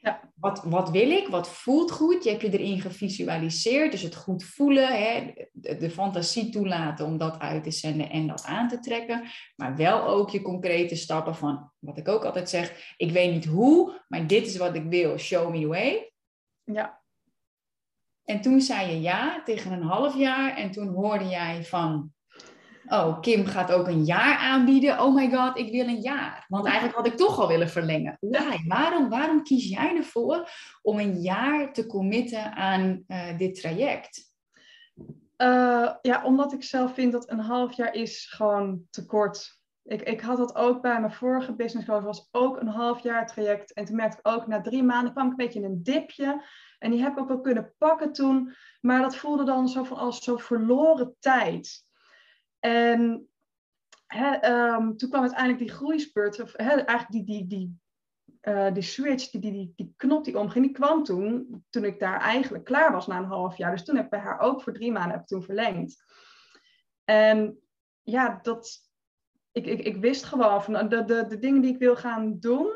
Ja. 0.04 0.32
Wat, 0.36 0.64
wat 0.64 0.90
wil 0.90 1.10
ik? 1.10 1.28
Wat 1.28 1.50
voelt 1.50 1.92
goed? 1.92 2.24
Je 2.24 2.30
hebt 2.30 2.42
je 2.42 2.60
erin 2.60 2.82
gevisualiseerd. 2.82 3.92
Dus 3.92 4.02
het 4.02 4.16
goed 4.16 4.44
voelen, 4.44 4.88
hè? 4.88 5.34
De, 5.52 5.78
de, 5.78 5.90
fantasie 5.90 6.50
toelaten 6.50 7.06
om 7.06 7.18
dat 7.18 7.40
uit 7.40 7.64
te 7.64 7.72
zenden 7.72 8.10
en 8.10 8.28
dat 8.28 8.44
aan 8.44 8.68
te 8.68 8.80
trekken. 8.80 9.28
Maar 9.56 9.76
wel 9.76 10.04
ook 10.04 10.30
je 10.30 10.42
concrete 10.42 10.96
stappen 10.96 11.36
van, 11.36 11.72
wat 11.80 11.98
ik 11.98 12.08
ook 12.08 12.26
altijd 12.26 12.50
zeg, 12.50 12.94
ik 12.98 13.12
weet 13.12 13.32
niet 13.34 13.46
hoe, 13.46 14.04
maar 14.08 14.28
dit 14.28 14.46
is 14.46 14.58
wat 14.58 14.76
ik 14.76 14.84
wil. 14.84 15.18
Show 15.18 15.52
me 15.52 15.60
the 15.60 15.68
way. 15.68 16.14
Ja. 16.64 17.02
En 18.24 18.42
toen 18.42 18.62
zei 18.62 18.92
je 18.92 19.02
ja 19.02 19.44
tegen 19.44 19.72
een 19.72 19.84
half 19.84 20.18
jaar 20.18 20.58
en 20.58 20.72
toen 20.72 20.88
hoorde 20.88 21.28
jij 21.28 21.64
van, 21.64 22.14
oh, 22.88 23.20
Kim 23.20 23.46
gaat 23.46 23.72
ook 23.72 23.88
een 23.88 24.04
jaar 24.04 24.38
aanbieden. 24.38 25.00
Oh 25.00 25.16
my 25.16 25.32
god, 25.32 25.58
ik 25.58 25.72
wil 25.72 25.88
een 25.88 26.02
jaar. 26.02 26.46
Want 26.48 26.66
eigenlijk 26.66 26.96
had 26.96 27.08
ik 27.08 27.16
toch 27.16 27.40
al 27.40 27.48
willen 27.48 27.70
verlengen. 27.70 28.18
Why? 28.20 28.58
Waarom, 28.68 29.10
waarom 29.10 29.44
kies 29.44 29.70
jij 29.70 29.96
ervoor 29.96 30.50
om 30.82 31.00
een 31.00 31.22
jaar 31.22 31.74
te 31.74 31.86
committen 31.86 32.56
aan 32.56 33.04
uh, 33.08 33.38
dit 33.38 33.56
traject? 33.56 34.32
Uh, 35.38 35.94
ja, 36.02 36.24
omdat 36.24 36.54
ik 36.54 36.64
zelf 36.64 36.94
vind 36.94 37.12
dat 37.12 37.30
een 37.30 37.40
half 37.40 37.74
jaar 37.74 37.94
is 37.94 38.26
gewoon 38.36 38.82
te 38.90 39.06
kort. 39.06 39.62
Ik, 39.84 40.02
ik 40.02 40.22
had 40.22 40.38
dat 40.38 40.56
ook 40.56 40.82
bij 40.82 41.00
mijn 41.00 41.14
vorige 41.14 41.56
business 41.56 41.88
coach, 41.88 42.04
was 42.04 42.28
ook 42.32 42.60
een 42.60 42.68
half 42.68 43.04
jaar 43.04 43.28
traject. 43.28 43.74
En 43.74 43.86
toen 43.86 43.96
merkte 43.96 44.18
ik 44.18 44.28
ook, 44.28 44.48
na 44.48 44.62
drie 44.62 44.84
maanden 44.84 45.12
kwam 45.12 45.26
ik 45.26 45.32
een 45.32 45.38
beetje 45.38 45.60
in 45.60 45.66
een 45.66 45.84
dipje. 45.84 46.44
En 46.80 46.92
die 46.92 47.02
heb 47.02 47.12
ik 47.12 47.20
ook 47.20 47.28
wel 47.28 47.42
kunnen 47.42 47.74
pakken 47.78 48.14
toen. 48.14 48.54
Maar 48.82 49.02
dat 49.02 49.16
voelde 49.16 49.44
dan 49.44 49.68
zo 49.68 49.84
van 49.84 49.98
als 49.98 50.24
zo 50.24 50.38
verloren 50.38 51.16
tijd. 51.20 51.86
En 52.66 53.28
um, 54.42 54.98
toen 54.98 55.10
kwam 55.10 55.22
uiteindelijk 55.22 55.60
die 55.60 55.72
groeispurt, 55.72 56.42
of 56.42 56.54
eigenlijk 56.54 57.12
die, 57.12 57.24
die, 57.24 57.48
die, 57.48 57.80
die 58.74 58.84
switch, 58.84 59.30
die, 59.30 59.42
die, 59.42 59.52
die, 59.52 59.74
die 59.76 59.94
knop 59.98 60.24
die 60.24 60.40
omging, 60.40 60.66
die 60.66 60.74
kwam 60.74 61.04
toen, 61.04 61.64
toen 61.70 61.84
ik 61.84 62.00
daar 62.00 62.20
eigenlijk 62.20 62.64
klaar 62.64 62.92
was 62.92 63.08
na 63.08 63.18
een 63.18 63.26
half 63.26 63.58
jaar. 63.58 63.72
Dus 63.72 63.84
toen 63.84 63.96
heb 63.96 64.06
ik 64.06 64.12
bij 64.12 64.20
haar 64.20 64.40
ook 64.40 64.62
voor 64.62 64.74
drie 64.74 64.92
maanden 64.92 65.12
heb 65.12 65.22
ik 65.22 65.28
toen 65.28 65.44
verlengd. 65.44 66.04
En 67.04 67.60
ja, 68.02 68.40
dat, 68.42 68.90
ik, 69.52 69.66
ik, 69.66 69.80
ik 69.80 69.98
wist 69.98 70.24
gewoon 70.24 70.64
van 70.64 70.90
de, 70.90 71.06
de, 71.06 71.26
de 71.28 71.40
dingen 71.40 71.62
die 71.62 71.74
ik 71.74 71.80
wil 71.80 71.96
gaan 71.96 72.40
doen. 72.40 72.72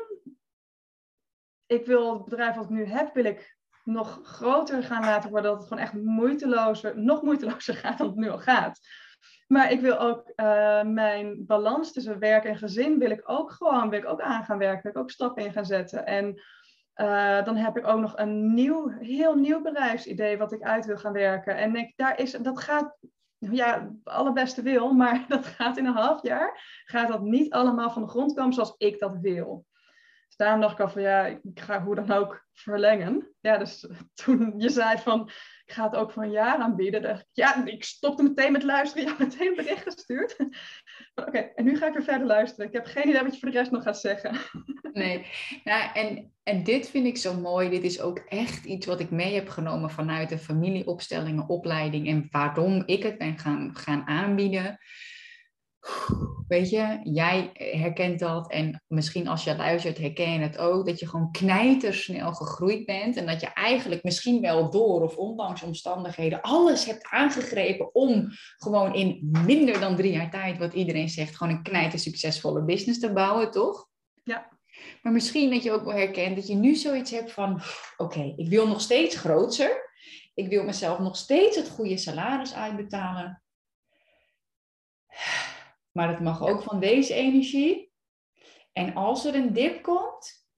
Ik 1.66 1.86
wil 1.86 2.12
het 2.14 2.24
bedrijf 2.24 2.54
wat 2.54 2.64
ik 2.64 2.70
nu 2.70 2.84
heb, 2.84 3.14
wil 3.14 3.24
ik 3.24 3.58
nog 3.84 4.20
groter 4.22 4.82
gaan 4.82 5.04
laten 5.04 5.30
worden. 5.30 5.50
Dat 5.50 5.60
het 5.60 5.68
gewoon 5.68 5.82
echt 5.82 5.92
moeitelozer, 5.92 6.98
nog 6.98 7.22
moeitelozer 7.22 7.74
gaat 7.82 7.98
dan 7.98 8.06
het 8.06 8.16
nu 8.16 8.28
al 8.28 8.38
gaat. 8.38 8.80
Maar 9.48 9.72
ik 9.72 9.80
wil 9.80 9.98
ook 9.98 10.32
uh, 10.36 10.82
mijn 10.82 11.46
balans 11.46 11.92
tussen 11.92 12.18
werk 12.18 12.44
en 12.44 12.56
gezin 12.56 12.98
wil 12.98 13.10
ik 13.10 13.22
ook 13.24 13.52
gewoon 13.52 13.90
wil 13.90 13.98
ik 13.98 14.08
ook 14.08 14.20
aan 14.20 14.44
gaan 14.44 14.58
werken, 14.58 14.82
wil 14.82 14.92
ik 14.92 14.98
ook 14.98 15.10
stappen 15.10 15.44
in 15.44 15.52
gaan 15.52 15.64
zetten. 15.64 16.06
En 16.06 16.42
uh, 16.96 17.44
dan 17.44 17.56
heb 17.56 17.76
ik 17.76 17.86
ook 17.86 18.00
nog 18.00 18.16
een 18.16 18.54
nieuw, 18.54 18.88
heel 18.88 19.34
nieuw 19.34 19.62
bedrijfsidee 19.62 20.38
wat 20.38 20.52
ik 20.52 20.62
uit 20.62 20.86
wil 20.86 20.96
gaan 20.96 21.12
werken. 21.12 21.56
En 21.56 21.92
daar 21.96 22.20
is, 22.20 22.30
dat 22.30 22.60
gaat, 22.60 22.96
ja, 23.38 23.90
allerbeste 24.04 24.62
wil, 24.62 24.92
maar 24.92 25.24
dat 25.28 25.46
gaat 25.46 25.76
in 25.76 25.86
een 25.86 25.92
half 25.92 26.22
jaar, 26.22 26.82
gaat 26.84 27.08
dat 27.08 27.22
niet 27.22 27.52
allemaal 27.52 27.90
van 27.90 28.02
de 28.02 28.08
grond 28.08 28.34
komen 28.34 28.52
zoals 28.52 28.74
ik 28.76 28.98
dat 28.98 29.18
wil. 29.20 29.66
Dus 30.26 30.36
daarom 30.36 30.60
dacht 30.60 30.72
ik 30.72 30.80
al 30.80 30.88
van 30.88 31.02
ja, 31.02 31.26
ik 31.26 31.60
ga 31.60 31.82
hoe 31.82 31.94
dan 31.94 32.10
ook 32.10 32.46
verlengen. 32.52 33.34
Ja, 33.40 33.58
dus 33.58 33.88
toen 34.24 34.54
je 34.56 34.68
zei 34.68 34.98
van 34.98 35.30
ik 35.68 35.74
ga 35.74 35.84
het 35.84 35.96
ook 35.96 36.16
een 36.16 36.30
jaar 36.30 36.58
aanbieden. 36.58 37.26
Ja, 37.32 37.64
ik 37.66 37.84
stopte 37.84 38.22
meteen 38.22 38.52
met 38.52 38.62
luisteren. 38.62 39.08
Had 39.08 39.18
meteen 39.18 39.48
een 39.48 39.56
bericht 39.56 39.82
gestuurd. 39.82 40.36
Oké, 41.14 41.38
en 41.38 41.64
nu 41.64 41.76
ga 41.76 41.86
ik 41.86 41.92
weer 41.92 42.02
verder 42.02 42.26
luisteren. 42.26 42.66
Ik 42.66 42.72
heb 42.72 42.86
geen 42.86 43.08
idee 43.08 43.22
wat 43.22 43.34
je 43.34 43.40
voor 43.40 43.50
de 43.50 43.58
rest 43.58 43.70
nog 43.70 43.82
gaat 43.82 44.00
zeggen. 44.00 44.36
Nee, 44.92 45.26
nou, 45.64 45.92
en, 45.94 46.32
en 46.42 46.62
dit 46.64 46.90
vind 46.90 47.06
ik 47.06 47.16
zo 47.16 47.34
mooi. 47.34 47.70
Dit 47.70 47.82
is 47.82 48.00
ook 48.00 48.18
echt 48.18 48.64
iets 48.64 48.86
wat 48.86 49.00
ik 49.00 49.10
mee 49.10 49.34
heb 49.34 49.48
genomen 49.48 49.90
vanuit 49.90 50.28
de 50.28 50.38
familieopstellingen, 50.38 51.48
opleiding 51.48 52.08
en 52.08 52.28
waarom 52.30 52.82
ik 52.86 53.02
het 53.02 53.18
ben 53.18 53.38
gaan, 53.38 53.76
gaan 53.76 54.06
aanbieden. 54.06 54.78
Weet 56.48 56.70
je, 56.70 57.00
jij 57.02 57.50
herkent 57.52 58.18
dat 58.18 58.50
en 58.50 58.82
misschien 58.86 59.28
als 59.28 59.44
je 59.44 59.56
luistert 59.56 59.98
herken 59.98 60.32
je 60.32 60.38
het 60.38 60.58
ook, 60.58 60.86
dat 60.86 60.98
je 60.98 61.08
gewoon 61.08 61.30
knijtersnel 61.30 62.32
gegroeid 62.32 62.86
bent 62.86 63.16
en 63.16 63.26
dat 63.26 63.40
je 63.40 63.46
eigenlijk 63.46 64.02
misschien 64.02 64.40
wel 64.40 64.70
door 64.70 65.02
of 65.02 65.16
ondanks 65.16 65.62
omstandigheden 65.62 66.40
alles 66.40 66.84
hebt 66.84 67.06
aangegrepen 67.10 67.94
om 67.94 68.28
gewoon 68.56 68.94
in 68.94 69.28
minder 69.46 69.80
dan 69.80 69.96
drie 69.96 70.12
jaar 70.12 70.30
tijd, 70.30 70.58
wat 70.58 70.74
iedereen 70.74 71.08
zegt, 71.08 71.36
gewoon 71.36 71.52
een 71.52 71.62
knijter 71.62 71.98
succesvolle 71.98 72.62
business 72.62 73.00
te 73.00 73.12
bouwen, 73.12 73.50
toch? 73.50 73.86
Ja. 74.24 74.48
Maar 75.02 75.12
misschien 75.12 75.50
dat 75.50 75.62
je 75.62 75.72
ook 75.72 75.84
wel 75.84 75.94
herkent 75.94 76.36
dat 76.36 76.46
je 76.46 76.54
nu 76.54 76.74
zoiets 76.74 77.10
hebt 77.10 77.32
van, 77.32 77.60
oké, 77.96 78.32
ik 78.36 78.48
wil 78.48 78.68
nog 78.68 78.80
steeds 78.80 79.16
groter, 79.16 79.90
ik 80.34 80.48
wil 80.48 80.64
mezelf 80.64 80.98
nog 80.98 81.16
steeds 81.16 81.56
het 81.56 81.68
goede 81.68 81.96
salaris 81.96 82.54
uitbetalen 82.54 83.42
maar 85.98 86.08
het 86.08 86.20
mag 86.20 86.42
ook 86.42 86.62
van 86.62 86.80
deze 86.80 87.14
energie. 87.14 87.92
En 88.72 88.94
als 88.94 89.24
er 89.24 89.34
een 89.34 89.52
dip 89.52 89.82
komt, 89.82 90.48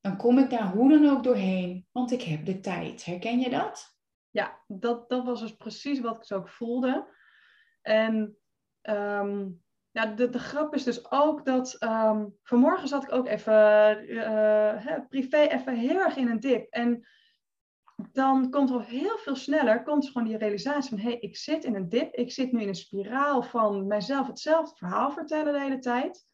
dan 0.00 0.16
kom 0.16 0.38
ik 0.38 0.50
daar 0.50 0.72
hoe 0.72 0.90
dan 0.90 1.10
ook 1.10 1.24
doorheen, 1.24 1.86
want 1.92 2.12
ik 2.12 2.22
heb 2.22 2.44
de 2.44 2.60
tijd. 2.60 3.04
Herken 3.04 3.40
je 3.40 3.50
dat? 3.50 3.98
ja 4.30 4.62
dat, 4.66 5.08
dat 5.08 5.24
was 5.24 5.40
dus 5.40 5.56
precies 5.56 6.00
wat 6.00 6.16
ik 6.16 6.24
zo 6.24 6.36
ook 6.36 6.48
voelde. 6.48 7.08
En 7.82 8.38
ehm, 8.80 9.48
ja, 9.90 10.06
de, 10.06 10.28
de 10.28 10.38
grap 10.38 10.74
is 10.74 10.84
dus 10.84 11.10
ook 11.10 11.44
dat 11.44 11.74
ehm, 11.74 12.26
vanmorgen 12.42 12.88
zat 12.88 13.02
ik 13.02 13.12
ook 13.12 13.26
even 13.26 14.04
uh, 14.10 14.98
privé 15.08 15.38
even 15.38 15.76
heel 15.76 15.98
erg 15.98 16.16
in 16.16 16.28
een 16.28 16.40
dip. 16.40 16.70
En 16.70 17.06
dan 18.12 18.50
komt 18.50 18.70
er 18.70 18.84
heel 18.84 19.18
veel 19.18 19.36
sneller 19.36 19.82
komt 19.82 20.06
gewoon 20.06 20.28
die 20.28 20.36
realisatie 20.36 20.90
van 20.90 20.98
hé, 20.98 21.10
hey, 21.10 21.18
ik 21.18 21.36
zit 21.36 21.64
in 21.64 21.74
een 21.74 21.88
dip, 21.88 22.14
ik 22.14 22.32
zit 22.32 22.52
nu 22.52 22.60
in 22.60 22.68
een 22.68 22.74
spiraal 22.74 23.42
van 23.42 23.86
mijzelf 23.86 24.26
hetzelfde 24.26 24.76
verhaal 24.76 25.10
vertellen 25.10 25.52
de 25.52 25.60
hele 25.60 25.78
tijd. 25.78 26.28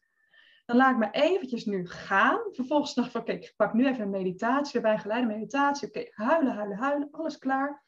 Dan 0.65 0.75
laat 0.75 0.91
ik 0.91 0.97
me 0.97 1.11
eventjes 1.11 1.65
nu 1.65 1.87
gaan. 1.87 2.39
Vervolgens 2.51 2.93
dacht 2.93 3.15
ik 3.15 3.21
oké, 3.21 3.31
ik 3.31 3.53
pak 3.55 3.73
nu 3.73 3.87
even 3.87 4.03
een 4.03 4.09
meditatie 4.09 4.75
erbij, 4.75 4.97
geleide 4.97 5.27
meditatie. 5.27 5.87
Oké, 5.87 6.07
huilen, 6.09 6.53
huilen, 6.53 6.77
huilen, 6.77 7.07
alles 7.11 7.37
klaar. 7.37 7.83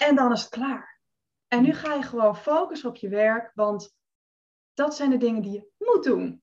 En 0.00 0.16
dan 0.16 0.32
is 0.32 0.40
het 0.40 0.50
klaar. 0.50 1.00
En 1.48 1.62
nu 1.62 1.72
ga 1.72 1.94
je 1.94 2.02
gewoon 2.02 2.36
focussen 2.36 2.88
op 2.88 2.96
je 2.96 3.08
werk, 3.08 3.50
want 3.54 3.96
dat 4.74 4.96
zijn 4.96 5.10
de 5.10 5.16
dingen 5.16 5.42
die 5.42 5.52
je 5.52 5.70
moet 5.78 6.04
doen. 6.04 6.42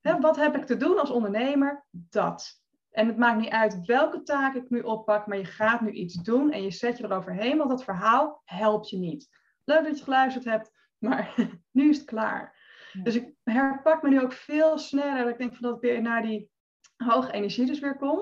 wat 0.00 0.36
heb 0.36 0.56
ik 0.56 0.64
te 0.66 0.76
doen 0.76 0.98
als 0.98 1.10
ondernemer? 1.10 1.86
Dat. 1.90 2.62
En 2.90 3.06
het 3.06 3.16
maakt 3.16 3.40
niet 3.40 3.50
uit 3.50 3.84
welke 3.84 4.22
taak 4.22 4.54
ik 4.54 4.70
nu 4.70 4.80
oppak, 4.80 5.26
maar 5.26 5.38
je 5.38 5.44
gaat 5.44 5.80
nu 5.80 5.90
iets 5.90 6.14
doen 6.14 6.50
en 6.52 6.62
je 6.62 6.70
zet 6.70 6.98
je 6.98 7.04
eroverheen, 7.04 7.56
want 7.58 7.70
dat 7.70 7.84
verhaal 7.84 8.42
helpt 8.44 8.90
je 8.90 8.96
niet. 8.96 9.28
Leuk 9.64 9.84
dat 9.84 9.98
je 9.98 10.04
geluisterd 10.04 10.44
hebt, 10.44 10.70
maar 10.98 11.34
nu 11.72 11.88
is 11.88 11.96
het 11.96 12.06
klaar. 12.06 12.56
Dus 13.02 13.14
ik 13.14 13.34
herpak 13.42 14.02
me 14.02 14.08
nu 14.08 14.20
ook 14.20 14.32
veel 14.32 14.78
sneller. 14.78 15.28
Ik 15.28 15.38
denk 15.38 15.54
van 15.54 15.62
dat 15.62 15.74
ik 15.74 15.90
weer 15.90 16.02
naar 16.02 16.22
die 16.22 16.50
hoge 16.96 17.32
energie 17.32 17.66
dus 17.66 17.78
weer 17.78 17.96
kom. 17.96 18.20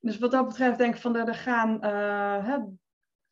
Dus 0.00 0.18
wat 0.18 0.30
dat 0.30 0.48
betreft 0.48 0.78
denk 0.78 0.94
ik 0.94 1.00
van 1.00 1.16
er 1.16 1.34
gaan, 1.34 1.78
uh, 1.84 2.56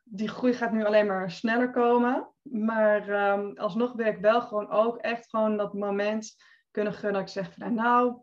die 0.02 0.28
groei 0.28 0.52
gaat 0.52 0.72
nu 0.72 0.84
alleen 0.84 1.06
maar 1.06 1.30
sneller 1.30 1.70
komen. 1.70 2.28
Maar 2.42 3.32
um, 3.32 3.58
alsnog 3.58 3.92
wil 3.92 4.06
ik 4.06 4.18
wel 4.18 4.40
gewoon 4.42 4.70
ook 4.70 4.96
echt 4.96 5.30
gewoon 5.30 5.56
dat 5.56 5.74
moment 5.74 6.34
kunnen 6.70 6.92
gunnen. 6.92 7.12
Dat 7.12 7.22
ik 7.22 7.42
zeg 7.42 7.52
van 7.52 7.74
nou, 7.74 8.22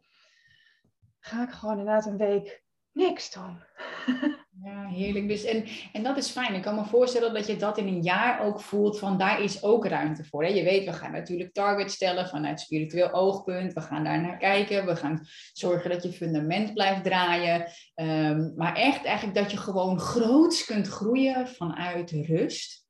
ga 1.19 1.43
ik 1.43 1.49
gewoon 1.49 1.79
inderdaad 1.79 2.05
een 2.05 2.17
week 2.17 2.63
niks 2.91 3.31
doen. 3.31 3.57
Ja, 4.63 4.87
heerlijk. 4.87 5.27
Dus 5.27 5.43
en, 5.43 5.65
en 5.93 6.03
dat 6.03 6.17
is 6.17 6.29
fijn. 6.29 6.53
Ik 6.53 6.61
kan 6.61 6.75
me 6.75 6.85
voorstellen 6.85 7.33
dat 7.33 7.47
je 7.47 7.55
dat 7.55 7.77
in 7.77 7.87
een 7.87 8.01
jaar 8.01 8.45
ook 8.45 8.61
voelt 8.61 8.99
van 8.99 9.17
daar 9.17 9.43
is 9.43 9.63
ook 9.63 9.85
ruimte 9.85 10.23
voor. 10.23 10.43
Hè? 10.43 10.49
Je 10.49 10.63
weet, 10.63 10.85
we 10.85 10.93
gaan 10.93 11.11
natuurlijk 11.11 11.53
targets 11.53 11.93
stellen 11.93 12.27
vanuit 12.27 12.59
spiritueel 12.59 13.11
oogpunt. 13.11 13.73
We 13.73 13.81
gaan 13.81 14.03
daar 14.03 14.21
naar 14.21 14.37
kijken. 14.37 14.85
We 14.85 14.95
gaan 14.95 15.27
zorgen 15.53 15.89
dat 15.89 16.03
je 16.03 16.11
fundament 16.11 16.73
blijft 16.73 17.03
draaien. 17.03 17.65
Um, 17.95 18.53
maar 18.55 18.75
echt 18.75 19.05
eigenlijk 19.05 19.37
dat 19.37 19.51
je 19.51 19.57
gewoon 19.57 19.99
groots 19.99 20.65
kunt 20.65 20.87
groeien 20.87 21.47
vanuit 21.47 22.11
rust. 22.11 22.87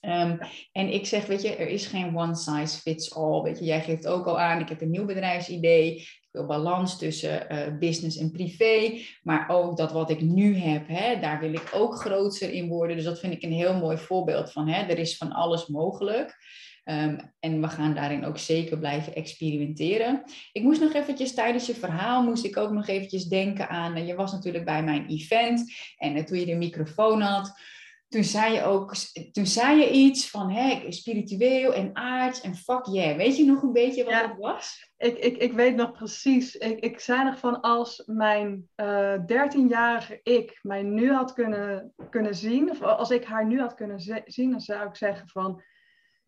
Um, 0.00 0.38
en 0.72 0.92
ik 0.92 1.06
zeg, 1.06 1.26
weet 1.26 1.42
je, 1.42 1.56
er 1.56 1.68
is 1.68 1.86
geen 1.86 2.16
one 2.16 2.34
size 2.34 2.80
fits 2.80 3.14
all. 3.14 3.42
Weet 3.42 3.58
je, 3.58 3.64
jij 3.64 3.82
geeft 3.82 4.06
ook 4.06 4.26
al 4.26 4.40
aan, 4.40 4.60
ik 4.60 4.68
heb 4.68 4.80
een 4.80 4.90
nieuw 4.90 5.04
bedrijfsidee. 5.04 6.06
Balans 6.46 6.98
tussen 6.98 7.46
uh, 7.52 7.78
business 7.78 8.16
en 8.16 8.30
privé. 8.30 8.98
Maar 9.22 9.48
ook 9.48 9.76
dat 9.76 9.92
wat 9.92 10.10
ik 10.10 10.20
nu 10.20 10.56
heb, 10.56 10.88
hè, 10.88 11.20
daar 11.20 11.40
wil 11.40 11.52
ik 11.52 11.70
ook 11.74 11.94
groter 11.94 12.52
in 12.52 12.68
worden. 12.68 12.96
Dus 12.96 13.04
dat 13.04 13.20
vind 13.20 13.32
ik 13.32 13.42
een 13.42 13.52
heel 13.52 13.74
mooi 13.74 13.96
voorbeeld 13.96 14.52
van, 14.52 14.68
hè, 14.68 14.82
er 14.82 14.98
is 14.98 15.16
van 15.16 15.32
alles 15.32 15.66
mogelijk. 15.66 16.36
Um, 16.84 17.32
en 17.40 17.60
we 17.60 17.68
gaan 17.68 17.94
daarin 17.94 18.24
ook 18.24 18.38
zeker 18.38 18.78
blijven 18.78 19.14
experimenteren. 19.14 20.22
Ik 20.52 20.62
moest 20.62 20.80
nog 20.80 20.92
eventjes 20.92 21.34
tijdens 21.34 21.66
je 21.66 21.74
verhaal, 21.74 22.22
moest 22.22 22.44
ik 22.44 22.56
ook 22.56 22.72
nog 22.72 22.86
eventjes 22.86 23.24
denken 23.24 23.68
aan, 23.68 23.96
uh, 23.96 24.06
je 24.06 24.14
was 24.14 24.32
natuurlijk 24.32 24.64
bij 24.64 24.82
mijn 24.82 25.06
event 25.06 25.72
en 25.98 26.16
uh, 26.16 26.22
toen 26.22 26.38
je 26.38 26.46
de 26.46 26.54
microfoon 26.54 27.20
had, 27.20 27.60
toen 28.08 28.24
zei 28.24 28.52
je 28.52 28.62
ook, 28.62 28.94
toen 29.32 29.46
zei 29.46 29.78
je 29.78 29.90
iets 29.90 30.30
van 30.30 30.50
hè, 30.50 30.92
spiritueel 30.92 31.74
en 31.74 31.96
aards 31.96 32.40
en 32.40 32.54
fuck 32.54 32.86
yeah. 32.86 33.16
Weet 33.16 33.36
je 33.36 33.44
nog 33.44 33.62
een 33.62 33.72
beetje 33.72 34.04
wat 34.04 34.12
ja, 34.12 34.26
dat 34.26 34.36
was? 34.38 34.92
Ik, 34.96 35.18
ik, 35.18 35.36
ik 35.36 35.52
weet 35.52 35.76
nog 35.76 35.92
precies. 35.92 36.56
Ik, 36.56 36.78
ik 36.78 37.00
zei 37.00 37.24
nog 37.24 37.38
van 37.38 37.60
als 37.60 38.02
mijn 38.06 38.68
uh, 38.76 39.14
eh, 39.14 39.20
13-jarige 39.20 40.20
ik 40.22 40.58
mij 40.62 40.82
nu 40.82 41.12
had 41.12 41.32
kunnen, 41.32 41.94
kunnen 42.10 42.34
zien, 42.34 42.70
of 42.70 42.82
als 42.82 43.10
ik 43.10 43.24
haar 43.24 43.46
nu 43.46 43.60
had 43.60 43.74
kunnen 43.74 44.00
zien, 44.24 44.50
dan 44.50 44.60
zou 44.60 44.88
ik 44.88 44.96
zeggen 44.96 45.28
van 45.28 45.62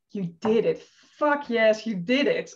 you 0.06 0.36
did 0.38 0.64
it. 0.64 0.82
Fuck 1.10 1.42
yes, 1.42 1.82
you 1.82 2.02
did 2.04 2.26
it. 2.26 2.54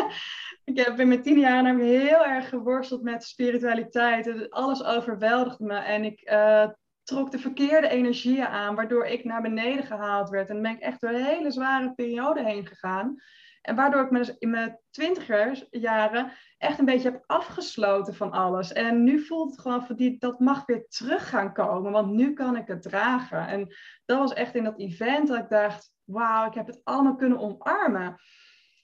ik 0.64 0.78
heb 0.78 1.00
in 1.00 1.08
mijn 1.08 1.22
tien 1.22 1.38
jaar 1.38 1.78
heel 1.78 2.24
erg 2.24 2.48
geworsteld 2.48 3.02
met 3.02 3.24
spiritualiteit. 3.24 4.50
Alles 4.50 4.84
overweldigde 4.84 5.64
me 5.64 5.76
en 5.78 6.04
ik... 6.04 6.30
Uh, 6.30 6.68
trok 7.06 7.30
de 7.30 7.38
verkeerde 7.38 7.88
energieën 7.88 8.46
aan, 8.46 8.74
waardoor 8.74 9.06
ik 9.06 9.24
naar 9.24 9.42
beneden 9.42 9.84
gehaald 9.84 10.28
werd. 10.28 10.48
En 10.48 10.54
dan 10.54 10.62
ben 10.62 10.72
ik 10.72 10.80
echt 10.80 11.00
door 11.00 11.10
een 11.10 11.24
hele 11.24 11.50
zware 11.50 11.92
periode 11.94 12.44
heen 12.44 12.66
gegaan. 12.66 13.16
En 13.62 13.76
waardoor 13.76 14.02
ik 14.02 14.10
me 14.10 14.18
dus 14.18 14.38
in 14.38 14.50
mijn 14.50 14.78
twintiger 14.90 15.66
jaren 15.70 16.32
echt 16.58 16.78
een 16.78 16.84
beetje 16.84 17.10
heb 17.10 17.22
afgesloten 17.26 18.14
van 18.14 18.30
alles. 18.30 18.72
En 18.72 19.04
nu 19.04 19.24
voelt 19.24 19.50
het 19.50 19.60
gewoon 19.60 19.86
van 19.86 19.96
die, 19.96 20.18
dat 20.18 20.40
mag 20.40 20.66
weer 20.66 20.86
terug 20.88 21.28
gaan 21.28 21.52
komen, 21.52 21.92
want 21.92 22.12
nu 22.12 22.32
kan 22.32 22.56
ik 22.56 22.66
het 22.66 22.82
dragen. 22.82 23.46
En 23.46 23.74
dat 24.04 24.18
was 24.18 24.32
echt 24.32 24.54
in 24.54 24.64
dat 24.64 24.78
event 24.78 25.28
dat 25.28 25.38
ik 25.38 25.48
dacht, 25.48 25.92
wauw, 26.04 26.46
ik 26.46 26.54
heb 26.54 26.66
het 26.66 26.80
allemaal 26.84 27.16
kunnen 27.16 27.38
omarmen. 27.38 28.20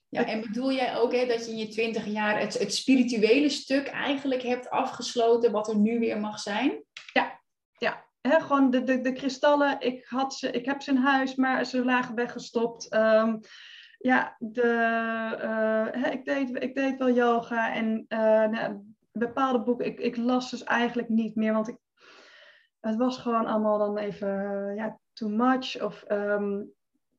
Ja, 0.09 0.27
en 0.27 0.41
bedoel 0.41 0.73
jij 0.73 0.97
ook 0.97 1.13
hè, 1.13 1.27
dat 1.27 1.47
je 1.47 1.51
in 1.51 1.59
je 1.59 1.69
twintig 1.69 2.07
jaar 2.07 2.41
het, 2.41 2.59
het 2.59 2.75
spirituele 2.75 3.49
stuk 3.49 3.87
eigenlijk 3.87 4.43
hebt 4.43 4.71
afgesloten, 4.71 5.53
wat 5.53 5.69
er 5.69 5.77
nu 5.77 5.99
weer 5.99 6.21
mag 6.21 6.39
zijn? 6.39 6.85
Ja, 7.13 7.32
gewoon 8.23 8.71
de, 8.71 8.83
de, 8.83 9.01
de 9.01 9.13
kristallen, 9.13 9.81
ik, 9.81 10.05
had 10.05 10.35
ze, 10.35 10.51
ik 10.51 10.65
heb 10.65 10.83
ze 10.83 10.91
in 10.91 10.97
huis, 10.97 11.35
maar 11.35 11.65
ze 11.65 11.85
lagen 11.85 12.15
weggestopt. 12.15 12.95
Um, 12.95 13.41
ja, 13.99 14.37
de, 14.39 15.91
uh, 15.95 16.13
ik, 16.13 16.25
deed, 16.25 16.63
ik 16.63 16.75
deed 16.75 16.99
wel 16.99 17.11
yoga 17.11 17.75
en 17.75 18.05
uh, 18.09 18.19
nou, 18.47 18.95
bepaalde 19.13 19.63
boeken, 19.63 19.87
ik, 19.87 20.01
ik 20.01 20.17
las 20.17 20.51
dus 20.51 20.65
eigenlijk 20.65 21.09
niet 21.09 21.35
meer, 21.35 21.53
want 21.53 21.69
ik, 21.69 21.77
het 22.81 22.97
was 22.97 23.19
gewoon 23.19 23.47
allemaal 23.47 23.79
dan 23.79 23.99
even 23.99 24.29
uh, 24.29 24.77
ja, 24.77 24.99
too 25.13 25.29
much. 25.29 25.83
Of 25.83 26.05
um, 26.09 26.73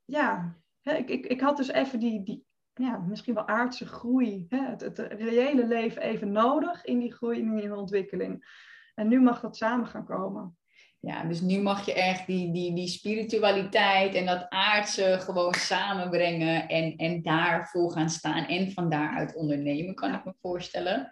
ja, 0.06 0.58
ik, 0.82 1.10
ik, 1.10 1.26
ik 1.26 1.42
had 1.42 1.58
dus 1.58 1.68
even 1.68 2.00
die, 2.00 2.24
die 2.24 2.46
ja, 2.74 2.98
misschien 2.98 3.34
wel 3.34 3.48
aardse 3.48 3.88
groei, 3.88 4.46
het, 4.50 4.82
het 4.82 5.00
reële 5.00 5.68
leven 5.68 6.02
even 6.02 6.32
nodig 6.32 6.86
in 6.86 7.00
die 7.00 7.13
groei, 7.13 7.39
in 7.39 7.56
die 7.56 7.76
ontwikkeling. 7.76 8.62
En 8.96 9.08
nu 9.08 9.22
mag 9.22 9.39
dat 9.39 9.58
samen 9.58 9.88
gaan 9.88 10.06
komen. 10.06 10.58
Ja, 11.06 11.24
dus 11.24 11.42
nu 11.42 11.62
mag 11.62 11.86
je 11.86 11.94
echt 11.94 12.28
die, 12.28 12.52
die, 12.52 12.76
die 12.76 12.88
spiritualiteit 12.88 14.16
en 14.16 14.26
dat 14.26 14.46
aardse 14.50 15.18
gewoon 15.20 15.54
samenbrengen 15.54 16.68
en, 16.68 16.96
en 16.96 17.22
daarvoor 17.22 17.92
gaan 17.92 18.10
staan 18.10 18.46
en 18.46 18.72
van 18.72 18.89
daaruit 18.89 19.36
ondernemen, 19.36 19.96
kan 19.96 20.13
ik 20.13 20.26
me 20.26 20.34
voorstellen. 20.42 21.12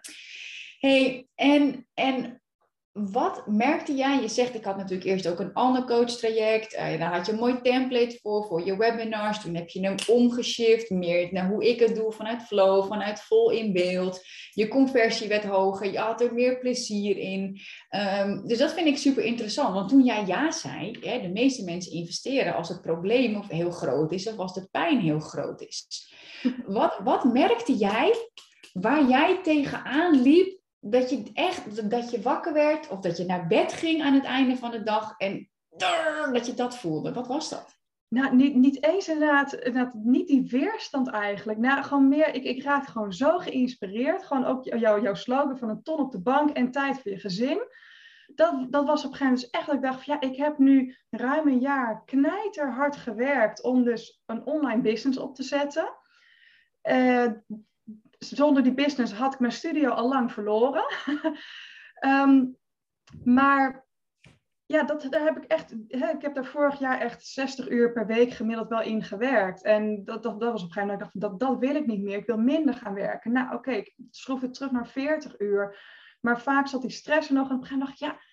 hey, 0.78 1.26
en, 1.34 1.86
en 1.94 2.41
wat 2.92 3.46
merkte 3.46 3.94
jij? 3.94 4.20
Je 4.20 4.28
zegt, 4.28 4.54
ik 4.54 4.64
had 4.64 4.76
natuurlijk 4.76 5.08
eerst 5.08 5.28
ook 5.28 5.40
een 5.40 5.52
ander 5.52 5.84
coachtraject. 5.84 6.74
Uh, 6.74 6.98
daar 6.98 7.14
had 7.16 7.26
je 7.26 7.32
een 7.32 7.38
mooi 7.38 7.60
template 7.62 8.18
voor, 8.22 8.44
voor 8.44 8.64
je 8.64 8.76
webinars. 8.76 9.40
Toen 9.40 9.54
heb 9.54 9.68
je 9.68 9.80
hem 9.80 9.94
omgeshift, 10.08 10.90
meer 10.90 11.28
naar 11.32 11.48
hoe 11.48 11.68
ik 11.68 11.80
het 11.80 11.94
doe, 11.94 12.12
vanuit 12.12 12.42
flow, 12.42 12.86
vanuit 12.86 13.20
vol 13.20 13.50
in 13.50 13.72
beeld. 13.72 14.20
Je 14.50 14.68
conversie 14.68 15.28
werd 15.28 15.44
hoger, 15.44 15.92
je 15.92 15.98
had 15.98 16.20
er 16.20 16.34
meer 16.34 16.58
plezier 16.58 17.18
in. 17.18 17.60
Um, 17.90 18.46
dus 18.46 18.58
dat 18.58 18.72
vind 18.72 18.86
ik 18.86 18.98
super 18.98 19.24
interessant. 19.24 19.74
Want 19.74 19.88
toen 19.88 20.04
jij 20.04 20.26
ja 20.26 20.50
zei, 20.50 20.96
hè, 21.00 21.20
de 21.20 21.30
meeste 21.32 21.64
mensen 21.64 21.92
investeren 21.92 22.54
als 22.54 22.68
het 22.68 22.82
probleem 22.82 23.36
of 23.36 23.48
heel 23.48 23.70
groot 23.70 24.12
is 24.12 24.28
of 24.28 24.38
als 24.38 24.54
de 24.54 24.68
pijn 24.70 25.00
heel 25.00 25.20
groot 25.20 25.60
is. 25.60 26.10
Wat, 26.66 27.00
wat 27.04 27.24
merkte 27.24 27.74
jij 27.74 28.30
waar 28.72 29.08
jij 29.08 29.42
tegenaan 29.42 30.22
liep 30.22 30.61
dat 30.84 31.10
je 31.10 31.30
echt 31.32 31.90
dat 31.90 32.10
je 32.10 32.22
wakker 32.22 32.52
werd 32.52 32.88
of 32.88 33.00
dat 33.00 33.16
je 33.16 33.24
naar 33.24 33.46
bed 33.46 33.72
ging 33.72 34.02
aan 34.02 34.14
het 34.14 34.24
einde 34.24 34.56
van 34.56 34.70
de 34.70 34.82
dag 34.82 35.14
en 35.16 35.50
dat 36.32 36.46
je 36.46 36.54
dat 36.54 36.78
voelde. 36.78 37.12
Wat 37.12 37.26
was 37.26 37.48
dat? 37.48 37.80
Nou, 38.08 38.34
niet, 38.34 38.54
niet 38.54 38.84
eens 38.84 39.08
inderdaad, 39.08 39.52
inderdaad, 39.52 39.94
niet 39.94 40.28
die 40.28 40.48
weerstand 40.50 41.08
eigenlijk. 41.08 41.58
Nou, 41.58 41.82
gewoon 41.82 42.08
meer, 42.08 42.34
ik, 42.34 42.44
ik 42.44 42.62
raak 42.62 42.86
gewoon 42.86 43.12
zo 43.12 43.38
geïnspireerd. 43.38 44.24
Gewoon 44.24 44.44
ook 44.44 44.64
jou, 44.64 45.02
jouw 45.02 45.14
slogan 45.14 45.58
van 45.58 45.68
een 45.68 45.82
ton 45.82 45.98
op 45.98 46.12
de 46.12 46.20
bank 46.20 46.50
en 46.50 46.70
tijd 46.70 47.00
voor 47.00 47.10
je 47.10 47.18
gezin. 47.18 47.58
Dat, 48.34 48.72
dat 48.72 48.86
was 48.86 49.04
op 49.04 49.10
een 49.10 49.16
gegeven 49.16 49.24
moment 49.24 49.40
dus 49.40 49.50
echt 49.50 49.66
dat 49.66 49.74
ik 49.74 49.82
dacht 49.82 50.04
van 50.04 50.14
ja, 50.14 50.28
ik 50.28 50.36
heb 50.36 50.58
nu 50.58 50.96
ruim 51.10 51.48
een 51.48 51.60
jaar 51.60 52.02
knijterhard 52.04 52.96
gewerkt 52.96 53.62
om 53.62 53.84
dus 53.84 54.22
een 54.26 54.46
online 54.46 54.82
business 54.82 55.18
op 55.18 55.34
te 55.34 55.42
zetten. 55.42 55.94
Uh, 56.82 57.26
zonder 58.24 58.62
die 58.62 58.74
business 58.74 59.12
had 59.12 59.34
ik 59.34 59.40
mijn 59.40 59.52
studio 59.52 59.90
al 59.90 60.08
lang 60.08 60.32
verloren. 60.32 60.84
Ehm, 61.94 62.44
maar 63.24 63.86
ja, 64.66 64.82
dat, 64.82 65.06
daar 65.10 65.24
heb 65.24 65.36
ik 65.36 65.44
echt. 65.44 65.74
Hè, 65.88 66.10
ik 66.10 66.22
heb 66.22 66.34
daar 66.34 66.44
vorig 66.44 66.78
jaar 66.78 67.00
echt 67.00 67.26
60 67.26 67.68
uur 67.68 67.92
per 67.92 68.06
week 68.06 68.30
gemiddeld 68.30 68.68
wel 68.68 68.82
in 68.82 69.02
gewerkt. 69.02 69.62
En 69.62 70.04
dat, 70.04 70.22
dat, 70.22 70.38
was 70.38 70.62
op 70.62 70.68
een 70.68 70.72
gegeven 70.72 70.80
moment. 70.80 71.00
Ik 71.00 71.20
dacht, 71.20 71.20
dat, 71.20 71.40
dat 71.40 71.58
wil 71.58 71.74
ik 71.74 71.86
niet 71.86 72.02
meer. 72.02 72.16
Ik 72.16 72.26
wil 72.26 72.38
minder 72.38 72.74
gaan 72.74 72.94
werken. 72.94 73.32
Nou, 73.32 73.54
oké, 73.54 73.70
ik 73.70 73.94
schroef 74.10 74.40
het 74.40 74.54
terug 74.54 74.70
naar 74.70 74.86
40 74.86 75.40
uur. 75.40 75.78
Maar 76.20 76.40
vaak 76.40 76.66
zat 76.66 76.82
die 76.82 76.90
stress 76.90 77.28
er 77.28 77.34
nog. 77.34 77.48
En 77.48 77.54
op 77.54 77.60
een 77.60 77.66
gegeven 77.66 77.86
moment 77.86 78.00
dacht 78.00 78.12
ik, 78.12 78.26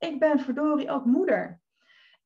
ja, 0.00 0.08
ik 0.08 0.18
ben 0.18 0.40
verdorie 0.40 0.90
ook 0.90 1.04
moeder. 1.04 1.60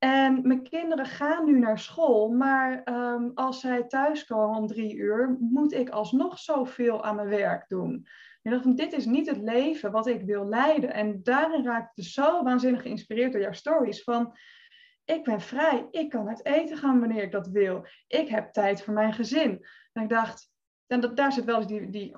En 0.00 0.46
mijn 0.46 0.62
kinderen 0.62 1.06
gaan 1.06 1.44
nu 1.44 1.58
naar 1.58 1.78
school, 1.78 2.30
maar 2.30 2.82
ehm, 2.84 3.30
als 3.34 3.60
zij 3.60 3.82
thuiskomen 3.82 4.58
om 4.58 4.66
drie 4.66 4.94
uur, 4.94 5.36
moet 5.40 5.72
ik 5.72 5.88
alsnog 5.88 6.38
zoveel 6.38 7.04
aan 7.04 7.16
mijn 7.16 7.28
werk 7.28 7.68
doen. 7.68 8.06
Ik 8.42 8.50
dacht 8.50 8.62
van, 8.62 8.74
dit 8.74 8.92
is 8.92 9.04
niet 9.04 9.28
het 9.28 9.36
leven 9.36 9.90
wat 9.90 10.06
ik 10.06 10.22
wil 10.22 10.48
leiden. 10.48 10.92
En 10.92 11.22
daarin 11.22 11.64
raak 11.64 11.88
ik 11.88 11.94
dus 11.94 12.12
zo 12.12 12.42
waanzinnig 12.42 12.82
geïnspireerd 12.82 13.32
door 13.32 13.40
jouw 13.40 13.52
stories 13.52 14.02
van, 14.02 14.36
ik 15.04 15.24
ben 15.24 15.40
vrij, 15.40 15.86
ik 15.90 16.10
kan 16.10 16.28
uit 16.28 16.44
eten 16.44 16.76
gaan 16.76 17.00
wanneer 17.00 17.22
ik 17.22 17.32
dat 17.32 17.48
wil. 17.48 17.86
Ik 18.06 18.28
heb 18.28 18.52
tijd 18.52 18.82
voor 18.82 18.94
mijn 18.94 19.12
gezin. 19.12 19.66
En 19.92 20.02
ik 20.02 20.08
dacht, 20.08 20.50
en 20.86 21.00
dat, 21.00 21.16
daar 21.16 21.32
zit 21.32 21.44
wel 21.44 21.56
eens 21.56 21.66
die, 21.66 21.90
die, 21.90 22.16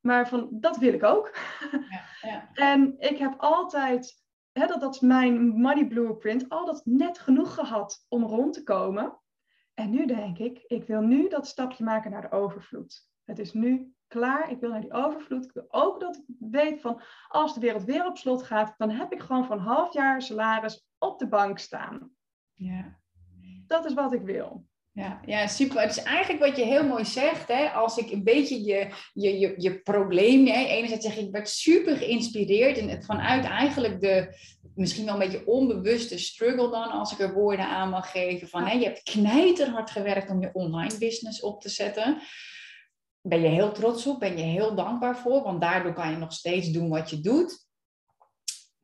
maar 0.00 0.28
van, 0.28 0.48
dat 0.50 0.76
wil 0.76 0.92
ik 0.92 1.04
ook. 1.04 1.36
Ja, 1.70 2.30
ja. 2.30 2.48
en 2.74 2.94
ik 2.98 3.18
heb 3.18 3.34
altijd 3.36 4.23
hè, 4.54 4.66
dat, 4.66 4.80
dat 4.80 4.94
is 4.94 5.00
mijn 5.00 5.48
money 5.48 5.86
blueprint, 5.86 6.48
al 6.48 6.64
dat 6.66 6.82
net 6.84 7.18
genoeg 7.18 7.54
gehad 7.54 8.04
om 8.08 8.24
rond 8.24 8.54
te 8.54 8.62
komen. 8.62 9.18
En 9.74 9.90
nu 9.90 10.06
denk 10.06 10.38
ik, 10.38 10.64
ik 10.66 10.84
wil 10.84 11.00
nu 11.00 11.28
dat 11.28 11.46
stapje 11.46 11.84
maken 11.84 12.10
naar 12.10 12.20
de 12.20 12.30
overvloed. 12.30 13.08
Het 13.24 13.38
is 13.38 13.52
nu 13.52 13.94
klaar, 14.06 14.50
ik 14.50 14.60
wil 14.60 14.70
naar 14.70 14.80
die 14.80 14.92
overvloed. 14.92 15.44
Ik 15.44 15.52
wil 15.52 15.66
ook 15.68 16.00
dat 16.00 16.16
ik 16.16 16.36
weet 16.38 16.80
van, 16.80 17.00
als 17.28 17.54
de 17.54 17.60
wereld 17.60 17.84
weer 17.84 18.06
op 18.06 18.16
slot 18.16 18.42
gaat, 18.42 18.74
dan 18.76 18.90
heb 18.90 19.12
ik 19.12 19.20
gewoon 19.20 19.44
van 19.44 19.58
half 19.58 19.92
jaar 19.92 20.22
salaris 20.22 20.86
op 20.98 21.18
de 21.18 21.28
bank 21.28 21.58
staan. 21.58 22.10
Ja. 22.52 22.98
Dat 23.66 23.84
is 23.84 23.94
wat 23.94 24.12
ik 24.12 24.22
wil. 24.22 24.66
Ja, 24.94 25.20
ja, 25.26 25.46
super. 25.46 25.80
Het 25.80 25.96
is 25.96 26.02
eigenlijk 26.02 26.44
wat 26.44 26.56
je 26.56 26.64
heel 26.64 26.86
mooi 26.86 27.04
zegt. 27.04 27.48
Hè? 27.48 27.68
Als 27.68 27.96
ik 27.96 28.10
een 28.10 28.24
beetje 28.24 28.64
je, 28.64 28.88
je, 29.12 29.38
je, 29.38 29.54
je 29.56 29.80
probleem. 29.80 30.46
Hè? 30.46 30.64
Enerzijds 30.64 31.06
zeg 31.06 31.16
ik, 31.16 31.26
ik 31.26 31.32
werd 31.32 31.48
super 31.48 31.96
geïnspireerd. 31.96 32.78
En 32.78 32.88
het 32.88 33.04
vanuit 33.04 33.44
eigenlijk 33.44 34.00
de 34.00 34.36
misschien 34.74 35.04
wel 35.04 35.14
een 35.14 35.20
beetje 35.20 35.46
onbewuste 35.46 36.18
struggle 36.18 36.70
dan, 36.70 36.90
als 36.90 37.12
ik 37.12 37.18
er 37.18 37.32
woorden 37.32 37.66
aan 37.66 37.88
mag 37.88 38.10
geven. 38.10 38.48
Van 38.48 38.64
hè, 38.64 38.72
je 38.72 38.84
hebt 38.84 39.02
knijterhard 39.02 39.90
gewerkt 39.90 40.30
om 40.30 40.40
je 40.40 40.50
online 40.52 40.98
business 40.98 41.40
op 41.40 41.60
te 41.60 41.68
zetten. 41.68 42.20
Ben 43.20 43.40
je 43.40 43.48
heel 43.48 43.72
trots 43.72 44.06
op, 44.06 44.20
ben 44.20 44.36
je 44.36 44.42
heel 44.42 44.74
dankbaar 44.74 45.18
voor, 45.18 45.42
want 45.42 45.60
daardoor 45.60 45.92
kan 45.92 46.10
je 46.10 46.16
nog 46.16 46.32
steeds 46.32 46.70
doen 46.70 46.88
wat 46.88 47.10
je 47.10 47.20
doet. 47.20 47.63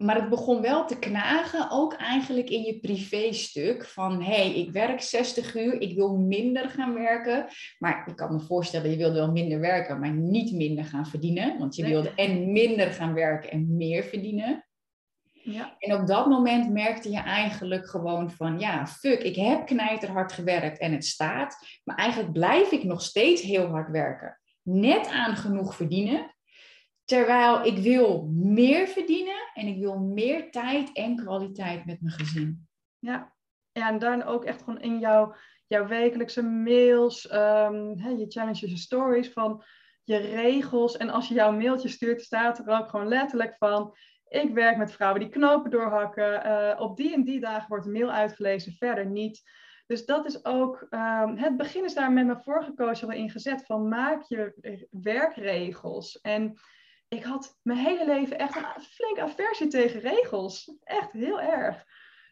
Maar 0.01 0.14
het 0.16 0.28
begon 0.28 0.61
wel 0.61 0.86
te 0.86 0.98
knagen, 0.98 1.70
ook 1.70 1.94
eigenlijk 1.94 2.51
in 2.51 2.62
je 2.62 2.78
privéstuk. 2.78 3.86
Van 3.86 4.22
hé, 4.22 4.34
hey, 4.34 4.55
ik 4.55 4.70
werk 4.70 5.01
60 5.01 5.57
uur, 5.57 5.80
ik 5.80 5.94
wil 5.94 6.16
minder 6.16 6.68
gaan 6.68 6.94
werken. 6.94 7.46
Maar 7.78 8.05
ik 8.07 8.16
kan 8.16 8.32
me 8.34 8.40
voorstellen, 8.40 8.90
je 8.90 8.96
wilde 8.96 9.18
wel 9.18 9.30
minder 9.30 9.61
werken, 9.61 10.01
maar 10.01 10.12
niet 10.12 10.53
minder 10.53 10.84
gaan 10.84 11.07
verdienen. 11.07 11.59
Want 11.59 11.76
je 11.76 11.86
wilde 11.86 12.12
en 12.14 12.53
minder 12.53 12.90
gaan 12.90 13.14
werken 13.14 13.51
en 13.51 13.76
meer 13.76 14.05
verdienen. 14.05 14.64
Ja. 15.32 15.74
En 15.78 16.01
op 16.01 16.07
dat 16.07 16.26
moment 16.26 16.72
merkte 16.72 17.11
je 17.11 17.20
eigenlijk 17.20 17.88
gewoon 17.88 18.30
van, 18.30 18.59
ja, 18.59 18.86
fuck, 18.86 19.22
ik 19.22 19.36
heb 19.36 19.66
knijterhard 19.66 20.32
gewerkt 20.32 20.78
en 20.78 20.92
het 20.92 21.05
staat. 21.05 21.80
Maar 21.84 21.96
eigenlijk 21.96 22.32
blijf 22.32 22.70
ik 22.70 22.84
nog 22.84 23.03
steeds 23.03 23.42
heel 23.42 23.66
hard 23.66 23.90
werken. 23.90 24.40
Net 24.62 25.09
aan 25.09 25.36
genoeg 25.36 25.74
verdienen. 25.74 26.34
Terwijl 27.11 27.64
ik 27.64 27.78
wil 27.78 28.28
meer 28.32 28.86
verdienen 28.86 29.50
en 29.54 29.66
ik 29.66 29.78
wil 29.78 29.98
meer 29.98 30.50
tijd 30.50 30.92
en 30.92 31.16
kwaliteit 31.16 31.84
met 31.86 32.00
mijn 32.00 32.14
gezin. 32.14 32.68
Ja, 32.98 33.32
ja 33.72 33.88
en 33.88 33.98
dan 33.98 34.22
ook 34.22 34.44
echt 34.44 34.62
gewoon 34.62 34.80
in 34.80 34.98
jouw, 34.98 35.34
jouw 35.66 35.86
wekelijkse 35.86 36.42
mails, 36.42 37.32
um, 37.32 37.94
je 38.18 38.24
challenges, 38.28 38.70
je 38.70 38.76
stories 38.76 39.32
van 39.32 39.64
je 40.04 40.16
regels. 40.16 40.96
En 40.96 41.11
als 41.11 41.28
je 41.28 41.34
jouw 41.34 41.52
mailtje 41.52 41.88
stuurt, 41.88 42.22
staat 42.22 42.58
er 42.58 42.78
ook 42.78 42.88
gewoon 42.88 43.08
letterlijk 43.08 43.56
van... 43.56 43.96
Ik 44.28 44.54
werk 44.54 44.76
met 44.76 44.92
vrouwen 44.92 45.20
die 45.20 45.28
knopen 45.28 45.70
doorhakken. 45.70 46.46
Uh, 46.46 46.80
op 46.80 46.96
die 46.96 47.14
en 47.14 47.24
die 47.24 47.40
dagen 47.40 47.68
wordt 47.68 47.84
de 47.84 47.90
mail 47.90 48.11
uitgelezen, 48.11 48.72
verder 48.72 49.06
niet. 49.06 49.42
Dus 49.86 50.06
dat 50.06 50.26
is 50.26 50.44
ook, 50.44 50.86
um, 50.90 51.36
het 51.36 51.56
begin 51.56 51.84
is 51.84 51.94
daar 51.94 52.12
met 52.12 52.26
mijn 52.26 52.42
vorige 52.42 52.74
coach 52.74 53.02
al 53.02 53.11
in 53.11 53.30
gezet 53.30 53.66
van 53.66 53.88
maak 53.88 54.22
je 54.22 54.86
werkregels. 54.90 56.20
En 56.20 56.61
ik 57.11 57.24
had 57.24 57.58
mijn 57.62 57.78
hele 57.78 58.06
leven 58.06 58.38
echt 58.38 58.56
een 58.56 58.82
flinke 58.82 59.22
aversie 59.22 59.66
tegen 59.66 60.00
regels. 60.00 60.76
Echt 60.82 61.12
heel 61.12 61.40
erg. 61.40 61.84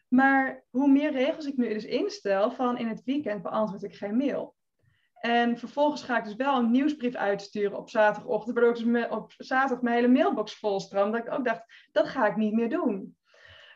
Maar 0.08 0.64
hoe 0.70 0.88
meer 0.88 1.12
regels 1.12 1.46
ik 1.46 1.56
nu 1.56 1.68
dus 1.68 1.84
instel, 1.84 2.50
van 2.50 2.78
in 2.78 2.88
het 2.88 3.04
weekend 3.04 3.42
beantwoord 3.42 3.82
ik 3.82 3.94
geen 3.94 4.16
mail. 4.16 4.56
En 5.20 5.58
vervolgens 5.58 6.02
ga 6.02 6.18
ik 6.18 6.24
dus 6.24 6.34
wel 6.34 6.58
een 6.58 6.70
nieuwsbrief 6.70 7.14
uitsturen 7.14 7.78
op 7.78 7.90
zaterdagochtend, 7.90 8.54
waardoor 8.54 8.76
ik 8.76 8.84
dus 8.84 9.08
op 9.08 9.32
zaterdag 9.36 9.82
mijn 9.82 9.94
hele 9.94 10.08
mailbox 10.08 10.54
volstroom. 10.54 11.10
Dat 11.10 11.26
ik 11.26 11.32
ook 11.32 11.44
dacht, 11.44 11.88
dat 11.92 12.08
ga 12.08 12.26
ik 12.26 12.36
niet 12.36 12.52
meer 12.52 12.70
doen. 12.70 13.16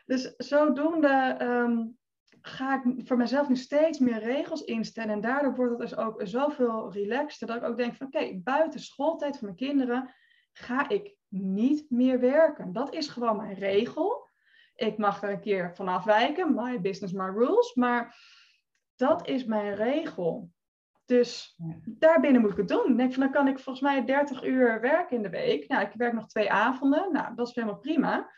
Dus 0.05 0.33
zodoende 0.37 1.37
um, 1.41 1.97
ga 2.41 2.83
ik 2.83 3.07
voor 3.07 3.17
mezelf 3.17 3.49
nu 3.49 3.55
steeds 3.55 3.99
meer 3.99 4.19
regels 4.19 4.61
instellen. 4.61 5.13
En 5.13 5.21
daardoor 5.21 5.55
wordt 5.55 5.71
het 5.71 5.81
dus 5.81 5.95
ook 5.95 6.21
zoveel 6.23 6.91
relaxter. 6.91 7.47
Dat 7.47 7.55
ik 7.55 7.63
ook 7.63 7.77
denk 7.77 7.95
van 7.95 8.07
oké, 8.07 8.39
buiten 8.43 8.79
schooltijd 8.79 9.37
van 9.37 9.45
mijn 9.45 9.57
kinderen 9.57 10.13
ga 10.53 10.89
ik 10.89 11.15
niet 11.27 11.89
meer 11.89 12.19
werken. 12.19 12.73
Dat 12.73 12.93
is 12.93 13.07
gewoon 13.07 13.37
mijn 13.37 13.53
regel. 13.53 14.27
Ik 14.75 14.97
mag 14.97 15.23
er 15.23 15.29
een 15.29 15.41
keer 15.41 15.75
van 15.75 15.87
afwijken. 15.87 16.53
My 16.55 16.81
business, 16.81 17.13
my 17.13 17.29
rules. 17.29 17.73
Maar 17.73 18.15
dat 18.95 19.27
is 19.27 19.45
mijn 19.45 19.75
regel. 19.75 20.51
Dus 21.05 21.59
daarbinnen 21.85 22.41
moet 22.41 22.51
ik 22.51 22.57
het 22.57 22.67
doen. 22.67 22.91
Ik 22.91 22.97
denk 22.97 23.13
van, 23.13 23.23
dan 23.23 23.31
kan 23.31 23.47
ik 23.47 23.59
volgens 23.59 23.85
mij 23.85 24.05
30 24.05 24.43
uur 24.43 24.81
werken 24.81 25.15
in 25.15 25.23
de 25.23 25.29
week. 25.29 25.67
Nou, 25.67 25.85
ik 25.85 25.93
werk 25.93 26.13
nog 26.13 26.27
twee 26.27 26.51
avonden. 26.51 27.11
Nou, 27.11 27.35
dat 27.35 27.47
is 27.47 27.55
helemaal 27.55 27.79
prima. 27.79 28.31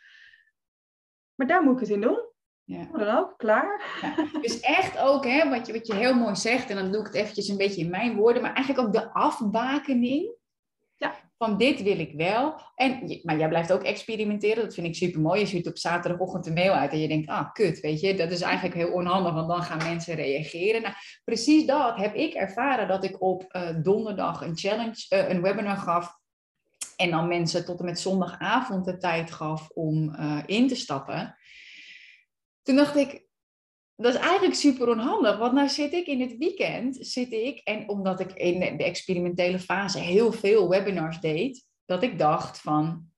Maar 1.35 1.47
daar 1.47 1.63
moet 1.63 1.73
ik 1.73 1.79
het 1.79 1.89
in 1.89 2.01
doen. 2.01 2.33
Ja. 2.63 2.85
Dan 2.91 3.17
ook, 3.17 3.37
klaar. 3.37 3.99
Ja, 4.01 4.39
dus 4.41 4.59
echt 4.59 4.97
ook, 4.97 5.25
hè, 5.25 5.49
wat, 5.49 5.67
je, 5.67 5.73
wat 5.73 5.87
je 5.87 5.95
heel 5.95 6.13
mooi 6.13 6.35
zegt, 6.35 6.69
en 6.69 6.75
dan 6.75 6.91
doe 6.91 6.99
ik 7.01 7.07
het 7.07 7.15
eventjes 7.15 7.47
een 7.47 7.57
beetje 7.57 7.81
in 7.81 7.89
mijn 7.89 8.15
woorden, 8.15 8.41
maar 8.41 8.53
eigenlijk 8.53 8.87
ook 8.87 8.93
de 8.93 9.13
afbakening 9.13 10.35
van 11.37 11.57
dit 11.57 11.81
wil 11.81 11.99
ik 11.99 12.13
wel. 12.13 12.61
En, 12.75 13.19
maar 13.23 13.37
jij 13.37 13.47
blijft 13.47 13.71
ook 13.71 13.83
experimenteren. 13.83 14.63
Dat 14.63 14.73
vind 14.73 14.87
ik 14.87 14.95
super 14.95 15.21
mooi. 15.21 15.39
Je 15.39 15.45
ziet 15.45 15.67
op 15.67 15.77
zaterdagochtend 15.77 16.45
een 16.45 16.53
mail 16.53 16.73
uit 16.73 16.91
en 16.91 16.99
je 16.99 17.07
denkt, 17.07 17.29
ah, 17.29 17.51
kut, 17.53 17.79
weet 17.79 17.99
je. 17.99 18.15
Dat 18.15 18.31
is 18.31 18.41
eigenlijk 18.41 18.75
heel 18.75 18.91
onhandig, 18.91 19.33
want 19.33 19.47
dan 19.47 19.63
gaan 19.63 19.77
mensen 19.77 20.15
reageren. 20.15 20.81
Nou, 20.81 20.93
precies 21.23 21.65
dat 21.65 21.97
heb 21.97 22.15
ik 22.15 22.33
ervaren 22.33 22.87
dat 22.87 23.03
ik 23.03 23.21
op 23.21 23.45
uh, 23.51 23.69
donderdag 23.83 24.41
een 24.41 24.57
challenge, 24.57 25.05
uh, 25.09 25.29
een 25.29 25.41
webinar 25.41 25.77
gaf. 25.77 26.19
En 26.95 27.11
dan 27.11 27.27
mensen 27.27 27.65
tot 27.65 27.79
en 27.79 27.85
met 27.85 27.99
zondagavond 27.99 28.85
de 28.85 28.97
tijd 28.97 29.31
gaf 29.31 29.69
om 29.69 30.15
uh, 30.19 30.43
in 30.45 30.67
te 30.67 30.75
stappen. 30.75 31.37
Toen 32.63 32.75
dacht 32.75 32.95
ik, 32.95 33.24
dat 33.95 34.13
is 34.13 34.19
eigenlijk 34.19 34.55
super 34.55 34.89
onhandig, 34.89 35.37
want 35.37 35.53
nou 35.53 35.69
zit 35.69 35.93
ik 35.93 36.07
in 36.07 36.21
het 36.21 36.37
weekend, 36.37 36.97
zit 36.99 37.31
ik, 37.31 37.61
en 37.63 37.89
omdat 37.89 38.19
ik 38.19 38.33
in 38.33 38.59
de 38.59 38.83
experimentele 38.83 39.59
fase 39.59 39.99
heel 39.99 40.31
veel 40.31 40.69
webinars 40.69 41.19
deed, 41.19 41.65
dat 41.85 42.03
ik 42.03 42.19
dacht 42.19 42.59
van, 42.59 43.09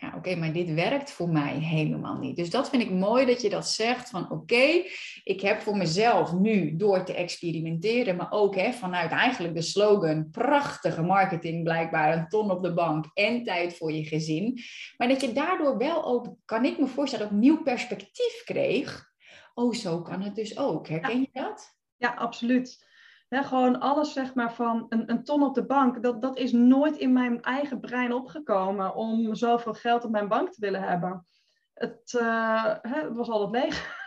ja 0.00 0.14
oké, 0.16 0.36
maar 0.36 0.52
dit 0.52 0.74
werkt 0.74 1.10
voor 1.10 1.28
mij 1.28 1.54
helemaal 1.54 2.18
niet. 2.18 2.36
Dus 2.36 2.50
dat 2.50 2.70
vind 2.70 2.82
ik 2.82 2.90
mooi 2.90 3.26
dat 3.26 3.42
je 3.42 3.48
dat 3.48 3.68
zegt 3.68 4.10
van 4.10 4.30
oké, 4.30 4.82
ik 5.24 5.40
heb 5.40 5.60
voor 5.60 5.76
mezelf 5.76 6.32
nu 6.32 6.76
door 6.76 7.04
te 7.04 7.14
experimenteren, 7.14 8.16
maar 8.16 8.30
ook 8.30 8.54
hè, 8.54 8.72
vanuit 8.72 9.10
eigenlijk 9.10 9.54
de 9.54 9.62
slogan, 9.62 10.30
prachtige 10.30 11.02
marketing 11.02 11.64
blijkbaar, 11.64 12.16
een 12.16 12.28
ton 12.28 12.50
op 12.50 12.62
de 12.62 12.74
bank 12.74 13.04
en 13.14 13.44
tijd 13.44 13.76
voor 13.76 13.92
je 13.92 14.04
gezin. 14.04 14.58
Maar 14.96 15.08
dat 15.08 15.20
je 15.20 15.32
daardoor 15.32 15.76
wel 15.76 16.04
ook, 16.04 16.34
kan 16.44 16.64
ik 16.64 16.78
me 16.78 16.86
voorstellen, 16.86 17.26
ook 17.26 17.32
nieuw 17.32 17.62
perspectief 17.62 18.42
kreeg 18.44 19.08
oh, 19.54 19.74
zo 19.74 20.02
kan 20.02 20.20
het 20.20 20.34
dus 20.34 20.58
ook. 20.58 20.88
Herken 20.88 21.20
je 21.20 21.28
dat? 21.32 21.78
Ja, 21.96 22.14
absoluut. 22.14 22.88
gewoon 23.28 23.80
alles 23.80 24.12
zeg 24.12 24.34
maar 24.34 24.54
van 24.54 24.86
een, 24.88 25.10
een, 25.10 25.24
ton 25.24 25.42
op 25.42 25.54
de 25.54 25.66
bank, 25.66 26.02
dat, 26.02 26.22
dat 26.22 26.38
is 26.38 26.52
nooit 26.52 26.96
in 26.96 27.12
mijn 27.12 27.42
eigen 27.42 27.80
brein 27.80 28.12
opgekomen 28.12 28.94
om 28.94 29.34
zoveel 29.34 29.74
geld 29.74 30.04
op 30.04 30.10
mijn 30.10 30.28
bank 30.28 30.52
te 30.52 30.60
willen 30.60 30.82
hebben. 30.82 31.26
Het, 31.74 32.12
uh, 32.20 32.74
het 32.82 33.16
was 33.16 33.28
altijd 33.28 33.64
leeg. 33.64 33.98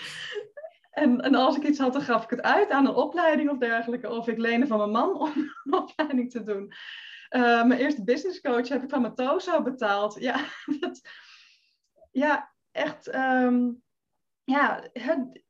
en, 0.90 1.20
en 1.20 1.34
als 1.34 1.56
ik 1.56 1.62
iets 1.62 1.78
had, 1.78 1.92
dan 1.92 2.02
gaf 2.02 2.24
ik 2.24 2.30
het 2.30 2.42
uit 2.42 2.70
aan 2.70 2.86
een 2.86 2.94
opleiding 2.94 3.50
of 3.50 3.58
dergelijke. 3.58 4.10
Of 4.10 4.28
ik 4.28 4.38
leende 4.38 4.66
van 4.66 4.78
mijn 4.78 4.90
man 4.90 5.18
om 5.20 5.32
een 5.64 5.74
opleiding 5.74 6.30
te 6.30 6.42
doen. 6.42 6.72
Uh, 7.30 7.64
mijn 7.64 7.80
eerste 7.80 8.04
business 8.04 8.40
coach 8.40 8.68
heb 8.68 8.82
ik 8.82 8.90
van 8.90 9.00
mijn 9.00 9.14
Tozo 9.14 9.62
betaald. 9.62 10.16
Ja, 10.20 10.44
dat, 10.80 11.00
ja 12.10 12.52
echt. 12.70 13.14
Um, 13.14 13.82
ja, 14.50 14.88
het, 14.92 15.42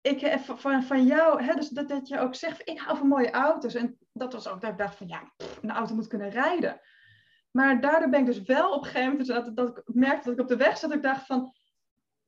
ik, 0.00 0.38
van, 0.38 0.82
van 0.82 1.06
jou, 1.06 1.42
hè, 1.42 1.54
dus 1.54 1.68
dat, 1.68 1.88
dat 1.88 2.08
je 2.08 2.18
ook 2.18 2.34
zegt, 2.34 2.68
ik 2.68 2.80
hou 2.80 2.98
van 2.98 3.08
mooie 3.08 3.30
auto's. 3.30 3.74
En 3.74 3.98
dat 4.12 4.32
was 4.32 4.48
ook 4.48 4.60
dat 4.60 4.70
ik 4.70 4.78
dacht 4.78 4.96
van, 4.96 5.08
ja, 5.08 5.32
een 5.62 5.70
auto 5.70 5.94
moet 5.94 6.06
kunnen 6.06 6.30
rijden. 6.30 6.80
Maar 7.50 7.80
daardoor 7.80 8.08
ben 8.08 8.20
ik 8.20 8.26
dus 8.26 8.42
wel 8.42 8.72
op 8.72 8.84
een 8.84 8.90
gegeven 8.90 9.10
moment, 9.10 9.28
dat, 9.28 9.56
dat 9.56 9.78
ik 9.78 9.94
merkte 9.94 10.28
dat 10.28 10.38
ik 10.38 10.40
op 10.40 10.48
de 10.48 10.56
weg 10.56 10.78
zat, 10.78 10.90
dat 10.90 10.98
ik 10.98 11.04
dacht 11.04 11.26
van, 11.26 11.54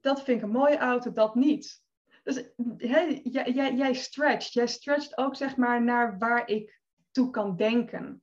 dat 0.00 0.22
vind 0.22 0.38
ik 0.38 0.44
een 0.44 0.50
mooie 0.50 0.78
auto, 0.78 1.12
dat 1.12 1.34
niet. 1.34 1.82
Dus 2.22 2.36
hè, 2.76 3.20
jij, 3.22 3.50
jij, 3.52 3.74
jij 3.74 3.94
stretcht, 3.94 4.52
jij 4.52 4.66
stretcht 4.66 5.18
ook 5.18 5.36
zeg 5.36 5.56
maar 5.56 5.82
naar 5.82 6.18
waar 6.18 6.48
ik 6.48 6.80
toe 7.10 7.30
kan 7.30 7.56
denken. 7.56 8.22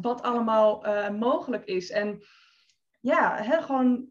Wat 0.00 0.22
allemaal 0.22 0.86
uh, 0.86 1.10
mogelijk 1.10 1.64
is. 1.64 1.90
En 1.90 2.24
ja, 3.00 3.42
hè, 3.42 3.62
gewoon 3.62 4.06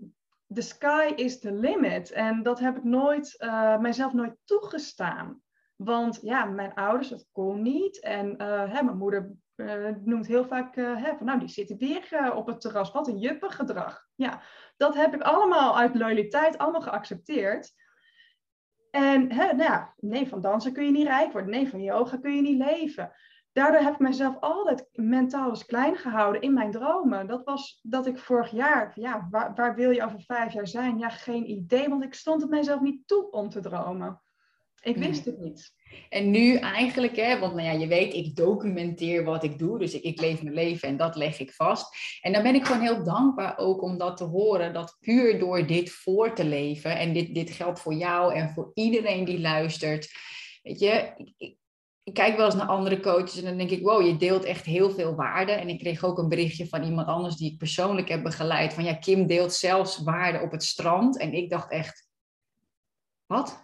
the 0.54 0.62
sky 0.62 1.14
is 1.16 1.40
the 1.40 1.52
limit. 1.52 2.12
En 2.12 2.44
dat 2.44 2.60
heb 2.60 2.78
ik 2.78 2.84
nooit, 2.84 3.36
uh, 3.40 3.78
mijzelf 3.78 4.14
nooit 4.14 4.36
toegestaan. 4.46 5.42
Want 5.76 6.20
ja, 6.22 6.46
mijn 6.46 6.74
ouders, 6.74 7.10
dat 7.10 7.28
kon 7.32 7.62
niet. 7.62 8.00
En 8.00 8.42
uh, 8.42 8.74
hè, 8.74 8.84
mijn 8.84 8.98
moeder 8.98 9.32
uh, 9.56 9.90
noemt 10.04 10.28
heel 10.28 10.46
vaak, 10.46 10.76
hè, 10.76 11.16
van, 11.18 11.26
nou 11.26 11.40
die 11.40 11.50
zitten 11.50 11.78
weer 11.78 12.34
op 12.34 12.48
het 12.48 12.62
terras. 12.62 12.92
Wat 12.92 13.08
een 13.08 13.18
juppengedrag. 13.18 14.08
Ja, 14.16 14.42
dat 14.78 14.96
heb 14.96 15.14
ik 15.14 15.22
allemaal 15.22 15.78
uit 15.78 15.96
loyaliteit 15.96 16.58
allemaal 16.58 16.82
geaccepteerd. 16.82 17.74
En 18.92 19.32
hè, 19.32 19.46
nou 19.46 19.64
ja, 19.64 19.94
nee, 19.98 20.28
van 20.28 20.42
dansen 20.42 20.74
kun 20.74 20.86
je 20.86 20.92
niet 20.92 21.08
rijk 21.08 21.32
worden. 21.32 21.52
Nee, 21.52 21.70
van 21.70 21.82
yoga 21.82 22.18
kun 22.18 22.36
je 22.36 22.42
niet 22.42 22.58
leven. 22.58 23.12
Daardoor 23.54 23.82
heb 23.82 23.94
ik 23.94 24.00
mezelf 24.00 24.36
altijd 24.40 24.88
mentaal 24.92 25.50
eens 25.50 25.66
klein 25.66 25.96
gehouden 25.96 26.42
in 26.42 26.54
mijn 26.54 26.72
dromen. 26.72 27.28
Dat 27.28 27.44
was 27.44 27.80
dat 27.82 28.08
ik 28.08 28.18
vorig 28.18 28.52
jaar, 28.52 28.92
ja, 28.96 29.28
waar, 29.32 29.54
waar 29.56 29.76
wil 29.76 29.92
je 29.92 30.04
over 30.04 30.22
vijf 30.22 30.54
jaar 30.54 30.68
zijn? 30.68 30.98
Ja, 30.98 31.10
geen 31.10 31.50
idee, 31.50 31.90
want 31.90 32.04
ik 32.04 32.14
stond 32.14 32.42
het 32.42 32.50
mijzelf 32.50 32.82
niet 32.82 33.08
toe 33.08 33.32
om 33.32 33.50
te 33.50 33.60
dromen. 33.60 34.22
Ik 34.82 34.98
wist 34.98 35.26
het 35.26 35.40
niet. 35.40 35.74
En 36.10 36.32
nu 36.32 36.56
eigenlijk, 36.56 37.16
hè, 37.16 37.40
want 37.40 37.56
nou 37.56 37.68
ja, 37.68 37.72
je 37.72 37.88
weet, 37.88 38.14
ik 38.14 38.36
documenteer 38.36 39.24
wat 39.24 39.44
ik 39.44 39.60
doe. 39.60 39.80
Dus 39.80 39.94
ik, 39.94 40.04
ik 40.04 40.22
leef 40.22 40.44
mijn 40.44 40.56
leven 40.56 40.88
en 40.88 40.98
dat 40.98 41.16
leg 41.16 41.40
ik 41.40 41.52
vast. 41.52 41.96
En 42.22 42.34
dan 42.34 42.44
ben 42.44 42.56
ik 42.56 42.66
gewoon 42.66 42.82
heel 42.82 43.04
dankbaar 43.04 43.58
ook 43.58 43.82
om 43.82 43.98
dat 43.98 44.18
te 44.18 44.24
horen. 44.24 44.74
Dat 44.74 44.98
puur 45.00 45.40
door 45.40 45.68
dit 45.68 45.92
voor 45.92 46.36
te 46.36 46.46
leven. 46.46 46.98
En 46.98 47.14
dit, 47.14 47.36
dit 47.36 47.50
geldt 47.50 47.80
voor 47.80 47.94
jou 47.94 48.34
en 48.34 48.50
voor 48.50 48.72
iedereen 48.74 49.26
die 49.26 49.40
luistert. 49.40 50.12
Weet 50.62 50.80
je, 50.80 51.14
ik, 52.04 52.14
ik 52.14 52.14
kijk 52.14 52.38
wel 52.38 52.46
eens 52.46 52.56
naar 52.56 52.68
andere 52.68 53.00
coaches 53.00 53.38
en 53.38 53.44
dan 53.44 53.58
denk 53.58 53.70
ik, 53.70 53.84
wow, 53.84 54.06
je 54.06 54.18
deelt 54.18 54.44
echt 54.44 54.66
heel 54.66 54.92
veel 54.92 55.16
waarde. 55.16 55.52
En 55.52 55.70
ik 55.70 55.80
kreeg 55.80 56.04
ook 56.04 56.18
een 56.18 56.30
berichtje 56.30 56.68
van 56.68 56.84
iemand 56.84 57.08
anders 57.08 57.36
die 57.36 57.52
ik 57.52 57.58
persoonlijk 57.58 58.10
heb 58.10 58.24
begeleid. 58.24 58.74
Van 58.74 58.84
ja, 58.84 58.94
Kim 58.94 59.28
deelt 59.28 59.54
zelfs 59.54 60.04
waarde 60.04 60.40
op 60.40 60.52
het 60.52 60.64
strand. 60.64 61.18
En 61.18 61.34
ik 61.34 61.50
dacht 61.50 61.72
echt, 61.72 62.08
wat? 63.26 63.64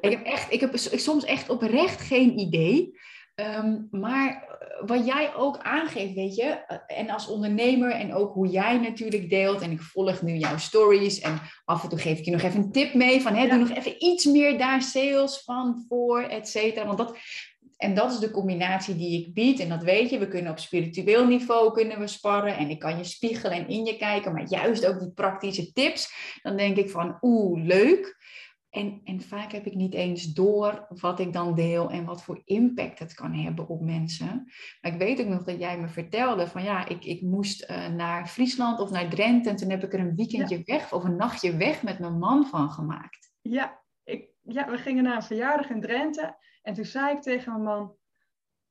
ik 0.00 0.10
heb, 0.10 0.24
echt, 0.24 0.52
ik 0.52 0.60
heb 0.60 0.76
soms 0.76 1.24
echt 1.24 1.48
oprecht 1.48 2.00
geen 2.00 2.38
idee. 2.38 2.98
Ehm, 3.34 3.82
maar 3.90 4.53
wat 4.86 5.06
jij 5.06 5.34
ook 5.34 5.58
aangeeft, 5.58 6.14
weet 6.14 6.34
je, 6.34 6.80
en 6.86 7.10
als 7.10 7.28
ondernemer 7.28 7.90
en 7.90 8.14
ook 8.14 8.34
hoe 8.34 8.48
jij 8.48 8.78
natuurlijk 8.78 9.30
deelt, 9.30 9.60
en 9.60 9.70
ik 9.70 9.80
volg 9.80 10.22
nu 10.22 10.36
jouw 10.36 10.58
stories 10.58 11.20
en 11.20 11.40
af 11.64 11.82
en 11.82 11.88
toe 11.88 11.98
geef 11.98 12.18
ik 12.18 12.24
je 12.24 12.30
nog 12.30 12.42
even 12.42 12.60
een 12.60 12.72
tip 12.72 12.94
mee 12.94 13.20
van, 13.20 13.34
hè, 13.34 13.48
doe 13.48 13.58
nog 13.58 13.70
even 13.70 14.04
iets 14.04 14.24
meer 14.24 14.58
daar 14.58 14.82
sales 14.82 15.42
van 15.44 15.84
voor, 15.88 16.22
et 16.22 16.48
cetera. 16.48 16.86
Want 16.86 16.98
dat, 16.98 17.16
en 17.76 17.94
dat 17.94 18.12
is 18.12 18.18
de 18.18 18.30
combinatie 18.30 18.96
die 18.96 19.20
ik 19.20 19.34
bied. 19.34 19.60
En 19.60 19.68
dat 19.68 19.82
weet 19.82 20.10
je, 20.10 20.18
we 20.18 20.28
kunnen 20.28 20.50
op 20.50 20.58
spiritueel 20.58 21.26
niveau 21.26 21.72
kunnen 21.72 21.98
we 21.98 22.06
sparren. 22.06 22.56
En 22.56 22.70
ik 22.70 22.78
kan 22.78 22.96
je 22.96 23.04
spiegelen 23.04 23.56
en 23.56 23.68
in 23.68 23.84
je 23.84 23.96
kijken. 23.96 24.32
Maar 24.32 24.48
juist 24.48 24.86
ook 24.86 25.00
die 25.00 25.12
praktische 25.12 25.72
tips. 25.72 26.12
Dan 26.42 26.56
denk 26.56 26.76
ik 26.76 26.90
van, 26.90 27.18
oeh, 27.20 27.64
leuk. 27.64 28.16
En, 28.74 29.00
en 29.04 29.20
vaak 29.20 29.52
heb 29.52 29.66
ik 29.66 29.74
niet 29.74 29.94
eens 29.94 30.32
door 30.32 30.86
wat 30.88 31.20
ik 31.20 31.32
dan 31.32 31.54
deel 31.54 31.90
en 31.90 32.04
wat 32.04 32.22
voor 32.22 32.42
impact 32.44 32.98
het 32.98 33.14
kan 33.14 33.32
hebben 33.32 33.68
op 33.68 33.80
mensen. 33.80 34.44
Maar 34.80 34.92
ik 34.92 34.98
weet 34.98 35.20
ook 35.20 35.26
nog 35.26 35.42
dat 35.42 35.58
jij 35.58 35.80
me 35.80 35.88
vertelde 35.88 36.46
van 36.46 36.62
ja, 36.62 36.88
ik, 36.88 37.04
ik 37.04 37.22
moest 37.22 37.70
uh, 37.70 37.88
naar 37.88 38.26
Friesland 38.26 38.80
of 38.80 38.90
naar 38.90 39.08
Drenthe. 39.08 39.50
En 39.50 39.56
toen 39.56 39.70
heb 39.70 39.84
ik 39.84 39.92
er 39.92 40.00
een 40.00 40.16
weekendje 40.16 40.62
weg 40.64 40.92
of 40.92 41.04
een 41.04 41.16
nachtje 41.16 41.56
weg 41.56 41.82
met 41.82 41.98
mijn 41.98 42.18
man 42.18 42.46
van 42.46 42.70
gemaakt. 42.70 43.32
Ja, 43.40 43.82
ik, 44.04 44.28
ja, 44.42 44.70
we 44.70 44.78
gingen 44.78 45.04
naar 45.04 45.16
een 45.16 45.22
verjaardag 45.22 45.70
in 45.70 45.80
Drenthe. 45.80 46.36
En 46.62 46.74
toen 46.74 46.84
zei 46.84 47.16
ik 47.16 47.22
tegen 47.22 47.52
mijn 47.52 47.64
man, 47.64 47.96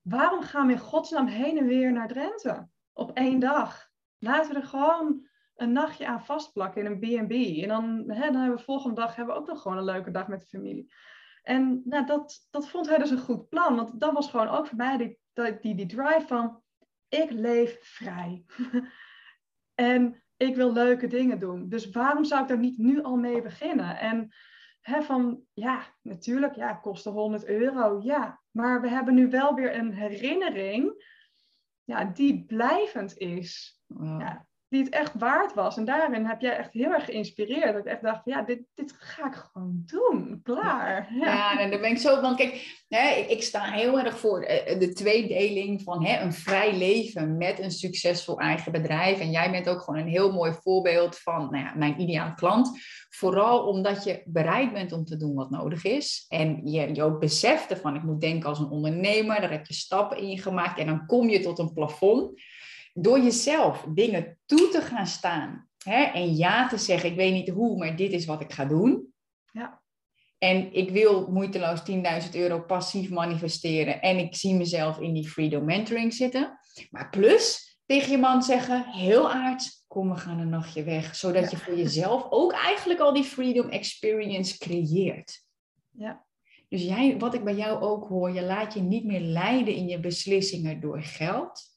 waarom 0.01 0.41
gaan 0.41 0.67
we 0.67 0.73
in 0.73 0.79
godsnaam 0.79 1.27
heen 1.27 1.57
en 1.57 1.65
weer 1.65 1.91
naar 1.91 2.07
Drenthe? 2.07 2.67
Op 2.93 3.11
één 3.11 3.39
dag. 3.39 3.91
Laten 4.17 4.53
we 4.53 4.59
er 4.59 4.67
gewoon 4.67 5.27
een 5.55 5.71
nachtje 5.71 6.07
aan 6.07 6.25
vastplakken 6.25 6.85
in 6.85 6.91
een 6.91 7.25
B&B. 7.25 7.61
En 7.61 7.67
dan, 7.67 8.03
hè, 8.07 8.31
dan 8.31 8.41
hebben 8.41 8.57
we 8.57 8.63
volgende 8.63 8.95
dag 8.95 9.15
hebben 9.15 9.35
we 9.35 9.41
ook 9.41 9.47
nog 9.47 9.61
gewoon 9.61 9.77
een 9.77 9.83
leuke 9.83 10.11
dag 10.11 10.27
met 10.27 10.39
de 10.39 10.45
familie. 10.45 10.93
En 11.41 11.81
nou, 11.85 12.05
dat, 12.05 12.47
dat 12.49 12.67
vond 12.67 12.89
hij 12.89 12.97
dus 12.97 13.09
een 13.09 13.17
goed 13.17 13.49
plan. 13.49 13.75
Want 13.75 13.99
dat 13.99 14.13
was 14.13 14.29
gewoon 14.29 14.47
ook 14.47 14.67
voor 14.67 14.77
mij 14.77 14.97
die, 14.97 15.19
die, 15.61 15.75
die 15.75 15.85
drive 15.85 16.23
van... 16.27 16.61
Ik 17.09 17.31
leef 17.31 17.77
vrij. 17.81 18.45
en 19.75 20.23
ik 20.37 20.55
wil 20.55 20.73
leuke 20.73 21.07
dingen 21.07 21.39
doen. 21.39 21.69
Dus 21.69 21.89
waarom 21.89 22.23
zou 22.23 22.41
ik 22.41 22.47
daar 22.47 22.57
niet 22.57 22.77
nu 22.77 23.03
al 23.03 23.15
mee 23.15 23.41
beginnen? 23.41 23.99
En 23.99 24.33
hè, 24.79 25.01
van, 25.01 25.41
ja, 25.53 25.83
natuurlijk, 26.01 26.55
ja, 26.55 26.73
kostte 26.73 27.09
100 27.09 27.45
euro, 27.45 27.99
ja. 28.03 28.41
Maar 28.51 28.81
we 28.81 28.89
hebben 28.89 29.13
nu 29.13 29.29
wel 29.29 29.53
weer 29.53 29.75
een 29.75 29.93
herinnering 29.93 31.03
ja, 31.83 32.05
die 32.05 32.45
blijvend 32.45 33.17
is. 33.17 33.81
Ja, 33.97 34.47
die 34.73 34.83
het 34.83 34.93
echt 34.93 35.13
waard 35.17 35.53
was. 35.53 35.77
En 35.77 35.85
daarin 35.85 36.25
heb 36.25 36.41
jij 36.41 36.57
echt 36.57 36.73
heel 36.73 36.91
erg 36.91 37.05
geïnspireerd. 37.05 37.73
Dat 37.73 37.85
ik 37.85 37.91
echt 37.91 38.01
dacht, 38.01 38.21
ja, 38.25 38.41
dit, 38.41 38.59
dit 38.73 38.93
ga 38.97 39.27
ik 39.27 39.33
gewoon 39.33 39.83
doen. 39.85 40.39
Klaar. 40.43 41.07
Ja, 41.19 41.25
ja 41.25 41.59
en 41.59 41.69
daar 41.69 41.79
ben 41.79 41.89
ik 41.89 41.97
zo 41.97 42.21
van. 42.21 42.35
Kijk, 42.35 42.83
hè, 42.87 43.09
ik, 43.09 43.29
ik, 43.29 43.43
sta 43.43 43.61
heel 43.71 43.99
erg 43.99 44.19
voor 44.19 44.41
eh, 44.41 44.79
de 44.79 44.93
tweedeling 44.93 45.81
van 45.81 46.05
hè, 46.05 46.21
een 46.21 46.33
vrij 46.33 46.77
leven 46.77 47.37
met 47.37 47.59
een 47.59 47.71
succesvol 47.71 48.39
eigen 48.39 48.71
bedrijf. 48.71 49.19
En 49.19 49.31
jij 49.31 49.51
bent 49.51 49.69
ook 49.69 49.81
gewoon 49.81 49.99
een 49.99 50.07
heel 50.07 50.31
mooi 50.31 50.53
voorbeeld 50.61 51.19
van 51.19 51.47
nou 51.51 51.63
ja, 51.63 51.73
mijn 51.75 52.01
ideale 52.01 52.33
klant. 52.33 52.79
Vooral 53.09 53.67
omdat 53.67 54.03
je 54.03 54.21
bereid 54.25 54.73
bent 54.73 54.91
om 54.91 55.05
te 55.05 55.17
doen 55.17 55.33
wat 55.33 55.49
nodig 55.49 55.83
is. 55.83 56.25
En 56.29 56.67
je, 56.67 56.95
je 56.95 57.03
ook 57.03 57.19
beseft 57.19 57.71
ervan, 57.71 57.95
ik 57.95 58.03
moet 58.03 58.21
denken 58.21 58.49
als 58.49 58.59
een 58.59 58.69
ondernemer. 58.69 59.41
Daar 59.41 59.51
heb 59.51 59.65
je 59.65 59.73
stappen 59.73 60.17
in 60.17 60.37
gemaakt. 60.39 60.79
En 60.79 60.85
dan 60.85 61.05
kom 61.05 61.29
je 61.29 61.39
tot 61.39 61.59
een 61.59 61.73
plafond 61.73 62.41
door 62.93 63.19
jezelf 63.19 63.85
dingen 63.89 64.39
toe 64.45 64.69
te 64.69 64.81
gaan 64.81 65.07
staan 65.07 65.69
hè, 65.83 66.03
en 66.03 66.35
ja 66.35 66.67
te 66.67 66.77
zeggen, 66.77 67.09
ik 67.09 67.15
weet 67.15 67.33
niet 67.33 67.49
hoe, 67.49 67.77
maar 67.77 67.95
dit 67.95 68.11
is 68.11 68.25
wat 68.25 68.41
ik 68.41 68.53
ga 68.53 68.65
doen. 68.65 69.13
Ja. 69.51 69.81
En 70.37 70.73
ik 70.73 70.89
wil 70.89 71.31
moeiteloos 71.31 71.79
10.000 72.25 72.29
euro 72.31 72.61
passief 72.61 73.09
manifesteren 73.09 74.01
en 74.01 74.17
ik 74.17 74.35
zie 74.35 74.55
mezelf 74.55 74.99
in 74.99 75.13
die 75.13 75.29
freedom 75.29 75.65
mentoring 75.65 76.13
zitten. 76.13 76.59
Maar 76.89 77.09
plus 77.09 77.77
tegen 77.85 78.11
je 78.11 78.17
man 78.17 78.43
zeggen, 78.43 78.85
heel 78.85 79.31
aards, 79.31 79.85
kom 79.87 80.09
we 80.09 80.15
gaan 80.15 80.39
een 80.39 80.49
nachtje 80.49 80.83
weg. 80.83 81.15
Zodat 81.15 81.51
je 81.51 81.57
voor 81.57 81.75
jezelf 81.77 82.25
ook 82.29 82.53
eigenlijk 82.53 82.99
al 82.99 83.13
die 83.13 83.23
freedom 83.23 83.69
experience 83.69 84.57
creëert. 84.57 85.45
Ja. 85.91 86.25
Dus 86.69 86.83
jij, 86.83 87.17
wat 87.17 87.33
ik 87.33 87.43
bij 87.43 87.55
jou 87.55 87.81
ook 87.81 88.07
hoor, 88.07 88.31
je 88.31 88.41
laat 88.41 88.73
je 88.73 88.81
niet 88.81 89.05
meer 89.05 89.19
leiden 89.19 89.73
in 89.73 89.87
je 89.87 89.99
beslissingen 89.99 90.79
door 90.79 91.01
geld, 91.01 91.72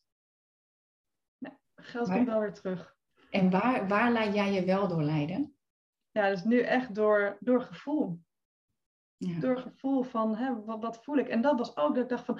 geld 1.86 2.08
komt 2.10 2.26
wel 2.26 2.40
weer 2.40 2.52
terug. 2.52 2.94
En 3.30 3.50
waar, 3.50 3.88
waar 3.88 4.12
laat 4.12 4.34
jij 4.34 4.52
je 4.52 4.64
wel 4.64 4.88
door 4.88 5.02
leiden? 5.02 5.56
Ja, 6.10 6.28
dus 6.28 6.44
nu 6.44 6.60
echt 6.60 6.94
door, 6.94 7.36
door 7.40 7.62
gevoel. 7.62 8.20
Ja. 9.16 9.40
Door 9.40 9.58
gevoel 9.58 10.02
van, 10.02 10.36
hè, 10.36 10.64
wat, 10.64 10.80
wat, 10.80 11.04
voel 11.04 11.16
ik? 11.16 11.28
En 11.28 11.40
dat 11.40 11.58
was 11.58 11.76
ook 11.76 11.94
dat 11.94 12.02
ik 12.02 12.08
dacht 12.08 12.24
van, 12.24 12.38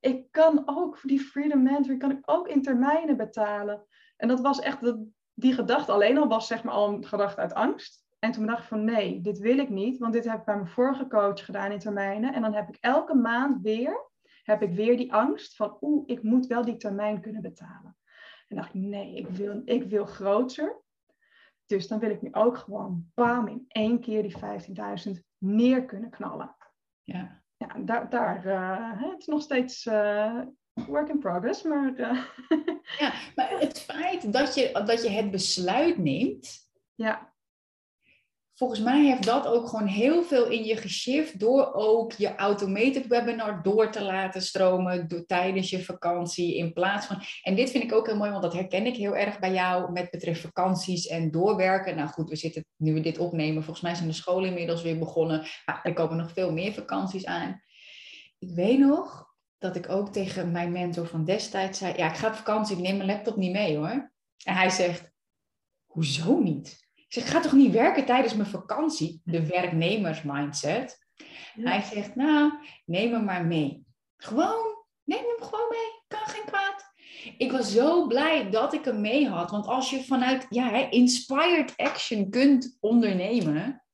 ik 0.00 0.32
kan 0.32 0.62
ook 0.64 0.96
voor 0.96 1.10
die 1.10 1.20
Freedom 1.20 1.62
Mentoring, 1.62 2.00
kan 2.00 2.10
ik 2.10 2.22
ook 2.24 2.48
in 2.48 2.62
termijnen 2.62 3.16
betalen. 3.16 3.86
En 4.16 4.28
dat 4.28 4.40
was 4.40 4.60
echt, 4.60 4.80
dat, 4.80 4.98
die 5.34 5.52
gedachte 5.52 5.92
alleen 5.92 6.18
al 6.18 6.28
was 6.28 6.46
zeg 6.46 6.64
maar 6.64 6.74
al 6.74 6.88
een 6.88 7.04
gedachte 7.04 7.40
uit 7.40 7.54
angst. 7.54 8.04
En 8.18 8.32
toen 8.32 8.46
dacht 8.46 8.62
ik 8.62 8.68
van, 8.68 8.84
nee, 8.84 9.20
dit 9.20 9.38
wil 9.38 9.58
ik 9.58 9.68
niet, 9.68 9.98
want 9.98 10.12
dit 10.12 10.24
heb 10.24 10.38
ik 10.38 10.44
bij 10.44 10.54
mijn 10.54 10.68
vorige 10.68 11.06
coach 11.06 11.44
gedaan 11.44 11.72
in 11.72 11.78
termijnen. 11.78 12.34
En 12.34 12.42
dan 12.42 12.54
heb 12.54 12.68
ik 12.68 12.76
elke 12.80 13.14
maand 13.14 13.62
weer, 13.62 14.10
heb 14.42 14.62
ik 14.62 14.72
weer 14.72 14.96
die 14.96 15.12
angst 15.12 15.56
van, 15.56 15.76
oeh, 15.80 16.02
ik 16.06 16.22
moet 16.22 16.46
wel 16.46 16.64
die 16.64 16.76
termijn 16.76 17.20
kunnen 17.20 17.42
betalen. 17.42 17.96
En 18.52 18.58
dacht 18.58 18.74
ik, 18.74 18.80
nee, 18.80 19.14
ik 19.14 19.28
wil, 19.28 19.62
ik 19.64 19.84
wil 19.84 20.04
groter. 20.04 20.80
Dus 21.66 21.88
dan 21.88 21.98
wil 21.98 22.10
ik 22.10 22.22
nu 22.22 22.28
ook 22.32 22.56
gewoon 22.56 23.10
bam 23.14 23.48
in 23.48 23.64
één 23.68 24.00
keer 24.00 24.22
die 24.22 24.36
15.000 25.06 25.20
neer 25.38 25.84
kunnen 25.84 26.10
knallen. 26.10 26.56
Ja. 27.02 27.42
Ja, 27.56 27.78
daar, 27.78 28.10
daar 28.10 28.46
uh, 28.46 29.10
het 29.10 29.18
is 29.18 29.26
nog 29.26 29.42
steeds 29.42 29.86
uh, 29.86 30.40
work 30.86 31.08
in 31.08 31.18
progress, 31.18 31.62
maar... 31.62 31.98
Uh... 31.98 32.24
ja, 33.02 33.12
maar 33.34 33.50
het 33.50 33.80
feit 33.80 34.32
dat 34.32 34.54
je, 34.54 34.82
dat 34.84 35.02
je 35.02 35.10
het 35.10 35.30
besluit 35.30 35.98
neemt... 35.98 36.70
Ja 36.94 37.31
volgens 38.62 38.82
mij 38.82 39.04
heeft 39.04 39.24
dat 39.24 39.46
ook 39.46 39.68
gewoon 39.68 39.86
heel 39.86 40.22
veel 40.22 40.46
in 40.46 40.64
je 40.64 40.76
geshift 40.76 41.38
door 41.38 41.72
ook 41.72 42.12
je 42.12 42.34
automated 42.34 43.06
webinar 43.06 43.62
door 43.62 43.90
te 43.90 44.02
laten 44.02 44.42
stromen 44.42 45.08
door, 45.08 45.26
tijdens 45.26 45.70
je 45.70 45.84
vakantie 45.84 46.56
in 46.56 46.72
plaats 46.72 47.06
van. 47.06 47.22
En 47.42 47.54
dit 47.54 47.70
vind 47.70 47.84
ik 47.84 47.92
ook 47.92 48.06
heel 48.06 48.16
mooi, 48.16 48.30
want 48.30 48.42
dat 48.42 48.52
herken 48.52 48.86
ik 48.86 48.96
heel 48.96 49.16
erg 49.16 49.38
bij 49.38 49.52
jou 49.52 49.92
met 49.92 50.10
betreft 50.10 50.40
vakanties 50.40 51.06
en 51.06 51.30
doorwerken. 51.30 51.96
Nou 51.96 52.08
goed, 52.08 52.28
we 52.28 52.36
zitten 52.36 52.64
nu 52.76 52.94
we 52.94 53.00
dit 53.00 53.18
opnemen. 53.18 53.62
Volgens 53.62 53.84
mij 53.84 53.94
zijn 53.94 54.08
de 54.08 54.14
scholen 54.14 54.48
inmiddels 54.48 54.82
weer 54.82 54.98
begonnen. 54.98 55.46
Maar 55.66 55.80
er 55.82 55.92
komen 55.92 56.16
nog 56.16 56.32
veel 56.32 56.52
meer 56.52 56.72
vakanties 56.72 57.26
aan. 57.26 57.62
Ik 58.38 58.50
weet 58.54 58.78
nog 58.78 59.26
dat 59.58 59.76
ik 59.76 59.88
ook 59.88 60.12
tegen 60.12 60.52
mijn 60.52 60.72
mentor 60.72 61.06
van 61.06 61.24
destijds 61.24 61.78
zei: 61.78 61.94
Ja, 61.96 62.10
ik 62.10 62.16
ga 62.16 62.28
op 62.28 62.34
vakantie, 62.34 62.76
ik 62.76 62.82
neem 62.82 62.96
mijn 62.96 63.08
laptop 63.08 63.36
niet 63.36 63.52
mee 63.52 63.76
hoor. 63.76 64.12
En 64.44 64.54
hij 64.54 64.70
zegt: 64.70 65.10
Hoezo 65.86 66.38
niet? 66.38 66.90
Ik 67.12 67.18
zeg, 67.22 67.30
ga 67.30 67.40
toch 67.40 67.52
niet 67.52 67.72
werken 67.72 68.04
tijdens 68.04 68.34
mijn 68.34 68.48
vakantie? 68.48 69.20
De 69.24 69.46
werknemersmindset. 69.46 70.98
Ja. 71.54 71.70
Hij 71.70 71.80
zegt, 71.80 72.14
nou, 72.14 72.52
neem 72.84 73.12
hem 73.12 73.24
maar 73.24 73.44
mee. 73.46 73.86
Gewoon, 74.16 74.84
neem 75.04 75.24
hem 75.24 75.48
gewoon 75.48 75.68
mee. 75.70 76.02
Kan 76.08 76.26
geen 76.28 76.44
kwaad. 76.44 76.92
Ik 77.38 77.52
was 77.52 77.72
zo 77.72 78.06
blij 78.06 78.50
dat 78.50 78.72
ik 78.72 78.84
hem 78.84 79.00
mee 79.00 79.28
had. 79.28 79.50
Want 79.50 79.66
als 79.66 79.90
je 79.90 80.04
vanuit 80.04 80.46
ja, 80.48 80.90
inspired 80.90 81.76
action 81.76 82.30
kunt 82.30 82.76
ondernemen, 82.80 83.84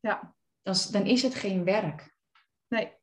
Ja, 0.00 0.34
dan, 0.62 0.74
dan 0.90 1.06
is 1.06 1.22
het 1.22 1.34
geen 1.34 1.64
werk. 1.64 2.16
nee. 2.68 3.00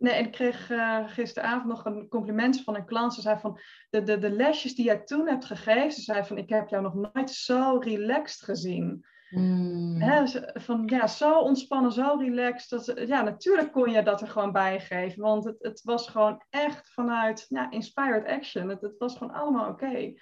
Nee, 0.00 0.12
en 0.12 0.24
ik 0.24 0.32
kreeg 0.32 0.70
eh, 0.70 1.08
gisteravond 1.08 1.64
nog 1.64 1.84
een 1.84 2.08
compliment 2.08 2.62
van 2.62 2.76
een 2.76 2.84
klant. 2.84 3.14
Ze 3.14 3.20
zei 3.20 3.38
van, 3.38 3.58
de, 3.90 4.02
de, 4.02 4.18
de 4.18 4.30
lesjes 4.30 4.74
die 4.74 4.84
jij 4.84 4.98
toen 5.04 5.28
hebt 5.28 5.44
gegeven, 5.44 5.92
ze 5.92 6.00
zei 6.00 6.24
van, 6.24 6.38
ik 6.38 6.48
heb 6.48 6.68
jou 6.68 6.82
nog 6.82 6.94
nooit 6.94 7.30
zo 7.30 7.78
relaxed 7.78 8.42
gezien. 8.42 9.04
Hmm. 9.28 10.00
Hè, 10.00 10.26
van, 10.60 10.82
ja, 10.86 11.06
zo 11.06 11.38
ontspannen, 11.38 11.92
zo 11.92 12.16
relaxed. 12.18 12.86
Dat, 12.86 13.08
ja, 13.08 13.22
natuurlijk 13.22 13.72
kon 13.72 13.90
je 13.90 14.02
dat 14.02 14.20
er 14.20 14.28
gewoon 14.28 14.52
bij 14.52 14.80
geven, 14.80 15.22
want 15.22 15.44
het, 15.44 15.56
het 15.58 15.80
was 15.82 16.08
gewoon 16.08 16.42
echt 16.50 16.92
vanuit 16.92 17.46
ja, 17.48 17.70
inspired 17.70 18.26
action. 18.26 18.68
Het, 18.68 18.80
het 18.80 18.98
was 18.98 19.16
gewoon 19.16 19.34
allemaal 19.34 19.68
oké. 19.68 20.12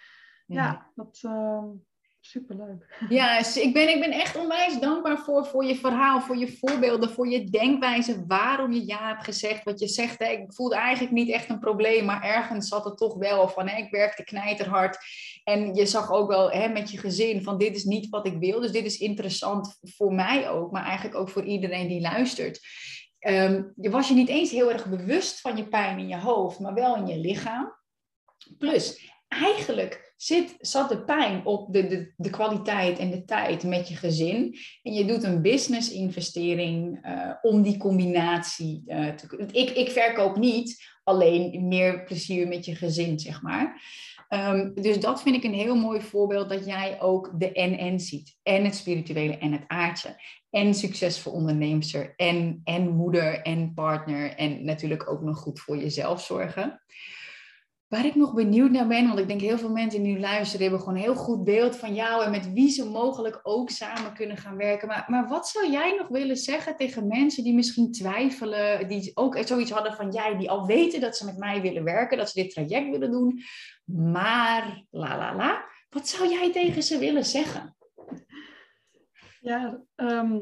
Ja, 0.47 0.91
dat 0.95 1.21
ehm 1.23 1.67
superleuk. 2.29 3.07
Ja, 3.09 3.39
ik 3.39 3.73
ben, 3.73 3.89
ik 3.89 4.01
ben 4.01 4.13
echt 4.13 4.37
onwijs 4.37 4.81
dankbaar 4.81 5.19
voor, 5.19 5.47
voor 5.47 5.65
je 5.65 5.77
verhaal, 5.77 6.21
voor 6.21 6.37
je 6.37 6.57
voorbeelden, 6.59 7.11
voor 7.11 7.29
je 7.29 7.45
denkwijze, 7.45 8.25
waarom 8.27 8.73
je 8.73 8.87
ja 8.87 9.09
hebt 9.09 9.25
gezegd. 9.25 9.65
Wat 9.65 9.81
je 9.81 9.89
zegt, 9.89 10.21
ik 10.21 10.53
voelde 10.53 10.75
eigenlijk 10.75 11.15
niet 11.15 11.31
echt 11.31 11.49
een 11.49 11.59
probleem, 11.59 12.05
maar 12.05 12.23
ergens 12.23 12.69
zat 12.69 12.85
het 12.85 12.97
toch 12.97 13.15
wel 13.15 13.49
van, 13.49 13.69
ik 13.69 13.91
werkte 13.91 14.25
knijterhard. 14.25 14.99
En 15.45 15.75
je 15.75 15.87
zag 15.87 16.11
ook 16.11 16.29
wel 16.29 16.51
hè, 16.51 16.69
met 16.69 16.91
je 16.91 16.99
gezin 16.99 17.43
van, 17.43 17.59
dit 17.59 17.77
is 17.77 17.85
niet 17.85 18.09
wat 18.09 18.27
ik 18.27 18.39
wil. 18.39 18.61
Dus 18.61 18.73
dit 18.73 18.85
is 18.85 18.99
interessant 18.99 19.79
voor 19.81 20.15
mij 20.15 20.51
ook, 20.51 20.71
maar 20.71 20.85
eigenlijk 20.85 21.17
ook 21.17 21.29
voor 21.29 21.45
iedereen 21.45 21.89
die 21.89 22.01
luistert. 22.01 22.61
Ehm, 23.19 23.63
je 23.77 23.91
was 23.91 24.09
je 24.09 24.15
niet 24.15 24.29
eens 24.29 24.51
heel 24.51 24.73
erg 24.73 24.87
bewust 24.87 25.41
van 25.41 25.57
je 25.57 25.69
pijn 25.69 25.99
in 25.99 26.09
je 26.09 26.19
hoofd, 26.19 26.59
maar 26.59 26.75
wel 26.75 26.97
in 26.97 27.07
je 27.07 27.19
lichaam. 27.19 27.77
Plus, 28.59 29.13
eigenlijk 29.29 30.08
zit, 30.19 30.57
zat 30.61 30.89
de 30.89 31.05
pijn 31.05 31.47
op 31.47 31.73
de, 31.73 31.87
de, 31.87 32.13
de 32.17 32.31
kwaliteit 32.31 32.99
en 32.99 33.11
de 33.11 33.25
tijd 33.25 33.63
met 33.63 33.89
je 33.89 33.97
gezin. 33.97 34.59
En 34.83 34.93
je 34.93 35.05
doet 35.05 35.23
een 35.23 35.43
business 35.43 35.91
investering 35.91 36.99
eh, 37.03 37.31
om 37.43 37.63
die 37.63 37.77
combinatie 37.77 38.83
eh, 38.87 39.09
te. 39.09 39.49
Ik, 39.53 39.71
ik 39.71 39.91
verkoop 39.91 40.37
niet 40.37 40.97
alleen 41.05 41.69
meer 41.69 42.05
plezier 42.05 42.49
met 42.49 42.65
je 42.65 42.75
gezin, 42.75 43.19
zeg 43.19 43.43
maar. 43.43 43.83
Ehm, 44.29 44.75
dus 44.75 45.01
dat 45.01 45.23
vind 45.23 45.37
ik 45.37 45.45
een 45.45 45.55
heel 45.55 45.77
mooi 45.77 46.01
voorbeeld 46.01 46.49
dat 46.49 46.67
jij 46.67 47.01
ook 47.01 47.33
de 47.39 47.53
en-en 47.53 48.01
ziet. 48.01 48.37
En 48.43 48.65
het 48.65 48.75
spirituele 48.75 49.39
en 49.39 49.53
het 49.53 49.65
aardse. 49.67 50.23
En 50.51 50.75
succesvol 50.75 51.33
onderneemster. 51.33 52.15
En, 52.17 52.61
en 52.65 52.89
moeder 52.89 53.43
en 53.43 53.75
partner. 53.75 54.35
En 54.35 54.65
natuurlijk 54.65 55.11
ook 55.11 55.23
nog 55.23 55.39
goed 55.39 55.61
voor 55.61 55.77
jezelf 55.77 56.23
zorgen. 56.25 56.81
Waar 57.89 58.05
ik 58.05 58.15
nog 58.15 58.35
benieuwd 58.35 58.71
naar 58.71 58.87
ben, 58.87 59.07
want 59.07 59.19
ik 59.19 59.29
denk 59.29 59.41
heel 59.41 59.59
veel 59.59 59.71
mensen 59.71 60.03
die 60.03 60.15
nu 60.15 60.21
luisteren 60.21 60.63
hebben 60.63 60.81
gewoon 60.81 60.95
een 60.95 61.03
heel 61.03 61.15
goed 61.15 61.45
beeld 61.45 61.77
van 61.77 61.95
jou 61.95 62.25
en 62.25 62.31
met 62.31 62.53
wie 62.53 62.71
ze 62.71 62.85
mogelijk 62.91 63.41
ook 63.43 63.71
samen 63.71 64.15
kunnen 64.15 64.37
gaan 64.37 64.57
werken. 64.57 64.89
Maar, 64.89 65.05
maar 65.07 65.29
wat 65.29 65.49
zou 65.49 65.71
jij 65.71 65.97
nog 65.99 66.09
willen 66.09 66.37
zeggen 66.37 66.77
tegen 66.77 67.07
mensen 67.07 67.45
die 67.45 67.55
misschien 67.55 67.93
twijfelen, 67.93 68.89
die 68.89 69.11
ook 69.15 69.39
zoiets 69.39 69.71
hadden 69.71 69.95
van 69.95 70.11
jij, 70.11 70.37
die 70.37 70.51
al 70.51 70.67
weten 70.67 71.01
dat 71.01 71.17
ze 71.17 71.25
met 71.25 71.39
mij 71.39 71.61
willen 71.61 71.85
werken, 71.85 72.19
dat 72.19 72.31
ze 72.31 72.43
dit 72.43 72.51
traject 72.51 72.91
willen 72.91 73.11
doen, 73.11 73.43
maar 73.85 74.85
la 74.91 75.19
la 75.19 75.35
la. 75.35 75.65
Wat 75.89 76.09
zou 76.09 76.29
jij 76.29 76.53
tegen 76.53 76.83
ze 76.83 76.99
willen 76.99 77.25
zeggen? 77.25 77.77
Ja, 79.41 79.81
ehm, 79.95 80.41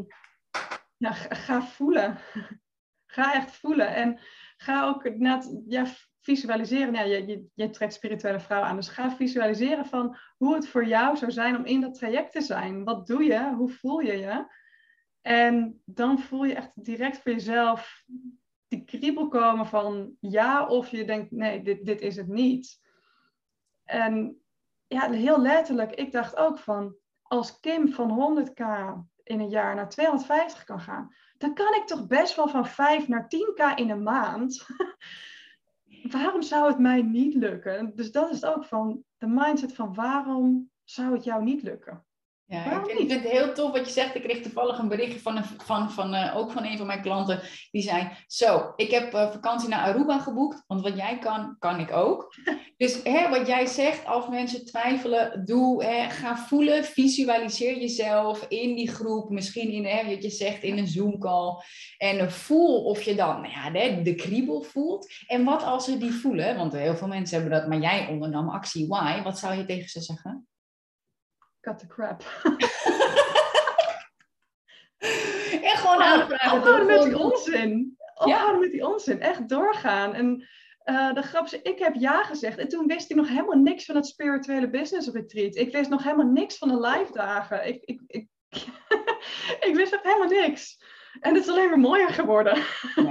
ja 0.96 1.12
ga, 1.12 1.62
voelen. 1.62 2.18
ga 3.14 3.34
echt 3.34 3.56
voelen. 3.56 3.94
En 3.94 4.20
ga 4.56 4.86
ook 4.86 5.16
net, 5.16 5.62
ja, 5.66 5.86
visualiseren. 6.26 6.94
Ja, 6.94 7.02
je, 7.02 7.26
je, 7.26 7.46
je 7.54 7.70
trekt 7.70 7.94
spirituele 7.94 8.40
vrouw 8.40 8.62
aan. 8.62 8.76
Dus 8.76 8.88
ga 8.88 9.16
visualiseren 9.16 9.86
van 9.86 10.16
hoe 10.36 10.54
het 10.54 10.68
voor 10.68 10.86
jou 10.86 11.16
zou 11.16 11.30
zijn 11.30 11.56
om 11.56 11.64
in 11.64 11.80
dat 11.80 11.94
traject 11.94 12.32
te 12.32 12.40
zijn. 12.40 12.84
Wat 12.84 13.06
doe 13.06 13.24
je? 13.24 13.54
Hoe 13.54 13.70
voel 13.70 13.98
je 13.98 14.16
je? 14.16 14.46
En 15.20 15.82
dan 15.84 16.18
voel 16.18 16.44
je 16.44 16.54
echt 16.54 16.70
direct 16.74 17.18
voor 17.18 17.32
jezelf 17.32 18.04
die 18.68 18.84
kriebel 18.84 19.28
komen 19.28 19.66
van 19.66 20.16
ja, 20.20 20.66
of 20.66 20.88
je 20.88 21.04
denkt 21.04 21.30
nee, 21.30 21.62
dit, 21.62 21.84
dit 21.84 22.00
is 22.00 22.16
het 22.16 22.28
niet. 22.28 22.80
En 23.84 24.40
ja, 24.86 25.10
heel 25.10 25.40
letterlijk, 25.40 25.92
ik 25.92 26.12
dacht 26.12 26.36
ook 26.36 26.58
van 26.58 26.96
als 27.22 27.60
Kim 27.60 27.92
van 27.92 28.10
100k 28.10 28.64
in 29.22 29.40
een 29.40 29.48
jaar 29.48 29.74
naar 29.74 29.88
250 29.88 30.64
kan 30.64 30.80
gaan, 30.80 31.14
dan 31.38 31.54
kan 31.54 31.74
ik 31.74 31.86
toch 31.86 32.06
best 32.06 32.36
wel 32.36 32.48
van 32.48 32.66
5 32.66 33.08
naar 33.08 33.24
10k 33.24 33.74
in 33.74 33.90
een 33.90 34.02
maand. 34.02 34.66
waarom 36.10 36.42
zou 36.42 36.68
het 36.68 36.78
mij 36.78 37.02
niet 37.02 37.34
lukken? 37.34 37.92
Dus 37.94 38.12
dat 38.12 38.30
is 38.30 38.44
ook 38.44 38.64
van 38.64 39.04
de 39.18 39.26
mindset 39.26 39.74
van 39.74 39.94
waarom 39.94 40.70
zou 40.84 41.14
het 41.14 41.24
jou 41.24 41.44
niet 41.44 41.62
lukken? 41.62 42.05
Ja, 42.48 42.80
ik 42.80 42.86
vind, 42.86 43.00
ik 43.00 43.10
vind 43.10 43.22
het 43.22 43.32
heel 43.32 43.52
tof 43.52 43.72
wat 43.72 43.86
je 43.86 43.92
zegt. 43.92 44.14
Ik 44.14 44.22
kreeg 44.22 44.42
toevallig 44.42 44.78
een 44.78 44.88
berichtje 44.88 45.20
van, 45.20 45.36
een, 45.36 45.44
van, 45.44 45.90
van 45.90 46.14
eh, 46.14 46.36
ook 46.36 46.50
van 46.50 46.64
een 46.64 46.76
van 46.78 46.86
mijn 46.86 47.02
klanten. 47.02 47.40
Die 47.70 47.82
zei, 47.82 48.08
zo, 48.26 48.72
ik 48.76 48.90
heb 48.90 49.14
eh, 49.14 49.30
vakantie 49.30 49.68
naar 49.68 49.84
Aruba 49.84 50.18
geboekt. 50.18 50.64
Want 50.66 50.82
wat 50.82 50.96
jij 50.96 51.18
kan, 51.18 51.56
kan 51.58 51.80
ik 51.80 51.92
ook. 51.92 52.34
Dus 52.76 53.02
hè, 53.02 53.28
wat 53.28 53.46
jij 53.46 53.66
zegt, 53.66 54.06
als 54.06 54.28
mensen 54.28 54.64
twijfelen, 54.64 55.44
doe, 55.44 55.84
hè, 55.84 56.10
ga 56.10 56.36
voelen, 56.36 56.84
visualiseer 56.84 57.78
jezelf 57.78 58.44
in 58.48 58.74
die 58.74 58.90
groep. 58.90 59.30
Misschien 59.30 59.70
in, 59.70 59.84
hè, 59.84 60.10
wat 60.10 60.22
je 60.22 60.30
zegt, 60.30 60.62
in 60.62 60.78
een 60.78 60.86
Zoom 60.86 61.18
call. 61.18 61.62
En 61.98 62.32
voel 62.32 62.84
of 62.84 63.02
je 63.02 63.14
dan 63.14 63.40
nou 63.40 63.52
ja, 63.52 63.70
de, 63.70 64.02
de 64.02 64.14
kriebel 64.14 64.62
voelt. 64.62 65.06
En 65.26 65.44
wat 65.44 65.62
als 65.62 65.84
ze 65.84 65.98
die 65.98 66.12
voelen? 66.12 66.56
Want 66.56 66.72
heel 66.72 66.96
veel 66.96 67.08
mensen 67.08 67.40
hebben 67.40 67.58
dat, 67.58 67.68
maar 67.68 67.80
jij 67.80 68.08
ondernam 68.08 68.48
actie 68.48 68.84
Y. 68.84 69.22
Wat 69.22 69.38
zou 69.38 69.54
je 69.54 69.64
tegen 69.64 69.88
ze 69.88 70.00
zeggen? 70.00 70.46
Cut 71.66 71.78
the 71.78 71.86
crap. 71.86 72.22
En 75.62 75.76
gewoon 75.76 76.02
aanvragen. 76.02 76.58
Ophouden 76.58 76.86
met 76.86 77.02
die 77.02 77.18
onzin. 77.18 77.96
Ophouden 78.14 78.60
met 78.60 78.70
die 78.70 78.86
onzin. 78.86 79.20
Echt 79.20 79.48
doorgaan. 79.48 80.14
En 80.14 80.48
eh, 80.78 81.14
de 81.14 81.22
grap 81.22 81.44
is, 81.44 81.62
ik 81.62 81.78
heb 81.78 81.94
ja 81.94 82.22
gezegd. 82.22 82.58
En 82.58 82.68
toen 82.68 82.86
wist 82.86 83.10
ik 83.10 83.16
nog 83.16 83.28
helemaal 83.28 83.58
niks 83.58 83.84
van 83.84 83.94
het 83.94 84.06
spirituele 84.06 84.70
business 84.70 85.08
retreat. 85.08 85.56
Ik 85.56 85.72
wist 85.72 85.90
nog 85.90 86.02
helemaal 86.02 86.26
niks 86.26 86.58
van 86.58 86.68
de 86.68 86.80
live 86.80 87.12
dagen. 87.12 87.66
Ik, 87.66 87.84
ik, 87.84 88.00
ik, 88.06 88.28
ik 89.68 89.72
wist 89.74 89.92
echt 89.92 90.04
helemaal 90.04 90.40
niks. 90.40 90.82
En 91.20 91.34
het 91.34 91.42
is 91.44 91.50
alleen 91.50 91.68
maar 91.68 91.78
mooier 91.78 92.08
geworden. 92.08 92.62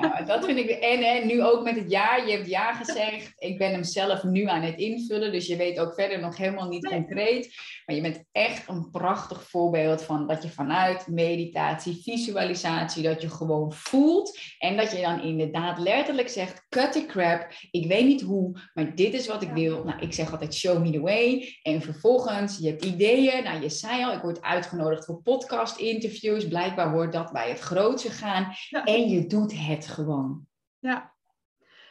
Ja, 0.02 0.22
dat 0.22 0.46
vind 0.46 0.58
ik. 0.60 0.70
En, 0.70 1.04
en 1.04 1.28
nu 1.28 1.44
ook 1.44 1.64
met 1.64 1.76
het 1.76 1.90
jaar. 1.92 2.28
Je 2.28 2.32
hebt 2.36 2.48
ja 2.50 2.74
gezegd. 2.74 3.34
Ik 3.38 3.58
ben 3.58 3.72
hem 3.72 3.84
zelf 3.84 4.24
nu 4.24 4.44
aan 4.46 4.62
het 4.62 4.78
invullen. 4.78 5.32
Dus 5.32 5.48
je 5.48 5.56
weet 5.56 5.80
ook 5.80 5.94
verder 5.94 6.20
nog 6.20 6.38
helemaal 6.38 6.68
niet 6.68 6.84
Nee. 6.84 6.94
concreet. 6.94 7.54
Maar 7.86 7.96
je 7.96 8.02
bent 8.02 8.24
echt 8.32 8.68
een 8.68 8.90
prachtig 8.92 9.44
voorbeeld 9.50 10.04
van 10.04 10.28
dat 10.28 10.44
je 10.44 10.50
vanuit 10.50 11.08
meditatie, 11.08 12.02
visualisatie, 12.04 13.04
dat 13.04 13.22
je 13.22 13.30
gewoon 13.30 13.74
voelt. 13.74 14.40
En 14.60 14.78
dat 14.78 14.92
je 14.92 15.02
dan 15.02 15.22
inderdaad 15.22 15.80
letterlijk 15.80 16.30
zegt: 16.30 16.66
cut 16.70 16.92
the 16.92 17.06
crap. 17.06 17.48
Ik 17.72 17.88
weet 17.88 18.06
niet 18.06 18.22
hoe, 18.22 18.60
maar 18.74 18.96
dit 18.96 19.14
is 19.14 19.28
wat 19.28 19.42
ik 19.42 19.48
Ja. 19.48 19.54
wil. 19.54 19.84
Nou, 19.84 20.00
ik 20.00 20.14
zeg 20.14 20.32
altijd: 20.32 20.56
show 20.56 20.82
me 20.82 20.90
the 20.92 21.00
way. 21.02 21.58
En 21.62 21.82
vervolgens, 21.82 22.58
je 22.58 22.68
hebt 22.68 22.86
ideeën. 22.86 23.44
Nou, 23.44 23.62
je 23.62 23.70
zei 23.70 24.04
al, 24.04 24.14
ik 24.14 24.22
word 24.22 24.42
uitgenodigd 24.42 25.06
voor 25.06 25.22
podcast-interviews. 25.22 26.48
Blijkbaar 26.48 26.90
hoort 26.92 27.14
dat 27.14 27.32
bij 27.32 27.50
het 27.50 27.62
gaan. 28.04 28.54
Ja. 28.70 28.84
En 28.84 29.10
je 29.10 29.28
doet 29.28 29.54
het 29.58 29.88
gewoon. 29.88 30.48
Ja. 30.80 31.14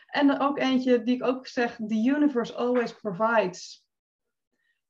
En 0.06 0.40
ook 0.40 0.58
eentje 0.58 1.02
die 1.02 1.14
ik 1.14 1.22
ook 1.22 1.46
zeg, 1.46 1.76
the 1.76 2.12
universe 2.16 2.54
always 2.54 2.92
provides. 2.94 3.86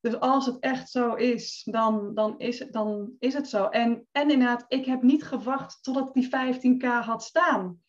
Dus 0.01 0.21
als 0.21 0.47
het 0.47 0.59
echt 0.59 0.91
zo 0.91 1.15
is, 1.15 1.63
dan, 1.65 2.15
dan, 2.15 2.39
is, 2.39 2.59
het, 2.59 2.73
dan 2.73 3.17
is 3.19 3.35
het 3.35 3.49
zo. 3.49 3.65
En, 3.65 4.07
en 4.13 4.31
inderdaad, 4.31 4.65
ik 4.69 4.85
heb 4.85 5.03
niet 5.03 5.25
gewacht 5.25 5.83
totdat 5.83 6.09
ik 6.09 6.13
die 6.13 6.79
15k 6.81 6.87
had 7.05 7.23
staan. 7.23 7.83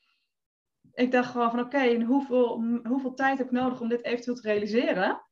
Ik 0.94 1.12
dacht 1.12 1.32
gewoon 1.32 1.50
van 1.50 1.60
oké, 1.60 1.78
en 1.78 2.02
hoeveel, 2.02 2.64
hoeveel 2.84 3.14
tijd 3.14 3.38
heb 3.38 3.48
ik 3.48 3.54
nodig 3.54 3.82
om 3.82 3.90
dit 3.90 4.04
eventueel 4.04 4.36
te 4.36 4.48
realiseren? 4.48 5.26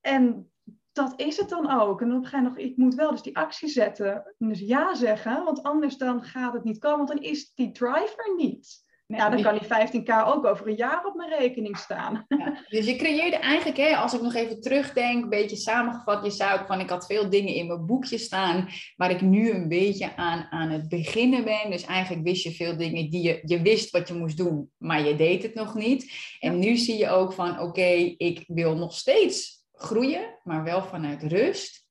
En 0.00 0.52
dat 0.92 1.12
is 1.16 1.36
het 1.36 1.48
dan 1.48 1.80
ook. 1.80 2.00
En 2.00 2.08
dan 2.08 2.26
ga 2.26 2.38
je 2.38 2.42
nog, 2.42 2.56
ik 2.56 2.76
moet 2.76 2.94
wel 2.94 3.10
dus 3.10 3.22
die 3.22 3.36
actie 3.36 3.68
zetten. 3.68 4.34
Dus 4.38 4.58
ja 4.58 4.94
zeggen, 4.94 5.44
want 5.44 5.62
anders 5.62 5.96
dan 5.96 6.22
gaat 6.22 6.52
het 6.52 6.64
niet 6.64 6.78
komen, 6.78 7.06
want 7.06 7.08
dan 7.08 7.30
is 7.30 7.52
die 7.54 7.70
driver 7.70 8.34
niet. 8.36 8.86
Ja, 9.16 9.28
dan 9.28 9.42
kan 9.42 9.58
die 9.58 10.02
15k 10.02 10.26
ook 10.26 10.44
over 10.44 10.68
een 10.68 10.76
jaar 10.76 11.04
op 11.04 11.14
mijn 11.14 11.38
rekening 11.38 11.76
staan. 11.76 12.24
Ja, 12.28 12.64
dus 12.68 12.86
je 12.86 12.96
creëerde 12.96 13.36
eigenlijk, 13.36 13.76
hè, 13.76 13.96
als 13.96 14.14
ik 14.14 14.20
nog 14.20 14.34
even 14.34 14.60
terugdenk, 14.60 15.22
een 15.22 15.28
beetje 15.28 15.56
samengevat, 15.56 16.24
je 16.24 16.30
zei 16.30 16.58
ook 16.58 16.66
van 16.66 16.80
ik 16.80 16.88
had 16.88 17.06
veel 17.06 17.30
dingen 17.30 17.54
in 17.54 17.66
mijn 17.66 17.86
boekje 17.86 18.18
staan 18.18 18.68
waar 18.96 19.10
ik 19.10 19.20
nu 19.20 19.50
een 19.50 19.68
beetje 19.68 20.16
aan, 20.16 20.46
aan 20.50 20.70
het 20.70 20.88
beginnen 20.88 21.44
ben. 21.44 21.70
Dus 21.70 21.84
eigenlijk 21.84 22.24
wist 22.24 22.42
je 22.42 22.52
veel 22.52 22.76
dingen 22.76 23.10
die 23.10 23.22
je, 23.22 23.40
je 23.44 23.62
wist 23.62 23.90
wat 23.90 24.08
je 24.08 24.14
moest 24.14 24.36
doen, 24.36 24.70
maar 24.78 25.06
je 25.06 25.16
deed 25.16 25.42
het 25.42 25.54
nog 25.54 25.74
niet. 25.74 26.12
En 26.40 26.58
nu 26.58 26.76
zie 26.76 26.96
je 26.96 27.08
ook 27.08 27.32
van 27.32 27.60
oké, 27.60 28.14
ik 28.16 28.44
wil 28.46 28.76
nog 28.76 28.94
steeds 28.94 29.57
groeien, 29.78 30.38
maar 30.44 30.64
wel 30.64 30.82
vanuit 30.82 31.22
rust. 31.22 31.86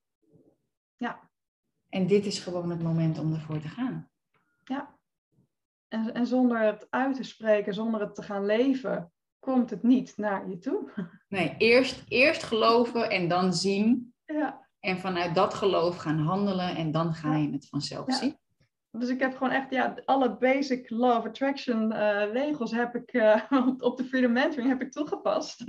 Ja. 0.98 1.30
En 1.90 2.08
dit 2.08 2.26
is 2.26 2.40
gewoon 2.40 2.70
het 2.70 2.82
moment 2.84 3.20
om 3.20 3.34
ervoor 3.34 3.60
te 3.60 3.68
gaan. 3.68 4.10
Ja. 4.64 4.96
En, 5.88 6.14
en 6.14 6.28
zonder 6.28 6.60
het 6.60 6.88
uit 6.90 7.16
te 7.16 7.24
spreken, 7.24 7.74
zonder 7.74 8.02
het 8.02 8.16
te 8.16 8.22
gaan 8.24 8.46
leven, 8.46 9.12
komt 9.40 9.70
het 9.70 9.84
niet 9.84 10.18
naar 10.18 10.50
je 10.50 10.58
toe. 10.58 10.92
Nee, 11.30 11.56
eerst, 11.58 12.04
eerst 12.08 12.44
geloven 12.44 13.10
en 13.10 13.28
dan 13.28 13.54
zien. 13.54 14.14
Ja. 14.26 14.68
En 14.80 14.98
vanuit 14.98 15.36
dat 15.36 15.54
geloof 15.54 15.96
gaan 15.98 16.20
handelen 16.20 16.76
en 16.76 16.92
dan 16.92 17.14
ga 17.14 17.36
je 17.36 17.52
het 17.52 17.68
vanzelf 17.68 18.08
Ja. 18.08 18.14
zien. 18.14 18.38
Dus 18.92 19.10
ik 19.10 19.20
heb 19.20 19.34
gewoon 19.38 19.52
echt, 19.54 19.70
ja, 19.70 19.96
alle 20.06 20.38
basic 20.38 20.90
law 20.90 21.18
of 21.18 21.26
attraction 21.26 21.92
eh, 21.92 22.32
regels 22.32 22.72
heb 22.72 22.96
ik 22.96 23.12
eh, 23.14 23.42
op- 23.78 23.98
de 23.98 24.04
Freedom 24.06 24.32
Mentoring 24.32 24.70
heb 24.70 24.82
ik 24.82 24.92
toegepast. 24.92 25.64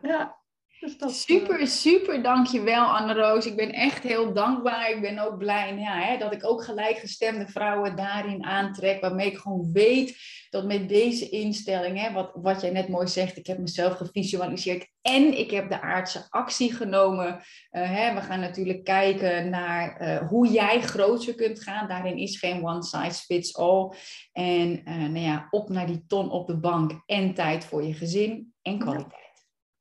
Ja, 0.00 0.36
dus 0.82 0.98
dat... 0.98 1.10
eh, 1.10 1.16
Super, 1.16 1.66
super 1.66 2.22
dankjewel 2.22 2.84
Anne-Roos. 2.84 3.46
Ik 3.46 3.56
ben 3.56 3.72
echt 3.72 4.02
heel 4.02 4.32
dankbaar. 4.32 4.90
Ik 4.90 5.00
ben 5.00 5.18
ook 5.18 5.38
blij 5.38 5.76
ja, 5.78 6.00
hè, 6.00 6.18
dat 6.18 6.32
ik 6.32 6.46
ook 6.46 6.64
gelijkgestemde 6.64 7.48
vrouwen 7.48 7.96
daarin 7.96 8.44
aantrek. 8.44 9.00
Waarmee 9.00 9.26
ik 9.26 9.36
gewoon 9.36 9.72
weet 9.72 10.16
dat 10.50 10.64
met 10.64 10.88
deze 10.88 11.28
instelling, 11.28 12.00
hè, 12.00 12.12
wat, 12.12 12.30
wat 12.34 12.60
jij 12.60 12.70
net 12.70 12.88
mooi 12.88 13.08
zegt, 13.08 13.36
ik 13.36 13.46
heb 13.46 13.58
mezelf 13.58 13.96
gevisualiseerd 13.96 14.88
en 15.02 15.38
ik 15.38 15.50
heb 15.50 15.68
de 15.68 15.80
aardse 15.80 16.26
actie 16.28 16.72
genomen. 16.72 17.42
Eh, 17.70 17.90
hè, 17.90 18.14
we 18.14 18.20
gaan 18.20 18.40
natuurlijk 18.40 18.84
kijken 18.84 19.50
naar 19.50 19.96
eh, 19.96 20.28
hoe 20.28 20.48
jij 20.48 20.80
groter 20.80 21.34
kunt 21.34 21.62
gaan. 21.62 21.88
Daarin 21.88 22.16
is 22.16 22.38
geen 22.38 22.64
one 22.66 22.82
size 22.82 23.24
fits 23.24 23.56
all. 23.56 23.92
En 24.32 24.82
nou 24.84 25.18
ja, 25.18 25.46
op 25.50 25.68
naar 25.68 25.86
die 25.86 26.04
ton 26.06 26.30
op 26.30 26.46
de 26.46 26.56
bank 26.56 27.02
en 27.06 27.34
tijd 27.34 27.64
voor 27.64 27.82
je 27.82 27.94
gezin 27.94 28.54
en 28.62 28.78
kwaliteit. 28.78 29.20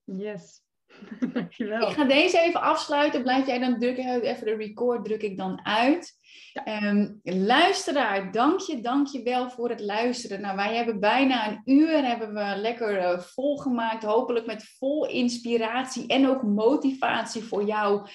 Yes. 0.04 0.61
Dankjewel. 1.34 1.89
Ik 1.89 1.95
ga 1.95 2.04
deze 2.04 2.39
even 2.39 2.62
afsluiten. 2.62 3.22
Blijf 3.22 3.47
jij 3.47 3.60
dan 3.60 3.80
drukken? 3.80 4.22
Even 4.22 4.45
de 4.45 4.56
record 4.56 5.06
druk 5.06 5.22
ik 5.22 5.38
dan 5.38 5.66
uit. 5.66 6.20
Ja. 6.54 6.66
Ehm, 6.66 7.10
luisteraar, 7.24 8.32
dank 8.32 8.60
je, 8.60 8.82
dank 8.82 9.08
je 9.08 9.24
wel 9.24 9.49
voor 9.49 9.70
het 9.70 9.80
luisteren. 9.80 10.41
Nou, 10.41 10.56
wij 10.56 10.76
hebben 10.76 10.99
bijna 10.99 11.47
een 11.47 11.62
uur 11.66 12.06
hebben 12.06 12.34
we 12.34 12.54
lekker 12.56 12.97
eh, 12.97 13.20
volgemaakt. 13.20 14.04
Hopelijk 14.04 14.45
met 14.45 14.76
vol 14.78 15.08
inspiratie 15.08 16.08
en 16.08 16.28
ook 16.28 16.43
motivatie 16.43 17.43
voor 17.43 17.64
jou 17.66 18.08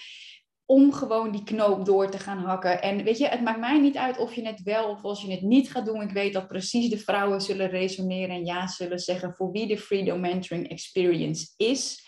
om 0.67 0.93
gewoon 0.93 1.31
die 1.31 1.43
knoop 1.45 1.85
door 1.85 2.11
te 2.11 2.19
gaan 2.19 2.39
hakken. 2.39 2.83
En 2.83 3.05
weet 3.05 3.19
je, 3.19 3.27
het 3.27 3.41
maakt 3.41 3.61
mij 3.61 3.81
niet 3.81 3.97
uit 3.97 4.19
of 4.19 4.35
je 4.35 4.47
het 4.47 4.63
wel 4.63 4.89
of 4.89 5.03
als 5.03 5.23
je 5.23 5.31
het 5.31 5.43
niet 5.43 5.71
gaat 5.71 5.87
doen. 5.87 6.03
Ik 6.03 6.11
weet 6.11 6.33
dat 6.33 6.49
precies 6.49 6.91
de 6.91 6.99
vrouwen 6.99 7.41
zullen 7.41 7.69
resoneren 7.69 8.35
en 8.35 8.45
ja 8.45 8.67
zullen 8.67 8.99
zeggen 8.99 9.35
voor 9.35 9.51
wie 9.51 9.67
de 9.67 9.79
Freedom 9.79 10.21
Mentoring 10.21 10.69
Experience 10.69 11.53
is. 11.57 12.06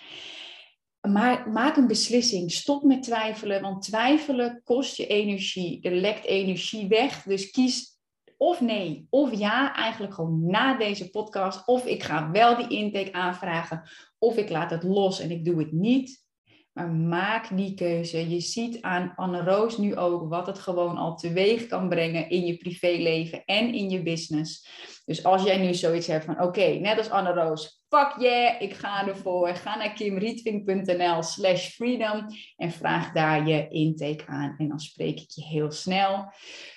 Maar 1.00 1.50
maak 1.50 1.76
een 1.76 1.86
beslissing. 1.86 2.52
Stop 2.52 2.82
met 2.82 3.02
twijfelen, 3.02 3.62
want 3.62 3.82
twijfelen 3.82 4.60
kost 4.64 4.96
je 4.96 5.06
energie. 5.06 5.82
Er 5.82 5.94
lekt 5.94 6.24
energie 6.24 6.88
weg. 6.88 7.22
Dus 7.22 7.50
kies 7.50 7.98
of 8.36 8.60
nee 8.60 9.06
of 9.10 9.38
ja, 9.38 9.74
eigenlijk 9.74 10.14
gewoon 10.14 10.46
na 10.46 10.76
deze 10.76 11.10
podcast. 11.10 11.66
Of 11.66 11.86
ik 11.86 12.02
ga 12.02 12.30
wel 12.30 12.56
die 12.56 12.68
intake 12.78 13.12
aanvragen, 13.12 13.82
of 14.18 14.36
ik 14.36 14.50
laat 14.50 14.70
het 14.70 14.82
los 14.82 15.20
en 15.20 15.30
ik 15.30 15.44
doe 15.44 15.58
het 15.58 15.72
niet. 15.72 16.26
Maar 16.72 16.90
maak 16.90 17.56
die 17.56 17.74
keuze. 17.74 18.30
Je 18.30 18.40
ziet 18.40 18.82
aan 18.82 19.12
Anne-Roos 19.16 19.78
nu 19.78 19.96
ook 19.96 20.28
wat 20.28 20.46
het 20.46 20.58
gewoon 20.58 20.96
al 20.96 21.16
teweeg 21.16 21.66
kan 21.66 21.88
brengen 21.88 22.30
in 22.30 22.46
je 22.46 22.56
privéleven 22.56 23.44
en 23.44 23.74
in 23.74 23.90
je 23.90 24.02
business. 24.02 24.68
Dus 25.04 25.24
als 25.24 25.42
jij 25.42 25.58
nu 25.58 25.74
zoiets 25.74 26.06
hebt 26.06 26.24
van, 26.24 26.42
oké, 26.42 26.66
net 26.66 26.98
als 26.98 27.10
Anne-Roos, 27.10 27.77
fuck 27.88 28.14
yeah, 28.18 28.60
ik 28.60 28.74
ga 28.74 29.06
ervoor. 29.06 29.54
Ga 29.54 29.76
naar 29.76 29.92
kimrietvink.nl 29.92 31.22
slash 31.22 31.68
freedom 31.68 32.26
en 32.56 32.70
vraag 32.70 33.12
daar 33.12 33.48
je 33.48 33.68
intake 33.68 34.26
aan. 34.26 34.54
En 34.58 34.68
dan 34.68 34.80
spreek 34.80 35.20
ik 35.20 35.30
je 35.30 35.44
heel 35.44 35.70
snel. 35.70 36.32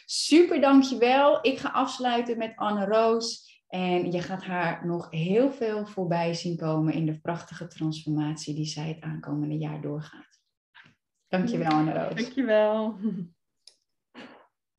Super, 0.06 0.62
dankjewel. 0.62 1.40
Ik 1.42 1.58
ga 1.58 1.70
afsluiten 1.70 2.38
met 2.38 2.56
Anne-Roos. 2.56 3.50
En 3.68 4.12
je 4.12 4.22
gaat 4.22 4.44
haar 4.44 4.86
nog 4.86 5.12
heel 5.12 5.52
veel 5.52 5.86
voorbij 5.86 6.34
zien 6.34 6.58
komen 6.58 6.94
in 6.94 7.06
de 7.06 7.20
prachtige 7.20 7.68
transformatie 7.68 8.56
die 8.56 8.66
zij 8.66 8.88
het 8.88 9.02
aankomende 9.02 9.58
jaar 9.58 9.82
doorgaat. 9.82 10.40
Dankjewel, 11.28 11.72
Anne-Roos. 11.72 12.16
Dankjewel. 12.16 12.98